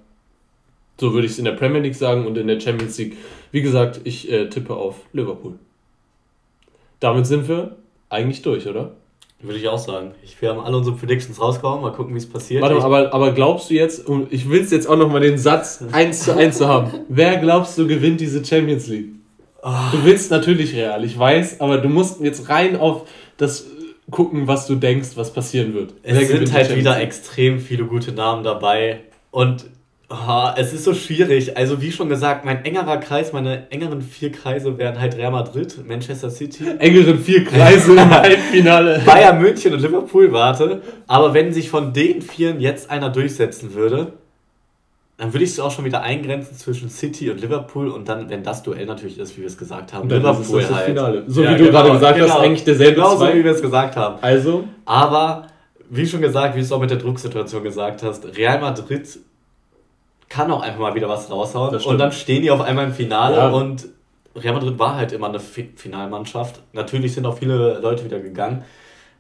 so 0.99 1.13
würde 1.13 1.27
ich 1.27 1.33
es 1.33 1.39
in 1.39 1.45
der 1.45 1.53
Premier 1.53 1.81
League 1.81 1.95
sagen 1.95 2.27
und 2.27 2.37
in 2.37 2.47
der 2.49 2.61
Champions 2.61 2.99
League. 2.99 3.17
Wie 3.53 3.63
gesagt, 3.63 4.01
ich 4.05 4.31
äh, 4.31 4.49
tippe 4.49 4.75
auf 4.75 5.01
Liverpool. 5.13 5.55
Damit 7.01 7.27
sind 7.27 7.49
wir 7.49 7.77
eigentlich 8.13 8.43
durch, 8.43 8.67
oder? 8.67 8.93
Würde 9.41 9.59
ich 9.59 9.67
auch 9.69 9.79
sagen. 9.79 10.13
Ich, 10.23 10.41
wir 10.41 10.51
haben 10.51 10.61
alle 10.61 10.77
unsere 10.77 10.95
Predictions 10.95 11.41
rausgehauen, 11.41 11.83
mal 11.83 11.93
gucken, 11.93 12.15
wie 12.15 12.19
es 12.19 12.29
passiert. 12.29 12.63
Warte 12.63 12.77
mal, 12.77 12.85
aber, 12.85 13.13
aber 13.13 13.33
glaubst 13.33 13.71
du 13.71 13.75
jetzt, 13.75 14.07
und 14.07 14.33
ich 14.33 14.49
will 14.49 14.61
es 14.61 14.71
jetzt 14.71 14.87
auch 14.87 14.97
nochmal 14.97 15.21
den 15.21 15.37
Satz 15.37 15.83
1 15.91 16.25
zu 16.25 16.37
1 16.37 16.59
zu 16.59 16.69
haben, 16.69 16.93
wer 17.09 17.39
glaubst 17.39 17.77
du 17.77 17.89
gewinnt 17.89 18.21
diese 18.21 18.45
Champions 18.45 18.87
League? 18.87 19.11
Oh. 19.63 19.71
Du 19.91 20.05
willst 20.05 20.31
natürlich 20.31 20.75
real, 20.77 21.05
ich 21.05 21.19
weiß, 21.19 21.61
aber 21.61 21.79
du 21.79 21.89
musst 21.89 22.21
jetzt 22.21 22.49
rein 22.49 22.77
auf 22.77 23.09
das 23.37 23.67
gucken, 24.11 24.47
was 24.47 24.67
du 24.67 24.77
denkst, 24.77 25.11
was 25.17 25.33
passieren 25.33 25.75
wird. 25.75 25.95
Es 26.03 26.19
wer 26.19 26.27
sind 26.27 26.53
halt 26.53 26.77
wieder 26.77 27.01
extrem 27.01 27.59
viele 27.59 27.85
gute 27.85 28.13
Namen 28.13 28.45
dabei 28.45 29.01
und 29.31 29.67
Oh, 30.13 30.51
es 30.57 30.75
ist 30.75 30.85
so 30.85 30.93
schwierig. 30.93 31.57
Also 31.57 31.81
wie 31.81 31.91
schon 31.91 32.11
gesagt, 32.11 32.45
mein 32.45 32.65
engerer 32.67 32.99
Kreis, 32.99 33.33
meine 33.33 33.71
engeren 33.71 34.03
vier 34.03 34.31
Kreise 34.31 34.77
wären 34.77 35.01
halt 35.01 35.17
Real 35.17 35.31
Madrid, 35.31 35.75
Manchester 35.89 36.29
City. 36.29 36.65
Engeren 36.79 37.19
vier 37.19 37.45
Kreise 37.45 37.93
im 37.93 38.11
Halbfinale. 38.11 39.01
Bayern 39.07 39.41
München 39.41 39.73
und 39.73 39.81
Liverpool, 39.81 40.31
warte. 40.31 40.83
Aber 41.07 41.33
wenn 41.33 41.55
sich 41.55 41.71
von 41.71 41.95
den 41.95 42.21
vieren 42.21 42.61
jetzt 42.61 42.91
einer 42.91 43.09
durchsetzen 43.09 43.73
würde, 43.73 44.13
dann 45.17 45.33
würde 45.33 45.45
ich 45.45 45.51
es 45.53 45.61
auch 45.61 45.71
schon 45.71 45.87
wieder 45.87 46.03
eingrenzen 46.03 46.59
zwischen 46.59 46.91
City 46.91 47.31
und 47.31 47.41
Liverpool 47.41 47.89
und 47.89 48.09
dann, 48.09 48.29
wenn 48.29 48.43
das 48.43 48.63
Duell 48.63 48.85
natürlich 48.85 49.19
ist, 49.19 49.37
wie 49.37 49.43
wir 49.43 49.47
es 49.47 49.57
gesagt 49.57 49.95
haben, 49.95 50.11
Liverpool 50.11 50.61
ist 50.61 50.69
das 50.69 50.77
halt. 50.77 50.87
Finale. 50.87 51.25
So 51.27 51.43
ja, 51.43 51.55
wie 51.55 51.59
du 51.59 51.65
genau, 51.67 51.79
gerade 51.79 51.93
gesagt 51.93 52.17
genau, 52.17 52.29
hast, 52.29 52.41
eigentlich 52.41 52.65
derselbe 52.65 52.95
Genau 52.97 53.17
zwei. 53.17 53.31
so 53.31 53.39
wie 53.39 53.45
wir 53.45 53.53
es 53.53 53.63
gesagt 53.63 53.97
haben. 53.97 54.19
Also. 54.21 54.65
Aber, 54.85 55.47
wie 55.89 56.07
schon 56.07 56.21
gesagt, 56.21 56.55
wie 56.55 56.59
du 56.59 56.65
es 56.65 56.73
auch 56.73 56.81
mit 56.81 56.91
der 56.91 56.99
Drucksituation 56.99 57.63
gesagt 57.63 58.03
hast, 58.03 58.37
Real 58.37 58.61
Madrid 58.61 59.07
kann 60.33 60.51
auch 60.51 60.63
einfach 60.63 60.81
mal 60.81 60.95
wieder 60.95 61.09
was 61.09 61.31
raushauen. 61.31 61.77
Und 61.77 61.99
dann 61.99 62.11
stehen 62.11 62.43
die 62.43 62.51
auf 62.51 62.63
einmal 62.63 62.87
im 62.87 62.95
Finale 62.95 63.37
ja. 63.37 63.49
und 63.51 63.87
Real 64.35 64.55
Madrid 64.55 64.79
war 64.79 64.97
halt 64.97 65.13
immer 65.13 65.29
eine 65.29 65.41
Finalmannschaft. 65.41 66.63
Natürlich 66.73 67.13
sind 67.13 67.27
auch 67.27 67.37
viele 67.37 67.79
Leute 67.81 68.05
wieder 68.07 68.19
gegangen. 68.19 68.65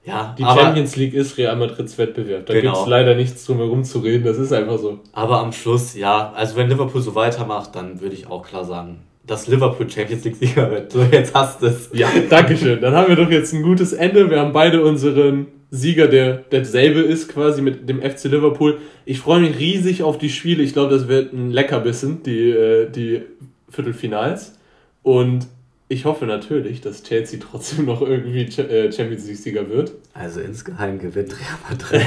Ja, 0.04 0.34
die 0.36 0.42
Champions 0.42 0.96
League 0.96 1.12
ist 1.12 1.36
Real 1.36 1.54
Madrids 1.54 1.98
Wettbewerb. 1.98 2.46
Da 2.46 2.54
genau. 2.54 2.72
gibt 2.72 2.82
es 2.82 2.88
leider 2.88 3.14
nichts 3.14 3.44
drum 3.44 3.58
herum 3.58 3.84
zu 3.84 3.98
reden, 3.98 4.24
das 4.24 4.38
ist 4.38 4.52
einfach 4.52 4.78
so. 4.78 5.00
Aber 5.12 5.38
am 5.40 5.52
Schluss, 5.52 5.94
ja, 5.94 6.32
also 6.34 6.56
wenn 6.56 6.68
Liverpool 6.68 7.02
so 7.02 7.14
weitermacht, 7.14 7.76
dann 7.76 8.00
würde 8.00 8.14
ich 8.14 8.26
auch 8.26 8.42
klar 8.42 8.64
sagen, 8.64 9.02
dass 9.24 9.46
Liverpool 9.46 9.88
Champions 9.88 10.24
League 10.24 10.36
Sieger 10.36 10.70
wird. 10.70 10.90
So, 10.90 11.02
jetzt 11.02 11.34
hast 11.34 11.60
du 11.60 11.66
es. 11.66 11.90
Ja, 11.92 12.08
danke 12.30 12.56
schön. 12.56 12.80
Dann 12.80 12.94
haben 12.94 13.08
wir 13.08 13.16
doch 13.16 13.30
jetzt 13.30 13.52
ein 13.52 13.62
gutes 13.62 13.92
Ende. 13.92 14.28
Wir 14.30 14.40
haben 14.40 14.52
beide 14.52 14.82
unseren 14.82 15.46
Sieger, 15.74 16.06
der 16.06 16.34
derselbe 16.34 17.00
ist 17.00 17.30
quasi 17.30 17.62
mit 17.62 17.88
dem 17.88 18.02
FC 18.02 18.24
Liverpool. 18.24 18.76
Ich 19.06 19.20
freue 19.20 19.40
mich 19.40 19.58
riesig 19.58 20.02
auf 20.02 20.18
die 20.18 20.28
Spiele. 20.28 20.62
Ich 20.62 20.74
glaube, 20.74 20.94
das 20.94 21.08
wird 21.08 21.32
ein 21.32 21.50
Leckerbissen, 21.50 22.22
die, 22.22 22.50
äh, 22.50 22.90
die 22.90 23.22
Viertelfinals. 23.70 24.58
Und 25.02 25.46
ich 25.88 26.04
hoffe 26.04 26.26
natürlich, 26.26 26.82
dass 26.82 27.02
Chelsea 27.02 27.40
trotzdem 27.40 27.86
noch 27.86 28.02
irgendwie 28.02 28.42
äh, 28.42 28.92
Champions 28.92 29.26
League-Sieger 29.26 29.70
wird. 29.70 29.92
Also 30.12 30.40
insgeheim 30.40 30.98
gewinnt 30.98 31.34
Real 31.40 31.58
Madrid. 31.70 32.02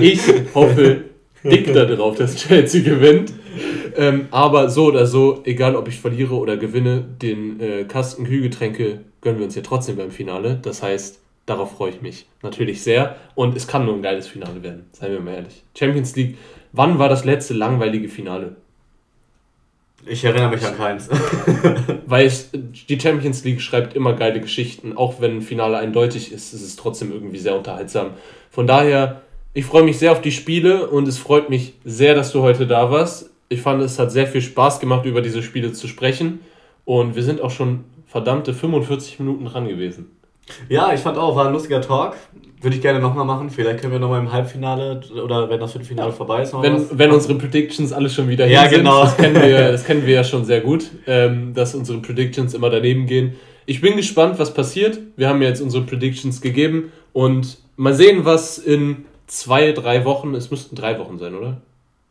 ich 0.02 0.20
hoffe 0.56 1.04
dick 1.44 1.72
darauf, 1.72 2.16
dass 2.16 2.34
Chelsea 2.34 2.82
gewinnt. 2.82 3.32
Ähm, 3.96 4.26
aber 4.32 4.68
so 4.68 4.86
oder 4.86 5.06
so, 5.06 5.42
egal 5.44 5.76
ob 5.76 5.86
ich 5.86 6.00
verliere 6.00 6.34
oder 6.34 6.56
gewinne, 6.56 7.04
den 7.22 7.60
äh, 7.60 7.84
Kasten 7.84 8.24
Kühlgetränke 8.24 9.04
gönnen 9.20 9.38
wir 9.38 9.44
uns 9.44 9.54
ja 9.54 9.62
trotzdem 9.62 9.94
beim 9.94 10.10
Finale. 10.10 10.58
Das 10.60 10.82
heißt, 10.82 11.20
darauf 11.48 11.76
freue 11.76 11.90
ich 11.90 12.02
mich 12.02 12.26
natürlich 12.42 12.82
sehr. 12.82 13.16
Und 13.34 13.56
es 13.56 13.66
kann 13.66 13.84
nur 13.84 13.94
ein 13.94 14.02
geiles 14.02 14.28
Finale 14.28 14.62
werden, 14.62 14.86
seien 14.92 15.12
wir 15.12 15.20
mal 15.20 15.34
ehrlich. 15.34 15.62
Champions 15.76 16.14
League, 16.16 16.36
wann 16.72 16.98
war 16.98 17.08
das 17.08 17.24
letzte 17.24 17.54
langweilige 17.54 18.08
Finale? 18.08 18.56
Ich 20.06 20.24
erinnere 20.24 20.50
mich 20.50 20.64
an 20.64 20.76
keins. 20.76 21.08
Weil 22.06 22.26
es, 22.26 22.50
die 22.52 22.98
Champions 22.98 23.44
League 23.44 23.60
schreibt 23.60 23.94
immer 23.94 24.14
geile 24.14 24.40
Geschichten. 24.40 24.96
Auch 24.96 25.20
wenn 25.20 25.38
ein 25.38 25.42
Finale 25.42 25.76
eindeutig 25.76 26.32
ist, 26.32 26.54
ist 26.54 26.62
es 26.62 26.76
trotzdem 26.76 27.12
irgendwie 27.12 27.38
sehr 27.38 27.56
unterhaltsam. 27.56 28.10
Von 28.50 28.66
daher, 28.66 29.22
ich 29.54 29.64
freue 29.64 29.82
mich 29.82 29.98
sehr 29.98 30.12
auf 30.12 30.20
die 30.20 30.32
Spiele 30.32 30.88
und 30.88 31.08
es 31.08 31.18
freut 31.18 31.50
mich 31.50 31.74
sehr, 31.84 32.14
dass 32.14 32.32
du 32.32 32.42
heute 32.42 32.66
da 32.66 32.90
warst. 32.90 33.30
Ich 33.48 33.60
fand, 33.60 33.82
es 33.82 33.98
hat 33.98 34.12
sehr 34.12 34.26
viel 34.26 34.40
Spaß 34.40 34.78
gemacht, 34.80 35.04
über 35.04 35.20
diese 35.20 35.42
Spiele 35.42 35.72
zu 35.72 35.88
sprechen. 35.88 36.40
Und 36.84 37.16
wir 37.16 37.22
sind 37.22 37.40
auch 37.40 37.50
schon 37.50 37.84
verdammte 38.06 38.54
45 38.54 39.18
Minuten 39.18 39.44
dran 39.44 39.68
gewesen. 39.68 40.17
Ja, 40.68 40.92
ich 40.92 41.00
fand 41.00 41.18
auch, 41.18 41.36
war 41.36 41.46
ein 41.46 41.52
lustiger 41.52 41.80
Talk. 41.80 42.16
Würde 42.60 42.74
ich 42.74 42.82
gerne 42.82 42.98
nochmal 42.98 43.24
machen. 43.24 43.50
Vielleicht 43.50 43.80
können 43.80 43.92
wir 43.92 44.00
nochmal 44.00 44.20
im 44.20 44.32
Halbfinale 44.32 45.00
oder 45.22 45.48
wenn 45.48 45.60
das 45.60 45.72
Viertelfinale 45.72 46.12
vorbei 46.12 46.42
ist. 46.42 46.52
Wenn, 46.60 46.74
was. 46.74 46.98
wenn 46.98 47.12
unsere 47.12 47.36
Predictions 47.36 47.92
alle 47.92 48.10
schon 48.10 48.28
wieder 48.28 48.46
ja, 48.46 48.62
hin 48.62 48.78
genau. 48.78 49.04
sind. 49.04 49.10
Das 49.10 49.16
kennen, 49.16 49.42
wir, 49.42 49.72
das 49.72 49.84
kennen 49.84 50.06
wir 50.06 50.14
ja 50.14 50.24
schon 50.24 50.44
sehr 50.44 50.60
gut, 50.60 50.90
ähm, 51.06 51.54
dass 51.54 51.76
unsere 51.76 51.98
Predictions 51.98 52.54
immer 52.54 52.68
daneben 52.68 53.06
gehen. 53.06 53.34
Ich 53.66 53.80
bin 53.80 53.96
gespannt, 53.96 54.38
was 54.38 54.54
passiert. 54.54 54.98
Wir 55.16 55.28
haben 55.28 55.40
jetzt 55.40 55.60
unsere 55.60 55.84
Predictions 55.84 56.40
gegeben 56.40 56.90
und 57.12 57.58
mal 57.76 57.94
sehen, 57.94 58.24
was 58.24 58.58
in 58.58 59.04
zwei, 59.28 59.72
drei 59.72 60.04
Wochen, 60.04 60.34
es 60.34 60.50
müssten 60.50 60.74
drei 60.74 60.98
Wochen 60.98 61.18
sein, 61.18 61.36
oder? 61.36 61.60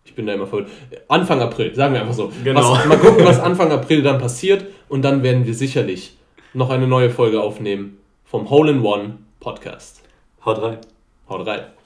Ich 0.06 0.16
bin 0.16 0.26
da 0.26 0.34
immer 0.34 0.48
voll. 0.48 0.68
Anfang 1.10 1.42
April, 1.42 1.76
sagen 1.76 1.94
wir 1.94 2.02
einfach 2.02 2.14
so. 2.14 2.32
Genau. 2.44 2.72
Was, 2.72 2.86
mal 2.86 2.98
gucken, 2.98 3.26
was 3.26 3.40
Anfang 3.42 3.72
April 3.72 4.02
dann 4.02 4.20
passiert 4.20 4.66
und 4.88 5.02
dann 5.02 5.24
werden 5.24 5.46
wir 5.46 5.54
sicherlich 5.54 6.16
noch 6.54 6.70
eine 6.70 6.88
neue 6.88 7.10
Folge 7.10 7.42
aufnehmen 7.42 7.98
vom 8.28 8.50
Hole 8.50 8.72
in 8.72 8.84
One 8.84 9.20
Podcast. 9.40 10.02
Haut 10.44 10.62
rein. 10.62 10.80
Haut 11.30 11.48
rein. 11.48 11.77